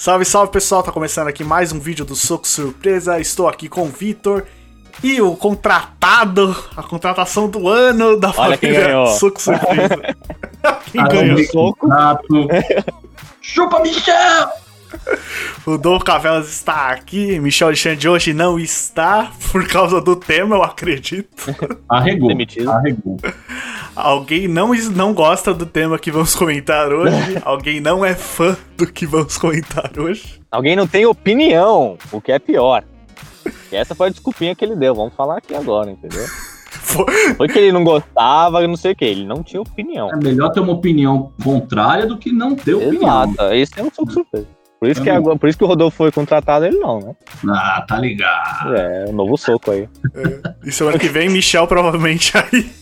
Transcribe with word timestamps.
Salve, 0.00 0.24
salve 0.24 0.50
pessoal, 0.50 0.82
tá 0.82 0.90
começando 0.90 1.28
aqui 1.28 1.44
mais 1.44 1.72
um 1.72 1.78
vídeo 1.78 2.06
do 2.06 2.16
Soco 2.16 2.48
Surpresa. 2.48 3.20
Estou 3.20 3.46
aqui 3.46 3.68
com 3.68 3.82
o 3.82 3.90
Vitor 3.90 4.46
e 5.04 5.20
o 5.20 5.36
contratado, 5.36 6.56
a 6.74 6.82
contratação 6.82 7.50
do 7.50 7.68
ano 7.68 8.18
da 8.18 8.32
Olha 8.34 8.56
família. 8.56 9.06
Soco 9.18 9.38
Surpresa. 9.38 10.16
quem 10.90 11.04
ganhou? 11.04 11.44
soco. 11.44 11.86
Chupa, 13.42 13.80
Michel! 13.80 14.48
O 15.66 15.76
Dom 15.76 15.98
Cavelas 15.98 16.48
está 16.48 16.88
aqui, 16.88 17.38
Michel 17.38 17.68
Alexandre 17.68 18.08
hoje 18.08 18.32
não 18.32 18.58
está, 18.58 19.30
por 19.52 19.66
causa 19.68 20.00
do 20.00 20.16
tema, 20.16 20.56
eu 20.56 20.62
acredito. 20.62 21.28
Arregou. 21.88 22.28
Demitido. 22.28 22.70
Arregou. 22.70 23.18
Alguém 23.94 24.48
não, 24.48 24.72
não 24.94 25.12
gosta 25.12 25.52
do 25.52 25.66
tema 25.66 25.98
que 25.98 26.10
vamos 26.10 26.34
comentar 26.34 26.92
hoje, 26.92 27.38
alguém 27.44 27.80
não 27.80 28.04
é 28.04 28.14
fã 28.14 28.56
do 28.76 28.86
que 28.86 29.06
vamos 29.06 29.36
comentar 29.36 29.90
hoje. 29.98 30.40
Alguém 30.50 30.74
não 30.74 30.86
tem 30.86 31.04
opinião, 31.04 31.98
o 32.10 32.20
que 32.20 32.32
é 32.32 32.38
pior. 32.38 32.82
E 33.70 33.76
essa 33.76 33.94
foi 33.94 34.08
a 34.08 34.10
desculpinha 34.10 34.54
que 34.54 34.64
ele 34.64 34.76
deu, 34.76 34.94
vamos 34.94 35.14
falar 35.14 35.38
aqui 35.38 35.54
agora, 35.54 35.90
entendeu? 35.90 36.26
Foi- 36.70 37.48
que 37.48 37.58
ele 37.58 37.72
não 37.72 37.84
gostava, 37.84 38.66
não 38.66 38.76
sei 38.76 38.92
o 38.92 38.96
que, 38.96 39.04
ele 39.04 39.24
não 39.24 39.42
tinha 39.42 39.60
opinião. 39.60 40.10
É 40.10 40.16
melhor 40.16 40.50
ter 40.50 40.60
uma 40.60 40.72
opinião 40.72 41.32
contrária 41.42 42.06
do 42.06 42.16
que 42.16 42.32
não 42.32 42.54
ter 42.56 42.74
opinião. 42.74 43.24
Exato, 43.24 43.54
esse 43.54 43.78
é 43.78 43.82
um 43.82 43.90
soco 43.92 44.12
surpresa. 44.12 44.59
Por 44.80 44.88
isso, 44.88 45.02
que 45.02 45.10
agora, 45.10 45.38
por 45.38 45.46
isso 45.46 45.58
que 45.58 45.64
o 45.64 45.66
Rodolfo 45.66 45.98
foi 45.98 46.10
contratado, 46.10 46.64
ele 46.64 46.78
não, 46.78 47.00
né? 47.00 47.14
Ah, 47.50 47.84
tá 47.86 47.98
ligado. 47.98 48.74
É, 48.74 49.04
o 49.08 49.12
novo 49.12 49.36
soco 49.36 49.70
aí. 49.70 49.86
E 50.64 50.72
semana 50.72 50.98
que 50.98 51.06
vem, 51.06 51.28
Michel 51.28 51.66
provavelmente 51.66 52.32
aí. 52.34 52.72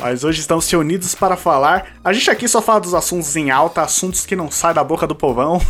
Mas 0.00 0.24
hoje 0.24 0.40
estamos 0.40 0.68
reunidos 0.68 1.14
para 1.14 1.36
falar. 1.36 1.86
A 2.02 2.12
gente 2.12 2.28
aqui 2.28 2.48
só 2.48 2.60
fala 2.60 2.80
dos 2.80 2.92
assuntos 2.94 3.36
em 3.36 3.52
alta, 3.52 3.82
assuntos 3.82 4.26
que 4.26 4.34
não 4.34 4.50
saem 4.50 4.74
da 4.74 4.82
boca 4.82 5.06
do 5.06 5.14
povão. 5.14 5.60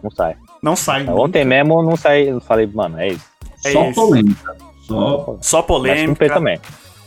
Não 0.00 0.10
sai. 0.12 0.36
Não 0.62 0.76
saem. 0.76 1.08
Ontem 1.10 1.44
mesmo 1.44 1.82
não 1.82 1.96
saí, 1.96 2.28
eu 2.28 2.40
falei, 2.40 2.68
mano, 2.68 3.00
é 3.00 3.08
isso. 3.08 3.24
É 3.64 3.72
Só 3.72 3.84
isso. 3.86 3.94
polêmica. 3.94 4.56
Só. 4.86 5.38
Só 5.40 5.58
Mas 5.58 5.66
polêmica, 5.66 6.06
cumprir 6.06 6.32
também. 6.32 6.60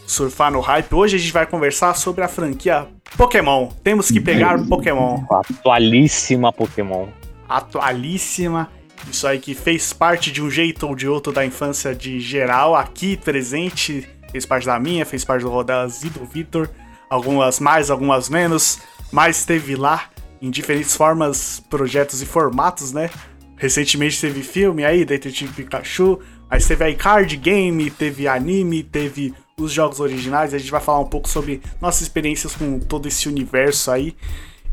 Surfar 0.05 0.51
no 0.51 0.59
hype. 0.59 0.93
Hoje 0.93 1.15
a 1.15 1.19
gente 1.19 1.33
vai 1.33 1.45
conversar 1.45 1.95
sobre 1.95 2.23
a 2.23 2.27
franquia 2.27 2.87
Pokémon. 3.17 3.69
Temos 3.83 4.09
que 4.09 4.19
pegar 4.19 4.57
Pokémon. 4.67 5.23
Atualíssima 5.29 6.51
Pokémon. 6.51 7.07
atualíssima. 7.47 8.69
Isso 9.09 9.27
aí 9.27 9.39
que 9.39 9.53
fez 9.53 9.93
parte 9.93 10.31
de 10.31 10.41
um 10.41 10.49
jeito 10.49 10.87
ou 10.87 10.95
de 10.95 11.07
outro 11.07 11.31
da 11.31 11.45
infância 11.45 11.93
de 11.93 12.19
geral, 12.19 12.75
aqui 12.75 13.17
presente, 13.17 14.07
fez 14.31 14.45
parte 14.45 14.65
da 14.65 14.79
minha, 14.79 15.05
fez 15.05 15.23
parte 15.23 15.43
do 15.43 15.49
Rodelas 15.49 16.03
e 16.03 16.09
do 16.09 16.25
Vitor, 16.25 16.69
algumas 17.09 17.59
mais, 17.59 17.91
algumas 17.91 18.29
menos, 18.29 18.79
mas 19.11 19.39
esteve 19.39 19.75
lá 19.75 20.05
em 20.41 20.49
diferentes 20.49 20.95
formas, 20.95 21.63
projetos 21.69 22.21
e 22.21 22.25
formatos, 22.25 22.91
né? 22.91 23.09
Recentemente 23.57 24.19
teve 24.19 24.41
filme 24.41 24.83
aí, 24.83 25.05
Detetive 25.05 25.53
Pikachu, 25.53 26.19
mas 26.49 26.67
teve 26.67 26.83
aí 26.83 26.95
card 26.95 27.37
game, 27.37 27.89
teve 27.91 28.27
anime, 28.27 28.83
teve 28.83 29.33
os 29.57 29.71
jogos 29.71 30.01
originais, 30.01 30.53
a 30.53 30.57
gente 30.57 30.69
vai 30.69 30.81
falar 30.81 30.99
um 30.99 31.07
pouco 31.07 31.29
sobre 31.29 31.61
nossas 31.79 32.01
experiências 32.01 32.53
com 32.53 32.77
todo 32.77 33.07
esse 33.07 33.29
universo 33.29 33.89
aí. 33.89 34.13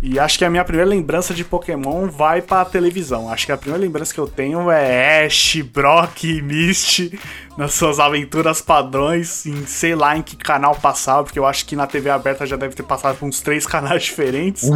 E 0.05 0.19
acho 0.19 0.37
que 0.37 0.45
a 0.45 0.51
minha 0.51 0.65
primeira 0.65 0.91
lembrança 0.91 1.33
de 1.33 1.45
Pokémon 1.45 2.09
vai 2.09 2.43
pra 2.43 2.65
televisão. 2.65 3.31
Acho 3.31 3.47
que 3.47 3.53
a 3.53 3.57
primeira 3.57 3.81
lembrança 3.85 4.13
que 4.13 4.19
eu 4.19 4.27
tenho 4.27 4.69
é 4.69 5.25
Ash, 5.25 5.59
Brock 5.73 6.25
e 6.25 6.43
Misty 6.43 7.17
nas 7.57 7.75
suas 7.75 8.01
aventuras 8.01 8.61
padrões, 8.63 9.45
em 9.47 9.65
sei 9.67 9.95
lá 9.95 10.17
em 10.17 10.23
que 10.23 10.35
canal 10.37 10.75
passava, 10.75 11.23
porque 11.23 11.39
eu 11.39 11.45
acho 11.47 11.67
que 11.67 11.77
na 11.77 11.87
TV 11.87 12.09
aberta 12.11 12.47
já 12.47 12.57
deve 12.57 12.75
ter 12.75 12.83
passado 12.83 13.17
por 13.19 13.27
uns 13.29 13.41
três 13.43 13.65
canais 13.69 14.03
diferentes. 14.03 14.69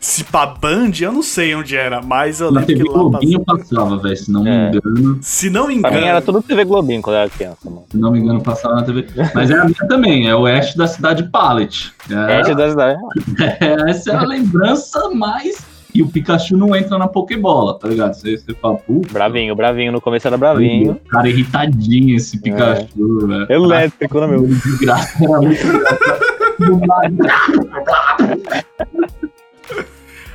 Se 0.00 0.22
pra 0.24 0.44
Band, 0.44 0.90
eu 1.00 1.12
não 1.12 1.22
sei 1.22 1.54
onde 1.54 1.76
era, 1.76 2.02
mas 2.02 2.40
eu 2.40 2.50
Na 2.50 2.60
lembro 2.60 2.74
que 2.76 2.82
TV 2.82 2.88
lá 2.90 2.94
passava. 2.96 3.10
Globinho 3.10 3.44
passava, 3.44 3.96
velho. 3.98 4.16
Se 4.16 4.30
não 4.32 4.42
me 4.42 4.50
É. 4.50 4.68
engano. 4.68 5.18
Se 5.22 5.48
não 5.48 5.68
me 5.68 5.80
Pra 5.80 5.90
mim 5.92 5.96
era 5.98 6.06
engano, 6.08 6.22
tudo 6.26 6.42
TV 6.42 6.64
Globinho 6.64 7.00
quando 7.00 7.14
eu 7.16 7.20
era 7.22 7.30
criança, 7.30 7.58
mano. 7.64 7.84
Se 7.90 7.96
não 7.96 8.10
me 8.12 8.18
engano, 8.18 8.42
passava 8.42 8.74
na 8.74 8.82
TV. 8.82 9.06
Mas 9.34 9.50
é 9.50 9.54
a 9.54 9.64
minha 9.64 9.88
também. 9.88 10.28
É 10.28 10.34
o 10.36 10.44
Ash 10.46 10.74
da 10.74 10.86
cidade 10.88 11.22
Pallet. 11.30 11.94
É, 12.10 12.40
É, 12.50 12.54
da 12.54 12.68
cidade. 12.68 12.98
essa 13.88 14.10
é 14.10 14.16
a 14.16 14.22
lembrança 14.24 14.73
mais. 15.14 15.58
E 15.94 16.02
o 16.02 16.08
Pikachu 16.08 16.56
não 16.56 16.74
entra 16.74 16.98
na 16.98 17.06
Pokébola, 17.06 17.78
tá 17.78 17.86
ligado? 17.86 18.14
Você, 18.14 18.36
você 18.36 18.52
fala, 18.54 18.76
puta. 18.76 19.12
Bravinho, 19.12 19.54
bravinho. 19.54 19.92
No 19.92 20.00
começo 20.00 20.26
era 20.26 20.36
bravinho. 20.36 21.00
Cara, 21.08 21.28
irritadinho 21.28 22.16
esse 22.16 22.40
Pikachu, 22.40 23.26
velho. 23.28 23.46
Elétrico, 23.52 24.20
né, 24.20 24.26
meu? 24.26 24.44
De 24.44 24.78
graça, 24.78 25.24
era 25.24 25.40
muito 25.40 25.62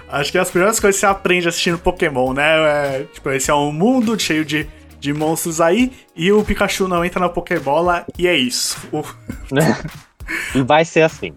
acho 0.10 0.32
que 0.32 0.38
as 0.38 0.50
primeiras 0.50 0.80
coisas 0.80 1.00
que 1.00 1.06
você 1.06 1.06
aprende 1.06 1.48
assistindo 1.48 1.78
Pokémon, 1.78 2.34
né? 2.34 2.44
É, 2.44 3.06
tipo, 3.14 3.30
esse 3.30 3.52
é 3.52 3.54
um 3.54 3.72
mundo 3.72 4.20
cheio 4.20 4.44
de, 4.44 4.68
de 5.00 5.14
monstros 5.14 5.62
aí, 5.62 5.92
e 6.16 6.32
o 6.32 6.44
Pikachu 6.44 6.88
não 6.88 7.06
entra 7.06 7.20
na 7.20 7.30
Pokébola, 7.30 8.06
e 8.18 8.28
é 8.28 8.36
isso. 8.36 8.78
E 10.54 10.62
vai 10.62 10.86
ser 10.86 11.02
assim. 11.02 11.34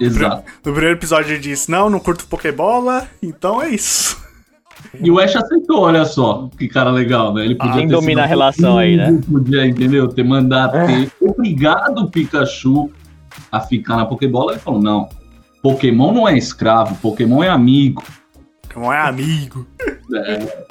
Exato. 0.00 0.44
No 0.64 0.72
primeiro 0.72 0.96
episódio 0.96 1.32
ele 1.32 1.40
disse, 1.40 1.70
não, 1.70 1.90
não 1.90 1.98
curto 1.98 2.26
Pokébola, 2.26 3.08
então 3.22 3.62
é 3.62 3.70
isso. 3.70 4.18
E 5.00 5.10
o 5.10 5.18
Ash 5.18 5.34
aceitou, 5.36 5.80
olha 5.80 6.04
só, 6.04 6.48
que 6.56 6.68
cara 6.68 6.90
legal, 6.90 7.34
né? 7.34 7.44
Ele 7.44 7.54
podia 7.54 7.74
Quem 7.74 7.88
ter 7.88 7.94
domina 7.94 8.22
a 8.22 8.26
relação 8.26 8.78
aí, 8.78 8.96
né? 8.96 9.20
Podia, 9.30 9.66
entendeu? 9.66 10.08
Ter 10.08 10.22
mandado 10.22 10.72
ter 10.86 11.10
obrigado 11.20 11.98
o 11.98 12.10
Pikachu 12.10 12.90
a 13.50 13.60
ficar 13.60 13.96
na 13.96 14.06
Pokébola. 14.06 14.52
Ele 14.52 14.60
falou, 14.60 14.80
não, 14.80 15.08
Pokémon 15.62 16.12
não 16.12 16.28
é 16.28 16.38
escravo, 16.38 16.94
Pokémon 16.96 17.42
é 17.42 17.48
amigo. 17.48 18.02
Pokémon 18.62 18.92
é 18.92 19.00
amigo. 19.00 19.66
É, 20.14 20.66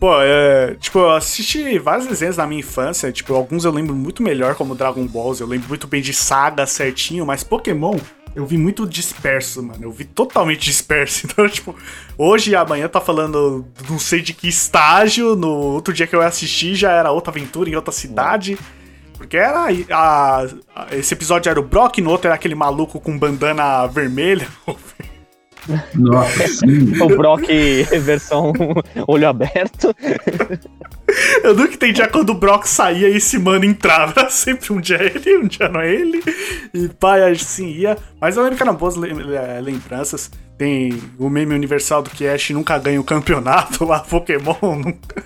Pô, 0.00 0.20
é, 0.20 0.74
tipo, 0.74 0.98
eu 0.98 1.10
assisti 1.12 1.78
vários 1.78 2.06
desenhos 2.06 2.36
na 2.36 2.46
minha 2.46 2.60
infância, 2.60 3.10
tipo, 3.10 3.34
alguns 3.34 3.64
eu 3.64 3.72
lembro 3.72 3.94
muito 3.94 4.22
melhor, 4.22 4.54
como 4.54 4.74
Dragon 4.74 5.06
Balls, 5.06 5.40
eu 5.40 5.46
lembro 5.46 5.68
muito 5.68 5.86
bem 5.86 6.02
de 6.02 6.12
saga 6.12 6.66
certinho, 6.66 7.24
mas 7.24 7.42
Pokémon 7.42 7.96
eu 8.36 8.44
vi 8.44 8.58
muito 8.58 8.84
disperso, 8.86 9.62
mano. 9.62 9.78
Eu 9.84 9.92
vi 9.92 10.04
totalmente 10.04 10.58
disperso. 10.64 11.24
Então, 11.24 11.48
tipo, 11.48 11.74
hoje 12.18 12.50
e 12.50 12.56
amanhã 12.56 12.88
tá 12.88 13.00
falando 13.00 13.64
não 13.88 13.98
sei 13.98 14.20
de 14.20 14.34
que 14.34 14.48
estágio, 14.48 15.36
no 15.36 15.48
outro 15.48 15.94
dia 15.94 16.06
que 16.06 16.16
eu 16.16 16.20
assisti 16.20 16.74
já 16.74 16.90
era 16.90 17.12
outra 17.12 17.30
aventura 17.30 17.70
em 17.70 17.76
outra 17.76 17.92
cidade. 17.92 18.58
Porque 19.16 19.36
era. 19.36 19.68
a- 19.92 20.46
a- 20.74 20.86
esse 20.96 21.14
episódio 21.14 21.48
era 21.48 21.60
o 21.60 21.62
Brock, 21.62 21.98
no 21.98 22.10
outro 22.10 22.26
era 22.26 22.34
aquele 22.34 22.56
maluco 22.56 23.00
com 23.00 23.16
bandana 23.16 23.86
vermelha. 23.86 24.48
nossa, 25.94 26.48
sim. 26.48 27.00
O 27.02 27.08
Brock 27.16 27.46
versão 28.00 28.52
olho 29.06 29.28
aberto. 29.28 29.94
Eu 31.42 31.54
nunca 31.54 31.74
entendia 31.74 32.08
quando 32.08 32.30
o 32.30 32.34
Brock 32.34 32.66
saía 32.66 33.08
e 33.08 33.16
esse 33.16 33.38
mano 33.38 33.64
entrava. 33.64 34.12
Era 34.20 34.30
sempre 34.30 34.72
um 34.72 34.80
dia 34.80 34.96
é 34.96 35.06
ele, 35.06 35.38
um 35.38 35.46
dia 35.46 35.68
não 35.68 35.80
é 35.80 35.92
ele. 35.92 36.22
E 36.72 36.88
pai, 36.88 37.30
assim 37.30 37.68
ia. 37.68 37.96
Mas 38.20 38.36
eu 38.36 38.42
lembro 38.42 38.56
que 38.56 38.62
eram 38.62 38.74
boas 38.74 38.96
lem- 38.96 39.12
lembranças. 39.62 40.30
Tem 40.56 41.00
o 41.18 41.28
meme 41.28 41.54
universal 41.54 42.02
do 42.02 42.10
que 42.10 42.26
Ash 42.26 42.50
nunca 42.50 42.78
ganha 42.78 43.00
o 43.00 43.04
campeonato 43.04 43.84
lá, 43.84 44.00
Pokémon 44.08 44.76
nunca. 44.76 45.22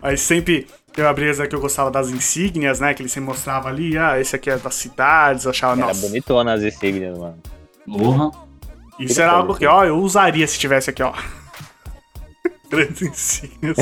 Mas 0.00 0.20
sempre 0.20 0.66
tem 0.92 1.04
uma 1.04 1.12
brisa 1.12 1.46
que 1.46 1.54
eu 1.54 1.60
gostava 1.60 1.90
das 1.90 2.10
insígnias, 2.10 2.80
né? 2.80 2.92
Que 2.94 3.02
ele 3.02 3.08
sempre 3.08 3.28
mostrava 3.28 3.68
ali, 3.68 3.96
ah, 3.96 4.18
esse 4.20 4.34
aqui 4.34 4.50
é 4.50 4.56
das 4.58 4.74
cidades, 4.74 5.44
eu 5.44 5.50
achava, 5.50 5.74
Era 5.78 5.86
nossa. 5.88 6.06
bonitona 6.06 6.54
as 6.54 6.62
insígnias, 6.62 7.16
mano. 7.18 7.38
Porra. 7.86 8.30
Isso 9.04 9.20
era 9.20 9.32
algo 9.32 9.54
que, 9.54 9.66
ó, 9.66 9.84
eu 9.84 9.98
usaria 9.98 10.46
se 10.46 10.58
tivesse 10.58 10.90
aqui, 10.90 11.02
ó. 11.02 11.12
Grandes 12.70 13.02
insígnias. 13.02 13.76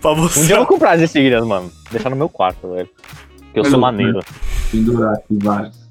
pra 0.00 0.12
Um 0.12 0.26
dia 0.28 0.54
eu 0.54 0.58
vou 0.58 0.66
comprar 0.66 0.92
as 0.92 1.02
insígnias, 1.02 1.44
mano. 1.46 1.70
Deixar 1.90 2.10
no 2.10 2.16
meu 2.16 2.28
quarto, 2.28 2.70
velho. 2.72 2.88
Porque 3.38 3.60
eu 3.60 3.64
sou 3.64 3.78
maneiro. 3.80 4.20
Pendurar 4.70 5.14
aqui 5.14 5.38
vários. 5.42 5.86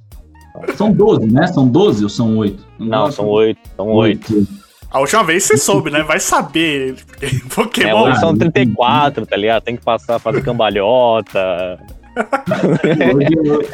São 0.76 0.92
12, 0.92 1.26
né? 1.28 1.48
São 1.48 1.68
12 1.68 2.04
ou 2.04 2.10
são 2.10 2.38
8? 2.38 2.66
Não, 2.80 3.12
são 3.12 3.28
oito. 3.28 3.60
São 3.76 3.88
oito. 3.88 4.48
A 4.90 5.00
última 5.00 5.24
vez 5.24 5.44
você 5.44 5.58
soube, 5.58 5.90
né? 5.92 6.02
Vai 6.04 6.20
saber. 6.20 6.96
Porque 7.54 7.82
É, 7.84 7.90
Pokémon. 7.90 8.04
hoje 8.10 8.20
são 8.20 8.38
34, 8.38 9.26
tá 9.26 9.36
ligado? 9.36 9.64
Tem 9.64 9.76
que 9.76 9.84
passar, 9.84 10.20
fazer 10.20 10.42
cambalhota. 10.42 11.78
Hoje 13.14 13.68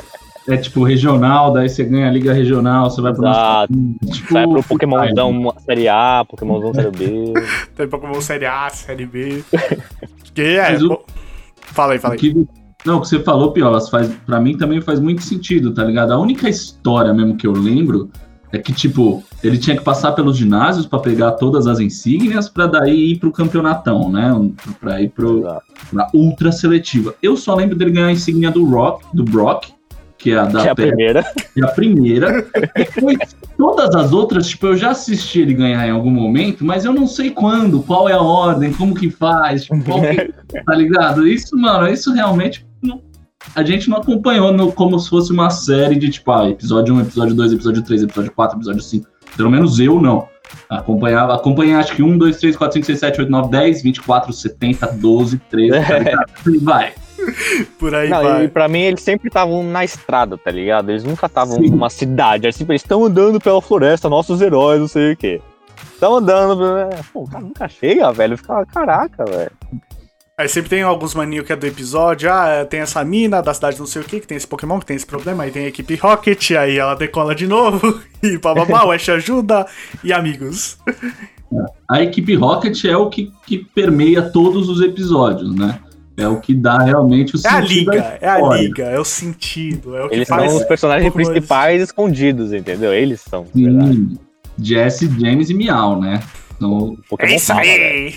é 0.47 0.57
tipo 0.57 0.83
regional, 0.83 1.51
daí 1.53 1.69
você 1.69 1.83
ganha 1.83 2.07
a 2.07 2.11
liga 2.11 2.33
regional, 2.33 2.89
você 2.89 3.01
vai 3.01 3.13
pro 3.13 3.27
Exato. 3.27 3.73
tipo, 4.11 4.33
Sai 4.33 4.47
pro 4.47 4.63
Pokémonzão 4.63 5.53
série 5.65 5.87
A, 5.87 6.25
Pokémonzão 6.27 6.73
série 6.73 6.91
B. 6.91 7.33
Tem 7.75 7.87
Pokémon 7.87 8.21
Série 8.21 8.45
A, 8.45 8.69
Série 8.69 9.05
B. 9.05 9.43
Que 10.33 10.41
é. 10.41 10.71
Mas 10.71 10.83
o- 10.83 11.01
Fala 11.61 11.93
aí, 11.93 11.99
fala 11.99 12.13
aí. 12.15 12.19
que, 12.19 12.47
não, 12.85 12.97
o 12.97 13.01
que 13.01 13.07
você 13.07 13.19
falou, 13.21 13.51
Piolas, 13.51 13.89
faz, 13.89 14.09
pra 14.25 14.39
mim 14.39 14.57
também 14.57 14.81
faz 14.81 14.99
muito 14.99 15.21
sentido, 15.21 15.73
tá 15.73 15.83
ligado? 15.83 16.11
A 16.13 16.17
única 16.19 16.49
história 16.49 17.13
mesmo 17.13 17.35
que 17.37 17.45
eu 17.47 17.51
lembro 17.53 18.09
é 18.51 18.57
que, 18.57 18.73
tipo, 18.73 19.23
ele 19.43 19.57
tinha 19.57 19.77
que 19.77 19.83
passar 19.83 20.11
pelos 20.13 20.35
ginásios 20.37 20.85
pra 20.85 20.99
pegar 20.99 21.31
todas 21.33 21.67
as 21.67 21.79
insígnias 21.79 22.49
pra 22.49 22.65
daí 22.65 23.11
ir 23.13 23.19
pro 23.19 23.31
campeonatão, 23.31 24.09
né? 24.11 24.33
Pra 24.79 25.01
ir 25.01 25.09
pro, 25.09 25.39
Exato. 25.39 25.63
pra 25.91 26.07
ultra 26.13 26.51
seletiva. 26.51 27.13
Eu 27.23 27.37
só 27.37 27.55
lembro 27.55 27.77
dele 27.77 27.91
ganhar 27.91 28.07
a 28.07 28.11
insígnia 28.11 28.51
do 28.51 28.65
Rock, 28.69 29.05
do 29.13 29.23
Brock, 29.23 29.69
que 30.21 30.31
é 30.31 30.37
a 30.37 30.43
da 30.45 30.61
Que 30.61 30.67
é 30.67 30.71
a 30.71 30.75
Terra, 30.75 30.87
primeira. 30.87 31.25
é 31.57 31.63
a 31.63 31.67
primeira. 31.67 32.47
Depois, 32.75 33.17
todas 33.57 33.95
as 33.95 34.11
outras, 34.13 34.47
tipo, 34.49 34.67
eu 34.67 34.77
já 34.77 34.91
assisti 34.91 35.41
ele 35.41 35.53
ganhar 35.53 35.87
em 35.87 35.91
algum 35.91 36.11
momento, 36.11 36.63
mas 36.63 36.85
eu 36.85 36.93
não 36.93 37.07
sei 37.07 37.31
quando, 37.31 37.81
qual 37.81 38.07
é 38.07 38.13
a 38.13 38.21
ordem, 38.21 38.71
como 38.71 38.93
que 38.93 39.09
faz, 39.09 39.63
tipo, 39.63 39.83
qual 39.83 39.99
que, 40.01 40.31
tá 40.63 40.75
ligado? 40.75 41.27
Isso, 41.27 41.57
mano, 41.57 41.87
isso 41.87 42.13
realmente 42.13 42.65
não- 42.81 43.01
a 43.55 43.63
gente 43.63 43.89
não 43.89 43.97
acompanhou 43.97 44.53
no- 44.53 44.71
como 44.71 44.99
se 44.99 45.09
fosse 45.09 45.31
uma 45.31 45.49
série 45.49 45.95
de, 45.95 46.09
tipo, 46.09 46.31
ah, 46.31 46.47
episódio 46.49 46.93
1, 46.93 47.01
episódio 47.01 47.33
2, 47.35 47.51
episódio 47.53 47.81
3, 47.81 48.03
episódio 48.03 48.31
4, 48.31 48.57
episódio 48.57 48.81
5. 48.81 49.07
Pelo 49.35 49.49
menos 49.49 49.79
eu 49.79 49.99
não. 49.99 50.27
Acompanhava, 50.69 51.33
acompanhei 51.33 51.73
acho 51.75 51.95
que 51.95 52.03
1, 52.03 52.17
2, 52.17 52.37
3, 52.37 52.55
4, 52.57 52.73
5, 52.73 52.85
6, 52.85 52.99
7, 52.99 53.21
8, 53.21 53.29
9, 53.31 53.49
10, 53.49 53.81
24, 53.81 54.31
70, 54.33 54.85
12, 54.87 55.37
13, 55.49 55.79
tá 55.87 55.97
ligado? 55.99 56.25
E 56.47 56.57
vai. 56.59 56.91
Por 57.79 57.93
aí 57.95 58.09
Não, 58.09 58.23
vai. 58.23 58.45
e 58.45 58.47
pra 58.47 58.67
mim 58.67 58.81
eles 58.81 59.01
sempre 59.01 59.27
estavam 59.27 59.63
na 59.63 59.83
estrada, 59.83 60.37
tá 60.37 60.51
ligado? 60.51 60.89
Eles 60.89 61.03
nunca 61.03 61.25
estavam 61.27 61.57
numa 61.59 61.89
cidade. 61.89 62.45
Eles 62.45 62.55
sempre 62.55 62.75
estão 62.75 63.05
andando 63.05 63.39
pela 63.39 63.61
floresta, 63.61 64.09
nossos 64.09 64.41
heróis, 64.41 64.79
não 64.79 64.87
sei 64.87 65.13
o 65.13 65.17
quê. 65.17 65.41
Estão 65.93 66.15
andando. 66.15 66.57
pela- 66.57 66.89
Pô, 67.13 67.21
o 67.23 67.29
cara 67.29 67.43
nunca 67.43 67.67
chega, 67.67 68.11
velho. 68.11 68.37
Fica, 68.37 68.65
caraca, 68.65 69.25
velho. 69.25 69.51
Aí 70.37 70.47
sempre 70.47 70.69
tem 70.71 70.81
alguns 70.81 71.13
maninhos 71.13 71.45
que 71.45 71.53
é 71.53 71.55
do 71.55 71.67
episódio, 71.67 72.31
ah, 72.33 72.47
é, 72.47 72.65
tem 72.65 72.79
essa 72.79 73.03
mina 73.05 73.43
da 73.43 73.53
cidade 73.53 73.77
não 73.77 73.85
sei 73.85 74.01
o 74.01 74.05
que, 74.05 74.19
que 74.19 74.25
tem 74.25 74.35
esse 74.35 74.47
Pokémon, 74.47 74.79
que 74.79 74.87
tem 74.87 74.95
esse 74.95 75.05
problema, 75.05 75.43
aí 75.43 75.51
tem 75.51 75.65
a 75.65 75.67
equipe 75.67 75.93
Rocket, 75.97 76.51
aí 76.51 76.79
ela 76.79 76.95
decola 76.95 77.35
de 77.35 77.45
novo, 77.45 78.01
e 78.23 78.39
bababá, 78.39 78.83
o 78.85 78.91
Ash 78.91 79.07
ajuda, 79.09 79.67
e 80.03 80.11
amigos. 80.11 80.79
A 81.87 82.01
equipe 82.01 82.33
Rocket 82.33 82.85
é 82.85 82.97
o 82.97 83.07
que, 83.07 83.31
que 83.45 83.59
permeia 83.59 84.23
todos 84.23 84.67
os 84.67 84.81
episódios, 84.81 85.53
né? 85.53 85.79
É 86.21 86.27
o 86.27 86.39
que 86.39 86.53
dá 86.53 86.79
realmente 86.79 87.35
o 87.35 87.39
É 87.43 87.49
a 87.49 87.61
sentido 87.61 87.85
da 87.85 87.91
liga, 87.93 88.17
é 88.21 88.29
a 88.29 88.39
liga, 88.55 88.83
é 88.85 88.99
o 88.99 89.05
sentido, 89.05 89.95
é 89.95 90.05
o 90.05 90.09
que 90.09 90.15
Eles 90.15 90.27
faz. 90.27 90.49
são 90.51 90.59
os 90.61 90.65
personagens 90.67 91.13
mais- 91.13 91.27
principais 91.29 91.81
escondidos, 91.81 92.53
entendeu? 92.53 92.93
Eles 92.93 93.21
são, 93.21 93.45
verdade. 93.53 93.93
Sim. 93.95 94.17
Jesse, 94.59 95.07
James 95.19 95.49
e 95.49 95.53
Miau, 95.53 95.99
né? 95.99 96.21
Então, 96.55 96.95
Pokémon 97.09 97.31
É 97.31 97.35
isso 97.35 97.51
aí! 97.53 98.13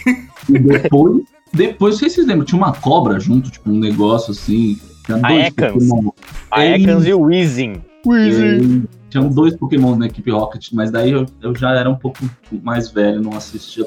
e 0.48 0.58
depois, 0.58 1.22
depois, 1.52 1.94
não 1.94 1.98
sei 2.00 2.08
se 2.10 2.16
vocês 2.16 2.26
lembram, 2.26 2.44
tinha 2.44 2.58
uma 2.58 2.72
cobra 2.74 3.18
junto, 3.18 3.50
tipo, 3.50 3.70
um 3.70 3.78
negócio 3.78 4.32
assim. 4.32 4.78
Tinha 5.06 5.18
A 5.22 5.28
dois 5.28 5.46
Ekans. 5.46 5.72
Pokémon. 5.88 6.10
A 6.50 6.66
Ekans 6.66 7.06
e 7.06 7.12
o 7.14 7.20
Weezing. 7.22 7.80
E 8.06 8.82
Tinham 9.08 9.28
dois 9.28 9.56
Pokémon 9.56 9.94
na 9.96 10.06
equipe 10.06 10.30
Rocket, 10.30 10.68
mas 10.72 10.90
daí 10.90 11.12
eu, 11.12 11.24
eu 11.40 11.54
já 11.54 11.70
era 11.72 11.88
um 11.88 11.94
pouco 11.94 12.18
mais 12.62 12.90
velho, 12.90 13.22
não 13.22 13.34
assistia. 13.36 13.86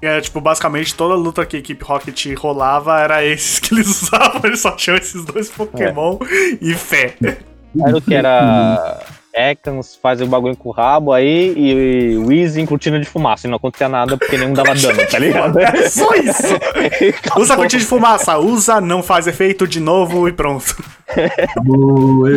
É, 0.00 0.20
tipo, 0.20 0.40
basicamente 0.40 0.94
toda 0.94 1.14
luta 1.14 1.44
que 1.44 1.56
a 1.56 1.58
equipe 1.58 1.84
Rocket 1.84 2.26
rolava 2.36 3.00
era 3.00 3.24
esses 3.26 3.58
que 3.58 3.74
eles 3.74 4.02
usavam, 4.02 4.40
eles 4.44 4.60
só 4.60 4.72
tinham 4.72 4.96
esses 4.96 5.24
dois 5.24 5.48
Pokémon 5.48 6.18
e 6.60 6.74
fé. 6.74 7.16
Era 7.20 7.96
o 7.96 8.00
que 8.00 8.14
era. 8.14 9.00
Ekans 9.34 9.96
faz 10.02 10.20
o 10.20 10.26
bagulho 10.26 10.56
com 10.56 10.70
o 10.70 10.72
rabo 10.72 11.12
aí 11.12 11.52
e 11.56 12.18
Weezing 12.18 12.66
cortina 12.66 12.98
de 12.98 13.06
fumaça. 13.06 13.46
E 13.46 13.50
não 13.50 13.56
acontecia 13.56 13.88
nada 13.88 14.16
porque 14.16 14.36
nenhum 14.36 14.52
dava 14.52 14.74
dano, 14.74 14.98
tá 15.08 15.18
ligado? 15.20 15.60
É 15.60 15.88
só 15.88 16.12
isso! 16.14 16.54
Usa 17.38 17.54
a 17.54 17.56
cortina 17.56 17.80
de 17.80 17.86
fumaça, 17.86 18.36
usa, 18.38 18.80
não 18.80 19.02
faz 19.02 19.26
efeito 19.28 19.68
de 19.68 19.78
novo 19.78 20.28
e 20.28 20.32
pronto. 20.32 20.82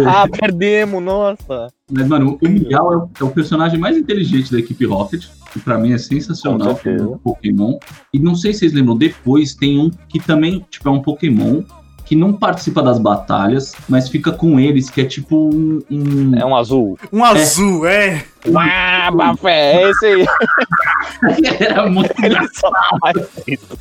Ah, 0.06 0.28
perdemos, 0.28 1.02
nossa. 1.02 1.68
Mas, 1.90 2.08
mano, 2.08 2.38
o 2.42 2.48
Miau 2.48 2.94
é 2.94 2.98
o, 2.98 3.10
é 3.20 3.24
o 3.24 3.30
personagem 3.30 3.80
mais 3.80 3.98
inteligente 3.98 4.52
da 4.52 4.60
equipe 4.60 4.86
Rocket, 4.86 5.26
que 5.52 5.60
pra 5.60 5.78
mim 5.78 5.94
é 5.94 5.98
sensacional 5.98 6.76
certeza. 6.76 7.06
como 7.06 7.20
Pokémon. 7.20 7.78
E 8.14 8.20
não 8.20 8.36
sei 8.36 8.54
se 8.54 8.60
vocês 8.60 8.74
lembram, 8.74 8.98
depois 8.98 9.54
tem 9.54 9.80
um 9.80 9.90
que 10.10 10.20
também, 10.20 10.66
tipo, 10.70 10.88
é 10.88 10.92
um 10.92 11.02
Pokémon 11.02 11.64
que 12.06 12.16
não 12.16 12.34
participa 12.34 12.84
das 12.84 13.00
batalhas, 13.00 13.74
mas 13.88 14.10
fica 14.10 14.32
com 14.34 14.60
eles, 14.60 14.90
que 14.90 15.00
é 15.02 15.06
tipo 15.06 15.50
um. 15.54 15.80
um- 15.90 16.36
É 16.38 16.46
um 16.46 16.56
azul. 16.56 16.98
Um 17.12 17.24
azul, 17.24 17.86
é. 17.88 18.26
Ah, 18.54 19.10
Bafé, 19.14 19.84
é 19.84 19.90
esse 19.90 20.06
aí. 20.06 20.26
Era 21.62 21.90
muito 21.90 22.14
Ele 22.22 22.36
só 22.54 22.70
faz 23.00 23.16
isso. 23.48 23.78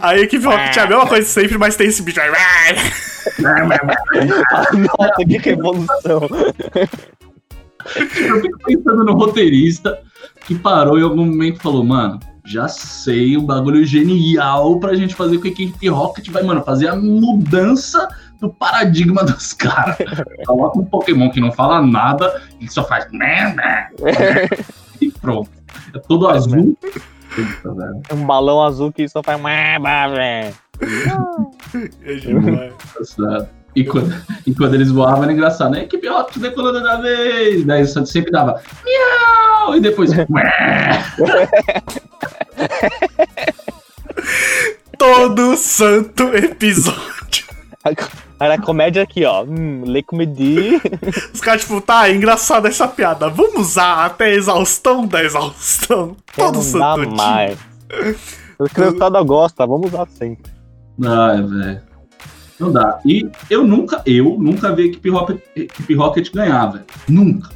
A 0.00 0.16
equipe 0.16 0.44
Rocket 0.46 0.76
é 0.76 0.80
a 0.80 0.86
mesma 0.86 1.06
coisa 1.06 1.26
sempre, 1.28 1.58
mas 1.58 1.76
tem 1.76 1.88
esse 1.88 2.02
bicho. 2.02 2.20
aí. 2.20 2.30
Nossa, 4.72 5.24
que 5.26 5.36
revolução. 5.38 6.20
Eu 7.86 8.40
fico 8.40 8.58
pensando 8.64 9.04
no 9.04 9.14
roteirista 9.14 9.98
que 10.46 10.54
parou 10.54 10.98
em 10.98 11.02
algum 11.02 11.26
momento 11.26 11.58
e 11.58 11.62
falou, 11.62 11.84
mano, 11.84 12.18
já 12.44 12.66
sei 12.66 13.36
um 13.36 13.44
bagulho 13.44 13.84
genial 13.84 14.80
pra 14.80 14.94
gente 14.94 15.14
fazer 15.14 15.38
com 15.38 15.46
a 15.46 15.50
equipe 15.50 15.88
Rocket, 15.88 16.28
vai, 16.30 16.42
mano, 16.42 16.62
fazer 16.62 16.88
a 16.88 16.96
mudança 16.96 18.08
do 18.40 18.48
paradigma 18.48 19.22
dos 19.24 19.52
caras. 19.52 19.98
Coloca 20.46 20.78
um 20.78 20.84
Pokémon 20.84 21.30
que 21.30 21.40
não 21.40 21.52
fala 21.52 21.82
nada, 21.82 22.42
ele 22.60 22.70
só 22.70 22.84
faz 22.84 23.10
meh, 23.12 23.54
meh, 23.54 24.48
e 25.00 25.10
pronto. 25.10 25.50
É 25.94 25.98
todo 25.98 26.28
azul. 26.28 26.76
Velho. 26.82 26.98
Um 28.10 28.26
balão 28.26 28.64
azul 28.64 28.90
que 28.90 29.06
só 29.06 29.22
faz. 29.22 29.38
Ah, 29.44 29.78
Bafé. 29.78 30.54
É 32.02 32.14
demais. 32.14 32.72
E 33.78 33.84
quando, 33.84 34.12
e 34.44 34.52
quando 34.52 34.74
eles 34.74 34.90
voavam 34.90 35.22
era 35.22 35.32
engraçado, 35.32 35.70
né? 35.70 35.84
Equipe 35.84 36.08
Rocket 36.08 36.38
decolando 36.38 36.82
da 36.82 36.96
vez. 36.96 37.64
Daí 37.64 37.86
só 37.86 38.04
sempre 38.04 38.32
dava 38.32 38.60
miau 38.84 39.76
e 39.76 39.80
depois. 39.80 40.10
Todo 44.98 45.56
santo 45.56 46.24
episódio. 46.34 47.46
Era 48.40 48.54
a 48.54 48.60
comédia 48.60 49.04
aqui, 49.04 49.24
ó. 49.24 49.44
Hum, 49.44 49.84
lê 49.86 50.02
comedi. 50.02 50.82
Os 51.32 51.40
caras, 51.40 51.60
tipo, 51.60 51.80
tá, 51.80 52.08
é 52.08 52.16
engraçada 52.16 52.66
essa 52.66 52.88
piada. 52.88 53.30
Vamos 53.30 53.60
usar 53.60 54.06
até 54.06 54.24
a 54.24 54.34
exaustão 54.34 55.06
da 55.06 55.22
exaustão. 55.22 56.16
Todo 56.34 56.60
Não 56.60 56.80
dá 56.80 56.96
santo 56.96 57.06
dia. 57.06 57.16
mais. 57.16 57.56
O 58.58 58.64
criançada 58.64 59.22
gosta, 59.22 59.64
vamos 59.64 59.92
usar 59.92 60.08
sempre. 60.08 60.50
Ai, 61.04 61.42
velho. 61.42 61.87
Não 62.58 62.72
dá. 62.72 62.98
E 63.04 63.28
eu 63.48 63.64
nunca, 63.66 64.02
eu 64.04 64.36
nunca 64.38 64.74
vi 64.74 64.82
a 64.82 64.86
equipe 64.86 65.10
Rocket, 65.10 65.38
equipe 65.54 65.94
Rocket 65.94 66.32
ganhar, 66.32 66.66
velho. 66.66 66.84
Nunca. 67.08 67.50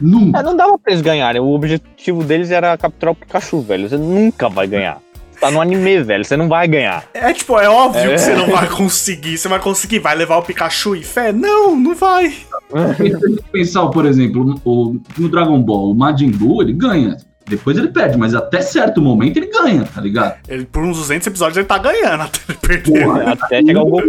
Nunca. 0.00 0.40
É, 0.40 0.42
não 0.42 0.56
dava 0.56 0.78
pra 0.78 0.92
eles 0.92 1.02
ganharem. 1.02 1.40
O 1.40 1.48
objetivo 1.54 2.24
deles 2.24 2.50
era 2.50 2.76
capturar 2.76 3.12
o 3.12 3.16
Pikachu, 3.16 3.60
velho. 3.60 3.88
Você 3.88 3.96
nunca 3.96 4.48
vai 4.48 4.66
ganhar. 4.66 4.98
Tá 5.40 5.50
no 5.50 5.60
anime, 5.60 6.02
velho. 6.02 6.24
Você 6.24 6.36
não 6.36 6.48
vai 6.48 6.66
ganhar. 6.66 7.04
É 7.12 7.32
tipo, 7.32 7.58
é 7.58 7.68
óbvio 7.68 8.00
É. 8.10 8.14
que 8.14 8.18
você 8.20 8.34
não 8.34 8.46
vai 8.48 8.68
conseguir. 8.68 9.36
Você 9.36 9.46
vai 9.48 9.60
conseguir, 9.60 9.98
vai 9.98 10.14
levar 10.16 10.38
o 10.38 10.42
Pikachu 10.42 10.96
e 10.96 11.04
fé? 11.04 11.32
Não, 11.32 11.76
não 11.76 11.94
vai. 11.94 12.30
Se 12.96 13.02
a 13.02 13.28
gente 13.28 13.42
pensar, 13.52 13.86
por 13.88 14.06
exemplo, 14.06 14.60
o, 14.64 14.96
no 15.18 15.28
Dragon 15.28 15.60
Ball, 15.62 15.90
o 15.90 15.94
Majin 15.94 16.30
Buu, 16.30 16.62
ele 16.62 16.72
ganha. 16.72 17.16
Depois 17.46 17.76
ele 17.76 17.88
perde, 17.88 18.16
mas 18.16 18.34
até 18.34 18.60
certo 18.62 19.02
momento 19.02 19.36
ele 19.36 19.46
ganha, 19.50 19.84
tá 19.84 20.00
ligado? 20.00 20.36
Ele, 20.48 20.64
por 20.64 20.82
uns 20.82 20.96
200 20.96 21.26
episódios 21.26 21.56
ele 21.58 21.66
tá 21.66 21.76
ganhando 21.78 22.22
até 22.22 22.38
ele 22.48 22.58
perder. 22.58 23.04
Porra. 23.04 23.32
Até 23.32 23.62
chegar 23.62 23.82
o 23.82 23.86
Goku. 23.86 24.02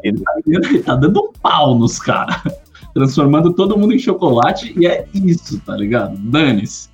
Querido. 0.00 0.22
Ele 0.46 0.78
tá 0.82 0.94
dando 0.94 1.20
um 1.20 1.32
pau 1.40 1.76
nos 1.76 1.98
caras. 1.98 2.40
Transformando 2.94 3.52
todo 3.52 3.76
mundo 3.76 3.92
em 3.94 3.98
chocolate 3.98 4.72
e 4.78 4.86
é 4.86 5.06
isso, 5.12 5.60
tá 5.66 5.76
ligado? 5.76 6.16
Dane-se. 6.16 6.88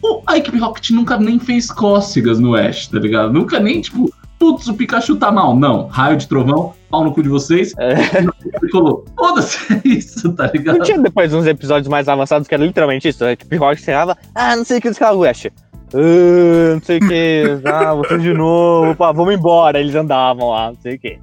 O- 0.00 0.22
A 0.26 0.38
equipe 0.38 0.58
Rocket 0.58 0.90
nunca 0.90 1.18
nem 1.18 1.38
fez 1.38 1.70
cócegas 1.70 2.38
no 2.38 2.54
Ash, 2.54 2.86
tá 2.86 2.98
ligado? 2.98 3.32
Nunca 3.32 3.58
nem, 3.58 3.80
tipo, 3.80 4.12
putz, 4.44 4.68
o 4.68 4.74
Pikachu 4.74 5.16
tá 5.16 5.32
mal. 5.32 5.56
Não, 5.56 5.86
raio 5.86 6.18
de 6.18 6.28
trovão, 6.28 6.74
pau 6.90 7.02
no 7.02 7.12
cu 7.12 7.22
de 7.22 7.30
vocês. 7.30 7.72
É. 7.78 8.18
Ele 8.18 8.70
falou, 8.70 9.04
foda-se, 9.16 9.72
é 9.72 9.80
isso, 9.84 10.30
tá 10.34 10.50
ligado? 10.52 10.78
Não 10.78 10.84
tinha 10.84 10.98
depois 10.98 11.32
uns 11.32 11.46
episódios 11.46 11.88
mais 11.88 12.08
avançados 12.08 12.46
que 12.46 12.54
era 12.54 12.64
literalmente 12.64 13.08
isso. 13.08 13.24
A 13.24 13.32
equipe 13.32 13.56
Rocket 13.56 13.82
chegava, 13.82 14.18
ah, 14.34 14.54
não 14.54 14.64
sei 14.64 14.78
o 14.78 14.82
que, 14.82 14.92
caras 14.94 15.16
do 15.16 15.24
Ash. 15.24 15.46
Ah, 15.94 16.74
não 16.74 16.82
sei 16.82 16.98
o 16.98 17.08
que, 17.08 17.44
ah, 17.64 17.94
você 17.94 18.18
de 18.18 18.34
novo, 18.34 18.94
pá, 18.94 19.12
vamos 19.12 19.34
embora. 19.34 19.80
Eles 19.80 19.94
andavam 19.94 20.50
lá, 20.50 20.72
não 20.72 20.78
sei 20.82 20.96
o 20.96 20.98
que. 20.98 21.18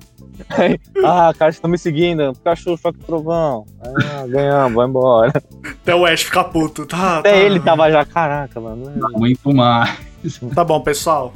ah, 1.06 1.32
caras 1.38 1.56
estão 1.56 1.70
me 1.70 1.78
seguindo, 1.78 2.34
Pikachu, 2.34 2.76
choque 2.76 2.98
trovão. 3.06 3.66
Ah, 3.84 4.26
ganhamos, 4.28 4.74
vai 4.74 4.88
embora. 4.88 5.44
Até 5.64 5.94
o 5.94 6.08
Ash 6.08 6.24
ficar 6.24 6.46
puto. 6.46 6.88
Tá, 6.88 7.20
Até 7.20 7.32
tá. 7.34 7.38
ele 7.38 7.60
tava 7.60 7.92
já, 7.92 8.04
caraca, 8.04 8.60
mano. 8.60 8.92
Não 8.96 9.10
aguento 9.10 9.54
mais. 9.54 9.96
Tá 10.56 10.64
bom, 10.64 10.80
pessoal. 10.82 11.34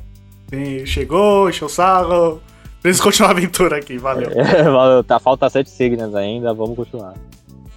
Bem, 0.49 0.85
chegou, 0.85 1.49
encheu 1.49 1.67
o 1.67 1.69
sarro. 1.69 2.41
Preciso 2.81 3.03
continuar 3.03 3.29
a 3.29 3.31
aventura 3.31 3.77
aqui, 3.77 3.97
valeu. 3.97 4.29
É, 4.35 4.63
valeu, 4.63 5.03
tá, 5.03 5.19
falta 5.19 5.49
sete 5.49 5.69
signas 5.69 6.13
ainda, 6.13 6.53
vamos 6.53 6.75
continuar. 6.75 7.15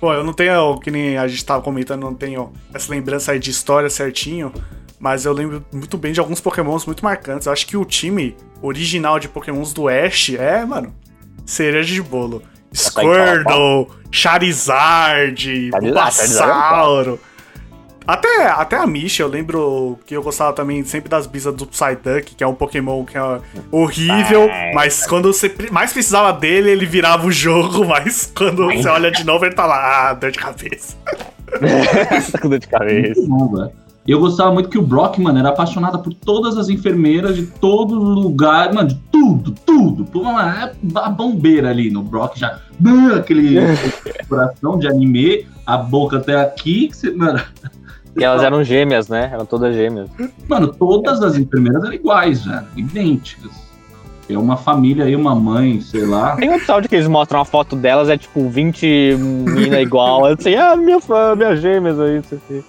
Pô, 0.01 0.13
eu 0.13 0.23
não 0.23 0.33
tenho, 0.33 0.79
que 0.79 0.91
nem 0.91 1.17
a 1.17 1.27
gente 1.27 1.45
tava 1.45 1.63
comentando, 1.63 2.03
não 2.03 2.15
tenho 2.15 2.53
essa 2.73 2.93
lembrança 2.93 3.33
aí 3.33 3.39
de 3.39 3.51
história 3.51 3.91
certinho, 3.91 4.53
mas 5.01 5.25
eu 5.25 5.33
lembro 5.33 5.65
muito 5.73 5.97
bem 5.97 6.13
de 6.13 6.21
alguns 6.21 6.41
pokémons 6.41 6.87
muito 6.87 7.05
marcantes. 7.05 7.47
Eu 7.47 7.53
acho 7.53 7.67
que 7.67 7.77
o 7.77 7.85
time 7.85 8.37
original 8.63 9.19
de 9.19 9.29
pokémons 9.29 9.73
do 9.73 9.89
Ash 9.89 10.31
é, 10.31 10.65
mano, 10.65 10.95
cereja 11.45 11.93
de 11.93 12.03
bolo. 12.03 12.41
Tá 12.41 12.47
Squirtle, 12.75 13.89
Charizard, 14.11 15.71
Charizard, 15.71 15.81
Bulbasauro. 15.81 17.21
Até, 18.09 18.47
até 18.49 18.75
a 18.79 18.87
Misha, 18.87 19.23
eu 19.23 19.29
lembro 19.29 19.99
que 20.07 20.17
eu 20.17 20.23
gostava 20.23 20.55
também 20.55 20.83
sempre 20.83 21.11
das 21.11 21.27
bisas 21.27 21.55
do 21.55 21.67
Psyduck, 21.67 22.35
que 22.35 22.43
é 22.43 22.47
um 22.47 22.55
Pokémon 22.55 23.05
que 23.05 23.19
é 23.19 23.41
horrível, 23.71 24.49
Ai. 24.51 24.73
mas 24.73 25.07
quando 25.07 25.31
você 25.31 25.55
mais 25.71 25.93
precisava 25.93 26.33
dele, 26.33 26.71
ele 26.71 26.87
virava 26.87 27.27
o 27.27 27.31
jogo, 27.31 27.85
mas 27.87 28.33
quando 28.35 28.65
você 28.65 28.89
olha 28.89 29.11
de 29.11 29.25
novo, 29.25 29.45
ele 29.45 29.55
tá 29.55 29.67
lá, 29.67 30.09
ah, 30.09 30.15
dor 30.15 30.31
de 30.31 30.39
cabeça. 30.39 30.97
com 32.41 32.49
dor 32.49 32.59
de 32.59 32.67
cabeça. 32.67 33.21
Eu 34.07 34.21
gostava 34.21 34.51
muito 34.55 34.71
que 34.71 34.79
o 34.79 34.83
Brock, 34.83 35.19
mano, 35.19 35.39
era 35.39 35.51
apaixonado 35.51 35.99
por 35.99 36.15
todas 36.15 36.57
as 36.57 36.71
enfermeiras 36.71 37.37
de 37.37 37.45
todo 37.45 37.95
lugar, 37.95 38.73
mano, 38.73 38.89
de 38.89 38.95
tudo, 39.13 39.51
tudo. 39.67 40.07
Pô, 40.07 40.25
mano, 40.25 40.39
é 40.49 40.73
a 40.95 41.11
bombeira 41.11 41.69
ali 41.69 41.91
no 41.91 42.03
Brock 42.03 42.39
já. 42.39 42.59
Aquele 43.19 43.57
coração 44.27 44.79
de 44.79 44.89
anime, 44.89 45.47
a 45.67 45.77
boca 45.77 46.17
até 46.17 46.37
aqui. 46.41 46.89
que 46.89 46.97
você- 46.97 47.11
mano, 47.11 47.39
E 48.19 48.25
elas 48.25 48.43
eram 48.43 48.63
gêmeas, 48.65 49.09
né? 49.09 49.31
Eram 49.33 49.47
todas 49.47 49.75
gêmeas. 49.75 50.09
mano, 50.49 50.69
todas 50.69 51.23
as 51.23 51.37
enfermeiras 51.37 51.83
eram 51.85 51.95
iguais, 51.95 52.45
velho, 52.45 52.67
idênticas. 52.77 53.69
É 54.31 54.37
uma 54.37 54.59
família 54.59 55.07
aí, 55.07 55.17
uma 55.17 55.35
mãe, 55.35 55.81
sei 55.81 56.05
lá. 56.05 56.37
Tem 56.37 56.51
um 56.51 56.57
episódio 56.57 56.87
que 56.87 56.95
eles 56.95 57.09
mostram 57.09 57.39
uma 57.39 57.47
foto 57.47 57.75
delas, 57.75 58.11
é 58.11 58.19
tipo 58.19 58.47
20 58.47 59.17
mina 59.19 59.81
igual. 59.81 60.29
Eu 60.29 60.37
sei, 60.39 60.55
ah, 60.55 60.77
minha, 60.77 61.01
fã, 61.01 61.35
minha 61.35 61.57
gêmeas 61.57 61.99
aí, 61.99 62.19
isso 62.19 62.35
aqui. 62.35 62.63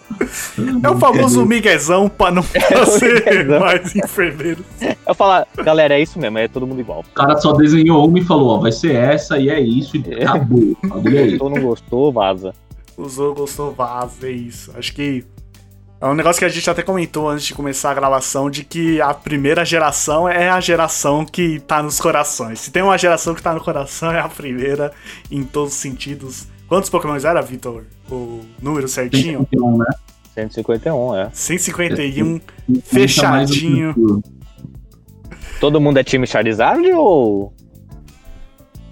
É 0.81 0.89
o 0.89 0.97
famoso 0.97 1.45
miguezão 1.45 2.07
pra 2.07 2.31
não 2.31 2.43
fazer 2.47 3.25
miguezão. 3.25 3.59
mais 3.59 3.93
enfermeiro. 3.93 4.63
Eu 5.05 5.13
falo, 5.13 5.45
galera, 5.57 5.95
é 5.95 6.01
isso 6.01 6.17
mesmo, 6.17 6.37
é 6.37 6.47
todo 6.47 6.65
mundo 6.65 6.79
igual. 6.79 7.01
O 7.01 7.13
cara 7.13 7.35
só 7.37 7.51
desenhou 7.51 8.07
uma 8.07 8.19
e 8.19 8.23
falou, 8.23 8.55
ó, 8.55 8.59
vai 8.59 8.71
ser 8.71 8.95
essa 8.95 9.37
e 9.37 9.49
é 9.49 9.59
isso, 9.59 9.97
e 9.97 10.23
acabou. 10.23 10.77
Acabou. 10.81 11.37
Todo 11.37 11.55
não 11.55 11.61
gostou, 11.61 12.09
vaza. 12.13 12.53
Usou, 12.97 13.33
gostou, 13.35 13.73
vaza, 13.73 14.27
é 14.27 14.31
isso. 14.31 14.71
Acho 14.77 14.93
que 14.93 15.25
é 16.01 16.05
um 16.05 16.13
negócio 16.13 16.39
que 16.39 16.45
a 16.45 16.49
gente 16.49 16.69
até 16.69 16.81
comentou 16.81 17.27
antes 17.27 17.45
de 17.45 17.53
começar 17.53 17.91
a 17.91 17.93
gravação, 17.93 18.49
de 18.49 18.63
que 18.63 19.01
a 19.01 19.13
primeira 19.13 19.65
geração 19.65 20.29
é 20.29 20.49
a 20.49 20.59
geração 20.61 21.25
que 21.25 21.59
tá 21.59 21.83
nos 21.83 21.99
corações. 21.99 22.59
Se 22.59 22.71
tem 22.71 22.81
uma 22.81 22.97
geração 22.97 23.35
que 23.35 23.41
tá 23.41 23.53
no 23.53 23.59
coração, 23.59 24.09
é 24.13 24.19
a 24.19 24.29
primeira 24.29 24.93
em 25.29 25.43
todos 25.43 25.73
os 25.73 25.79
sentidos. 25.79 26.47
Quantos 26.67 26.89
Pokémons 26.89 27.25
era, 27.25 27.41
Vitor? 27.41 27.83
O 28.09 28.41
número 28.61 28.87
certinho? 28.87 29.39
151, 29.51 29.77
né? 29.77 29.85
151, 30.35 31.15
é. 31.15 31.29
151. 31.33 32.39
Conta 32.39 32.53
Fechadinho. 32.83 34.23
Todo 35.59 35.81
mundo 35.81 35.97
é 35.97 36.03
time 36.03 36.25
Charizard 36.25 36.89
ou. 36.93 37.51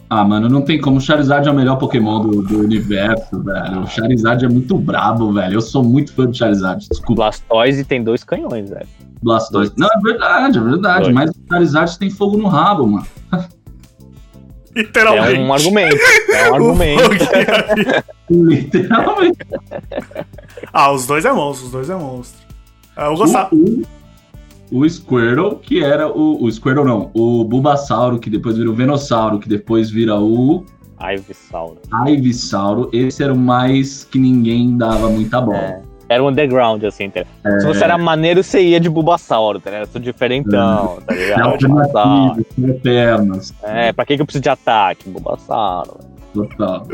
Ah, 0.09 0.23
mano, 0.23 0.47
não 0.47 0.61
tem 0.61 0.79
como. 0.79 0.97
O 0.97 1.01
Charizard 1.01 1.47
é 1.47 1.51
o 1.51 1.53
melhor 1.55 1.75
Pokémon 1.77 2.21
do, 2.21 2.41
do 2.41 2.59
universo, 2.59 3.43
velho. 3.43 3.81
O 3.81 3.87
Charizard 3.87 4.45
é 4.45 4.47
muito 4.47 4.77
brabo, 4.77 5.33
velho. 5.33 5.55
Eu 5.55 5.61
sou 5.61 5.83
muito 5.83 6.13
fã 6.13 6.25
do 6.25 6.33
Charizard. 6.35 6.87
Desculpa, 6.89 7.23
Blastoise 7.23 7.83
tem 7.83 8.01
dois 8.01 8.23
canhões, 8.23 8.69
velho. 8.69 8.87
Blastoise. 9.21 9.73
Não, 9.75 9.87
é 9.87 9.99
verdade, 10.01 10.57
é 10.57 10.61
verdade. 10.61 11.03
Dois. 11.03 11.13
Mas 11.13 11.29
o 11.31 11.35
Charizard 11.49 11.99
tem 11.99 12.09
fogo 12.09 12.37
no 12.37 12.47
rabo, 12.47 12.87
mano. 12.87 13.05
É 13.33 14.79
Literalmente. 14.81 15.39
um 15.41 15.53
argumento. 15.53 15.97
É 16.31 16.51
um 16.51 16.55
argumento. 16.55 17.09
Literalmente. 18.29 19.37
ah, 20.71 20.91
os 20.91 21.05
dois 21.07 21.25
é 21.25 21.33
monstro, 21.33 21.65
os 21.65 21.71
dois 21.71 21.89
é 21.89 21.95
monstro. 21.95 22.39
Ah, 22.95 23.05
Eu 23.07 23.15
gostava. 23.17 23.49
O, 23.53 23.57
o, 23.81 23.83
o 24.71 24.87
Squirtle, 24.89 25.57
que 25.61 25.83
era 25.83 26.07
o. 26.07 26.43
O 26.43 26.51
Squirtle 26.51 26.85
não. 26.85 27.09
O 27.13 27.43
Bulbasauro, 27.43 28.19
que 28.19 28.29
depois 28.29 28.57
vira 28.57 28.69
o 28.69 28.73
Venossauro, 28.73 29.39
que 29.39 29.47
depois 29.49 29.89
vira 29.89 30.15
o 30.19 30.63
Ivysaur. 30.99 31.77
Ivysauro. 32.07 32.89
Esse 32.91 33.23
era 33.23 33.33
o 33.33 33.37
mais 33.37 34.03
que 34.03 34.17
ninguém 34.19 34.77
dava 34.77 35.09
muita 35.09 35.39
bola. 35.41 35.57
É. 35.57 35.81
Era 36.09 36.23
um 36.23 36.29
underground, 36.29 36.81
assim, 36.85 37.09
tá? 37.09 37.25
Se 37.59 37.67
você 37.67 37.83
era 37.83 37.97
maneiro, 37.97 38.41
você 38.41 38.61
ia 38.61 38.79
de 38.79 38.89
Bulbasauro, 38.89 39.59
tá 39.59 39.69
ligado? 39.69 39.87
Eu 39.87 39.91
sou 39.91 40.01
diferentão, 40.01 40.99
tá 41.05 41.13
É 41.13 41.17
ligado? 41.17 41.57
Bulbasauro. 41.67 41.81
alternativo, 42.09 42.45
tinha 42.55 42.73
pernas. 42.75 43.53
É, 43.61 43.91
pra 43.91 44.05
que, 44.05 44.15
que 44.15 44.21
eu 44.21 44.25
preciso 44.25 44.41
de 44.41 44.47
ataque? 44.49 45.09
Bulbasauro. 45.09 45.97
Total. 46.33 46.87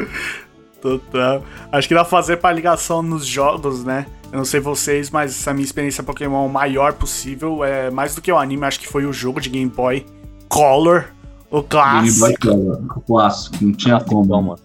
Total. 0.82 1.44
Acho 1.72 1.88
que 1.88 1.94
dá 1.94 2.02
pra 2.02 2.10
fazer 2.10 2.38
pra 2.38 2.52
ligação 2.52 3.04
nos 3.04 3.26
jogos, 3.26 3.84
né? 3.86 4.08
Eu 4.34 4.38
não 4.38 4.46
sei 4.46 4.60
vocês, 4.60 5.12
mas 5.12 5.48
a 5.48 5.54
minha 5.54 5.64
experiência 5.64 6.02
Pokémon 6.04 6.48
maior 6.48 6.94
possível 6.94 7.64
é 7.64 7.92
mais 7.92 8.16
do 8.16 8.22
que 8.22 8.32
o 8.32 8.38
anime, 8.40 8.66
acho 8.66 8.80
que 8.80 8.88
foi 8.88 9.06
o 9.06 9.14
jogo 9.14 9.40
de 9.40 9.48
Game 9.48 9.70
Boy 9.70 10.04
Color, 10.50 11.06
o 11.52 11.62
Game 11.62 12.12
Boy 12.20 12.36
clássico. 12.38 13.02
Clássico, 13.06 13.58
não 13.62 13.74
tinha 13.74 14.00
como. 14.00 14.26
Mano. 14.26 14.60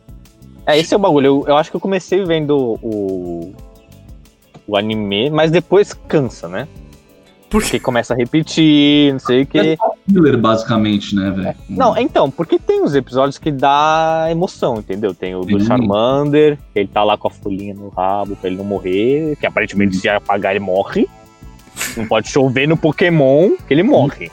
É, 0.64 0.78
esse 0.78 0.94
é 0.94 0.96
o 0.96 1.00
bagulho. 1.00 1.26
Eu, 1.26 1.44
eu 1.48 1.56
acho 1.58 1.70
que 1.70 1.76
eu 1.76 1.80
comecei 1.82 2.24
vendo 2.24 2.78
o. 2.82 3.52
O 4.66 4.74
anime, 4.74 5.28
mas 5.28 5.50
depois 5.50 5.92
cansa, 5.92 6.48
né? 6.48 6.66
Por 7.50 7.62
Porque 7.62 7.80
começa 7.80 8.12
a 8.12 8.16
repetir, 8.16 9.12
não 9.12 9.18
sei 9.18 9.38
o 9.38 9.42
É 9.42 9.44
quê. 9.46 9.76
só 9.78 9.94
filler, 10.06 10.36
basicamente, 10.36 11.14
né, 11.14 11.30
velho? 11.30 11.54
Não, 11.68 11.96
então, 11.96 12.30
porque 12.30 12.58
tem 12.58 12.82
os 12.82 12.94
episódios 12.94 13.38
que 13.38 13.50
dá 13.50 14.26
emoção, 14.30 14.76
entendeu? 14.78 15.14
Tem 15.14 15.34
o 15.34 15.40
do 15.40 15.58
Sim. 15.58 15.66
Charmander, 15.66 16.58
que 16.74 16.80
ele 16.80 16.88
tá 16.88 17.02
lá 17.02 17.16
com 17.16 17.28
a 17.28 17.30
folhinha 17.30 17.72
no 17.74 17.88
rabo 17.88 18.36
pra 18.36 18.48
ele 18.50 18.58
não 18.58 18.64
morrer, 18.66 19.34
que 19.36 19.46
aparentemente 19.46 19.96
se 19.96 20.08
apagar 20.08 20.52
ele 20.54 20.60
morre. 20.64 21.08
Não 21.96 22.06
pode 22.06 22.28
chover 22.28 22.68
no 22.68 22.76
Pokémon, 22.76 23.52
que 23.66 23.72
ele 23.72 23.82
morre. 23.82 24.30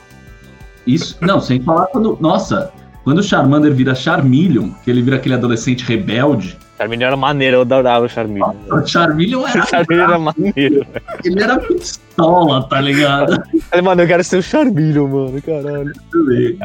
Isso, 0.86 1.16
não, 1.22 1.40
sem 1.40 1.60
falar 1.60 1.86
quando. 1.86 2.18
Nossa, 2.20 2.70
quando 3.06 3.18
o 3.18 3.22
Charmander 3.22 3.72
vira 3.72 3.94
Charmeleon, 3.94 4.70
que 4.82 4.90
ele 4.90 5.00
vira 5.00 5.14
aquele 5.14 5.36
adolescente 5.36 5.84
rebelde, 5.84 6.58
Charmeleon 6.76 7.06
era 7.06 7.16
maneiro, 7.16 7.56
eu 7.58 7.60
adorava 7.60 8.04
o 8.04 8.08
Charmeleon. 8.08 8.52
o 8.68 8.84
Charmeleon 8.84 9.42
O 9.42 9.46
era. 9.46 9.62
Charmeleon 9.70 10.04
era 10.08 10.18
maneiro. 10.18 10.86
ele 11.24 11.40
era 11.40 11.56
pistola, 11.60 12.68
tá 12.68 12.80
ligado? 12.80 13.40
Falei, 13.70 13.84
mano, 13.84 14.02
eu 14.02 14.08
quero 14.08 14.24
ser 14.24 14.38
o 14.38 14.42
Charmeleon, 14.42 15.06
mano, 15.06 15.40
caralho. 15.40 15.92
Ele 16.16 16.58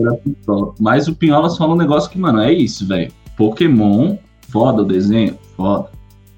era 0.00 0.14
pistola. 0.14 0.72
Mas 0.78 1.08
o 1.08 1.16
Pinholas 1.16 1.58
fala 1.58 1.74
um 1.74 1.76
negócio 1.76 2.08
que, 2.08 2.16
mano, 2.16 2.40
é 2.40 2.52
isso, 2.52 2.86
velho. 2.86 3.10
Pokémon, 3.36 4.18
foda 4.48 4.82
o 4.82 4.86
desenho, 4.86 5.36
foda. 5.56 5.90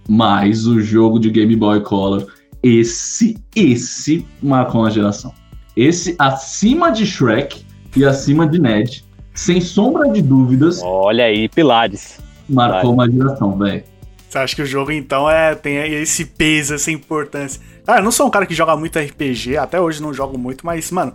Mas 0.08 0.66
o 0.66 0.80
jogo 0.80 1.20
de 1.20 1.28
Game 1.28 1.54
Boy 1.54 1.82
Color, 1.82 2.26
esse, 2.62 3.36
esse 3.54 4.24
marcou 4.42 4.80
uma 4.80 4.90
geração. 4.90 5.34
Esse 5.76 6.16
acima 6.18 6.90
de 6.90 7.04
Shrek 7.04 7.68
e 7.96 8.04
acima 8.04 8.46
de 8.46 8.60
Ned, 8.60 9.04
sem 9.34 9.60
sombra 9.60 10.08
de 10.08 10.22
dúvidas, 10.22 10.80
Olha 10.82 11.24
aí, 11.24 11.48
Pilares. 11.48 12.18
marcou 12.48 12.92
uma 12.94 13.10
geração, 13.10 13.56
velho. 13.56 13.84
Você 14.28 14.38
acha 14.38 14.54
que 14.54 14.62
o 14.62 14.66
jogo, 14.66 14.92
então, 14.92 15.28
é, 15.28 15.56
tem 15.56 15.76
esse 15.94 16.24
peso, 16.24 16.74
essa 16.74 16.90
importância? 16.90 17.60
Cara, 17.84 17.98
eu 17.98 18.04
não 18.04 18.12
sou 18.12 18.28
um 18.28 18.30
cara 18.30 18.46
que 18.46 18.54
joga 18.54 18.76
muito 18.76 18.96
RPG, 18.98 19.56
até 19.56 19.80
hoje 19.80 20.00
não 20.00 20.14
jogo 20.14 20.38
muito, 20.38 20.64
mas, 20.64 20.90
mano, 20.92 21.14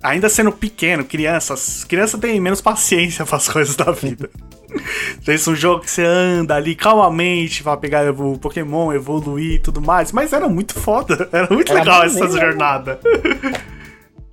ainda 0.00 0.28
sendo 0.28 0.52
pequeno, 0.52 1.04
crianças, 1.04 1.82
criança 1.82 2.18
tem 2.18 2.40
menos 2.40 2.60
paciência 2.62 3.24
para 3.26 3.36
as 3.36 3.48
coisas 3.48 3.74
da 3.74 3.90
vida. 3.90 4.30
Esse 5.26 5.48
é 5.48 5.52
um 5.52 5.56
jogo 5.56 5.80
que 5.82 5.90
você 5.90 6.04
anda 6.04 6.54
ali 6.54 6.74
calmamente 6.74 7.62
pra 7.62 7.76
pegar 7.76 8.08
o 8.12 8.38
Pokémon, 8.38 8.92
evoluir 8.92 9.54
e 9.54 9.58
tudo 9.58 9.80
mais, 9.80 10.12
mas 10.12 10.32
era 10.32 10.48
muito 10.48 10.78
foda, 10.78 11.28
era 11.32 11.52
muito 11.52 11.72
Era 11.72 11.80
legal 11.80 12.04
essa 12.04 12.20
maneiro, 12.20 12.40
jornada. 12.40 13.00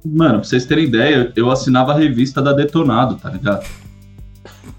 Mano, 0.05 0.35
pra 0.39 0.43
vocês 0.43 0.65
terem 0.65 0.85
ideia, 0.85 1.31
eu 1.35 1.51
assinava 1.51 1.91
a 1.93 1.97
revista 1.97 2.41
da 2.41 2.53
Detonado, 2.53 3.15
tá 3.15 3.29
ligado? 3.29 3.65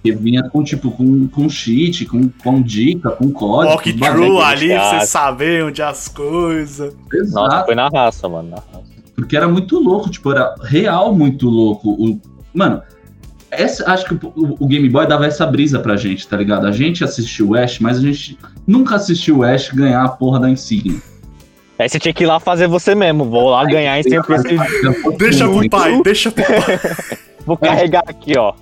Que 0.02 0.12
vinha 0.12 0.42
com, 0.48 0.64
tipo, 0.64 0.90
com, 0.90 1.28
com 1.28 1.48
cheat, 1.48 2.06
com, 2.06 2.28
com 2.42 2.62
dica, 2.62 3.10
com 3.10 3.30
código. 3.30 3.74
Walkthrough 3.74 4.40
ali 4.40 4.68
pra 4.68 4.78
chato. 4.78 5.00
você 5.00 5.06
saber 5.06 5.64
onde 5.64 5.82
as 5.82 6.08
coisas. 6.08 6.94
Nossa, 6.94 7.16
Exato, 7.16 7.66
foi 7.66 7.74
na 7.74 7.88
raça, 7.88 8.26
mano, 8.28 8.48
na 8.48 8.56
raça. 8.56 8.90
porque 9.14 9.36
era 9.36 9.46
muito 9.46 9.78
louco, 9.78 10.08
tipo, 10.08 10.32
era 10.32 10.54
real 10.62 11.14
muito 11.14 11.50
louco. 11.50 11.90
O, 11.90 12.18
mano, 12.54 12.80
essa, 13.50 13.90
acho 13.92 14.06
que 14.06 14.14
o, 14.26 14.56
o 14.58 14.66
Game 14.66 14.88
Boy 14.88 15.06
dava 15.06 15.26
essa 15.26 15.44
brisa 15.44 15.78
pra 15.78 15.96
gente, 15.96 16.26
tá 16.26 16.36
ligado? 16.38 16.66
A 16.66 16.72
gente 16.72 17.04
assistiu 17.04 17.50
o 17.50 17.54
Ash, 17.54 17.78
mas 17.78 17.98
a 17.98 18.00
gente 18.00 18.38
nunca 18.66 18.96
assistiu 18.96 19.38
o 19.38 19.42
Ash 19.42 19.68
ganhar 19.68 20.02
a 20.02 20.08
porra 20.08 20.40
da 20.40 20.48
insígnia. 20.48 20.98
Aí 21.80 21.88
você 21.88 21.98
tinha 21.98 22.12
que 22.12 22.24
ir 22.24 22.26
lá 22.26 22.38
fazer 22.38 22.66
você 22.66 22.94
mesmo. 22.94 23.24
Vou 23.24 23.50
lá 23.50 23.64
ganhar 23.64 23.98
em 23.98 24.02
tempo. 24.02 24.26
Deixa 25.18 25.48
pro 25.48 25.70
pai, 25.70 26.02
deixa 26.02 26.30
pro 26.30 26.44
pai. 26.44 26.80
Vou 27.46 27.56
carregar 27.56 28.04
aqui, 28.06 28.38
ó. 28.38 28.52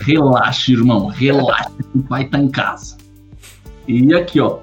Relaxa, 0.00 0.72
irmão, 0.72 1.06
relaxa. 1.06 1.70
O 1.94 2.02
pai 2.02 2.24
tá 2.24 2.38
em 2.38 2.48
casa. 2.48 2.96
E 3.86 4.14
aqui, 4.14 4.40
ó. 4.40 4.58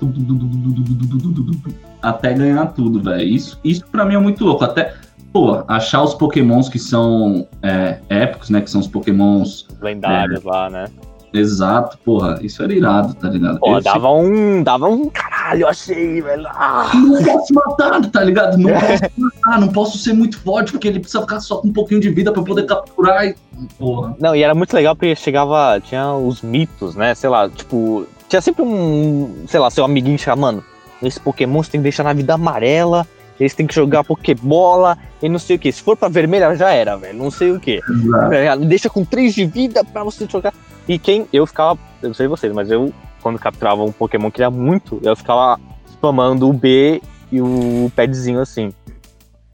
Até 2.02 2.34
ganhar 2.34 2.66
tudo, 2.68 3.00
velho. 3.02 3.24
Isso, 3.24 3.60
isso 3.64 3.86
pra 3.92 4.06
mim 4.06 4.16
é 4.16 4.20
muito 4.20 4.44
louco. 4.44 4.64
Até, 4.64 4.94
pô, 5.32 5.64
achar 5.68 6.02
os 6.02 6.16
pokémons 6.16 6.68
que 6.68 6.80
são 6.80 7.48
é, 7.62 8.00
épicos, 8.10 8.50
né? 8.50 8.62
Que 8.62 8.72
são 8.72 8.82
os 8.82 8.88
pokémons... 8.88 9.68
Lendários 9.82 10.44
é, 10.44 10.48
lá, 10.48 10.70
né? 10.70 10.86
Exato, 11.34 11.98
porra, 12.04 12.40
isso 12.42 12.62
era 12.64 12.74
irado, 12.74 13.14
tá 13.14 13.30
ligado? 13.30 13.60
Pô, 13.60 13.80
dava 13.80 14.12
um. 14.12 14.64
Dava 14.64 14.88
um. 14.88 15.10
Caralho, 15.10 15.68
achei, 15.68 16.22
velho. 16.22 16.48
Ah, 16.48 16.92
Não 16.94 17.24
posso 17.24 17.54
matar, 17.54 18.06
tá 18.10 18.24
ligado? 18.24 18.58
Não 18.58 18.72
posso 18.72 19.04
matar, 19.18 19.62
não 19.62 19.68
posso 19.70 19.98
ser 19.98 20.14
muito 20.14 20.40
forte, 20.40 20.72
porque 20.72 20.88
ele 20.88 21.00
precisa 21.00 21.22
ficar 21.22 21.40
só 21.40 21.58
com 21.58 21.68
um 21.68 21.74
pouquinho 21.74 22.00
de 22.02 22.10
vida 22.10 22.32
pra 22.32 22.44
poder 22.44 22.66
capturar 22.66 23.26
e. 23.26 23.36
Porra. 23.78 24.16
Não, 24.20 24.36
e 24.36 24.42
era 24.44 24.56
muito 24.56 24.74
legal 24.74 24.96
porque 24.96 25.16
chegava. 25.16 25.80
Tinha 25.82 26.14
os 26.14 26.42
mitos, 26.42 26.96
né? 26.96 27.14
Sei 27.16 27.30
lá, 27.30 27.50
tipo. 27.50 28.06
Tinha 28.28 28.42
sempre 28.42 28.64
um. 28.64 29.44
Sei 29.48 29.60
lá, 29.60 29.70
seu 29.70 29.84
amiguinho 29.84 30.18
chegava, 30.18 30.40
mano. 30.42 30.64
Esse 31.02 31.20
Pokémon 31.20 31.64
você 31.64 31.72
tem 31.72 31.80
que 31.80 31.84
deixar 31.84 32.04
na 32.04 32.14
vida 32.14 32.34
amarela, 32.34 33.08
eles 33.40 33.54
têm 33.56 33.66
que 33.66 33.74
jogar 33.74 34.04
Pokébola 34.04 34.98
e 35.22 35.30
não 35.30 35.40
sei 35.40 35.56
o 35.56 35.60
que. 35.60 35.72
Se 35.72 35.82
for 35.82 35.96
pra 35.96 36.10
vermelha, 36.10 36.54
já 36.56 36.72
era, 36.72 36.98
velho. 36.98 37.18
Não 37.18 37.32
sei 37.32 37.52
o 37.52 37.60
que. 37.60 37.80
Exato. 37.90 38.66
Deixa 38.66 38.90
com 38.90 39.06
3 39.06 39.34
de 39.34 39.46
vida 39.46 39.84
pra 39.84 40.04
você 40.04 40.28
jogar. 40.30 40.54
E 40.90 41.00
quem. 41.00 41.26
Eu 41.32 41.46
ficava. 41.48 41.80
Eu 42.02 42.10
não 42.10 42.14
sei 42.14 42.28
vocês, 42.28 42.52
mas 42.52 42.70
eu, 42.72 42.92
quando 43.22 43.40
capturava 43.40 43.84
um 43.84 43.92
Pokémon 43.92 44.26
que 44.30 44.36
queria 44.36 44.50
muito, 44.50 45.00
eu 45.04 45.16
ficava 45.16 45.58
spamando 45.88 46.50
o 46.50 46.54
B 46.54 47.02
e 47.32 47.40
o 47.42 47.90
padzinho 47.96 48.42
assim. 48.42 48.74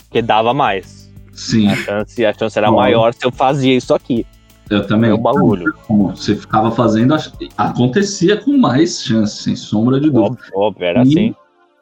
Que 0.09 0.21
dava 0.21 0.53
mais. 0.53 1.11
Sim, 1.33 1.67
A 1.67 1.75
chance, 1.75 2.25
a 2.25 2.33
chance 2.33 2.57
era 2.57 2.69
Bom. 2.71 2.77
maior 2.77 3.13
se 3.13 3.25
eu 3.25 3.31
fazia 3.31 3.75
isso 3.75 3.93
aqui. 3.93 4.25
eu 4.69 4.87
também. 4.87 5.09
Meu 5.09 5.17
bagulho. 5.17 5.73
Como 5.85 6.15
você 6.15 6.35
ficava 6.35 6.71
fazendo, 6.71 7.13
acontecia 7.57 8.37
com 8.37 8.57
mais 8.57 9.03
chance, 9.03 9.43
sem 9.43 9.55
sombra 9.55 9.99
de 9.99 10.09
dúvida. 10.09 10.25
Óbvio, 10.31 10.51
óbvio, 10.55 10.85
era 10.85 10.99
E- 10.99 11.01
assim. 11.01 11.35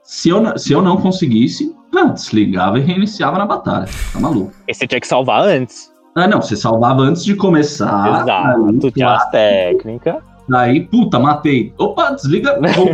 Se 0.03 0.29
eu, 0.29 0.41
não- 0.41 0.57
se 0.57 0.73
eu 0.73 0.81
não 0.81 0.97
conseguisse, 0.97 1.73
ah, 1.95 2.05
desligava 2.07 2.77
e 2.77 2.81
reiniciava 2.81 3.37
na 3.37 3.45
batalha. 3.45 3.87
Tá 4.11 4.19
maluco. 4.19 4.51
E 4.67 4.73
você 4.73 4.85
tinha 4.87 4.99
que 4.99 5.07
salvar 5.07 5.43
antes. 5.47 5.92
Ah, 6.15 6.27
não, 6.27 6.41
você 6.41 6.55
salvava 6.55 7.01
antes 7.01 7.23
de 7.23 7.35
começar. 7.35 8.21
Exato. 8.23 8.65
aí, 8.85 8.91
tinha 8.91 9.09
as 9.15 9.29
técnicas. 9.31 10.15
Aí, 10.53 10.81
puta, 10.85 11.17
matei. 11.19 11.73
Opa, 11.77 12.11
desliga. 12.11 12.59
Vou- 12.75 12.89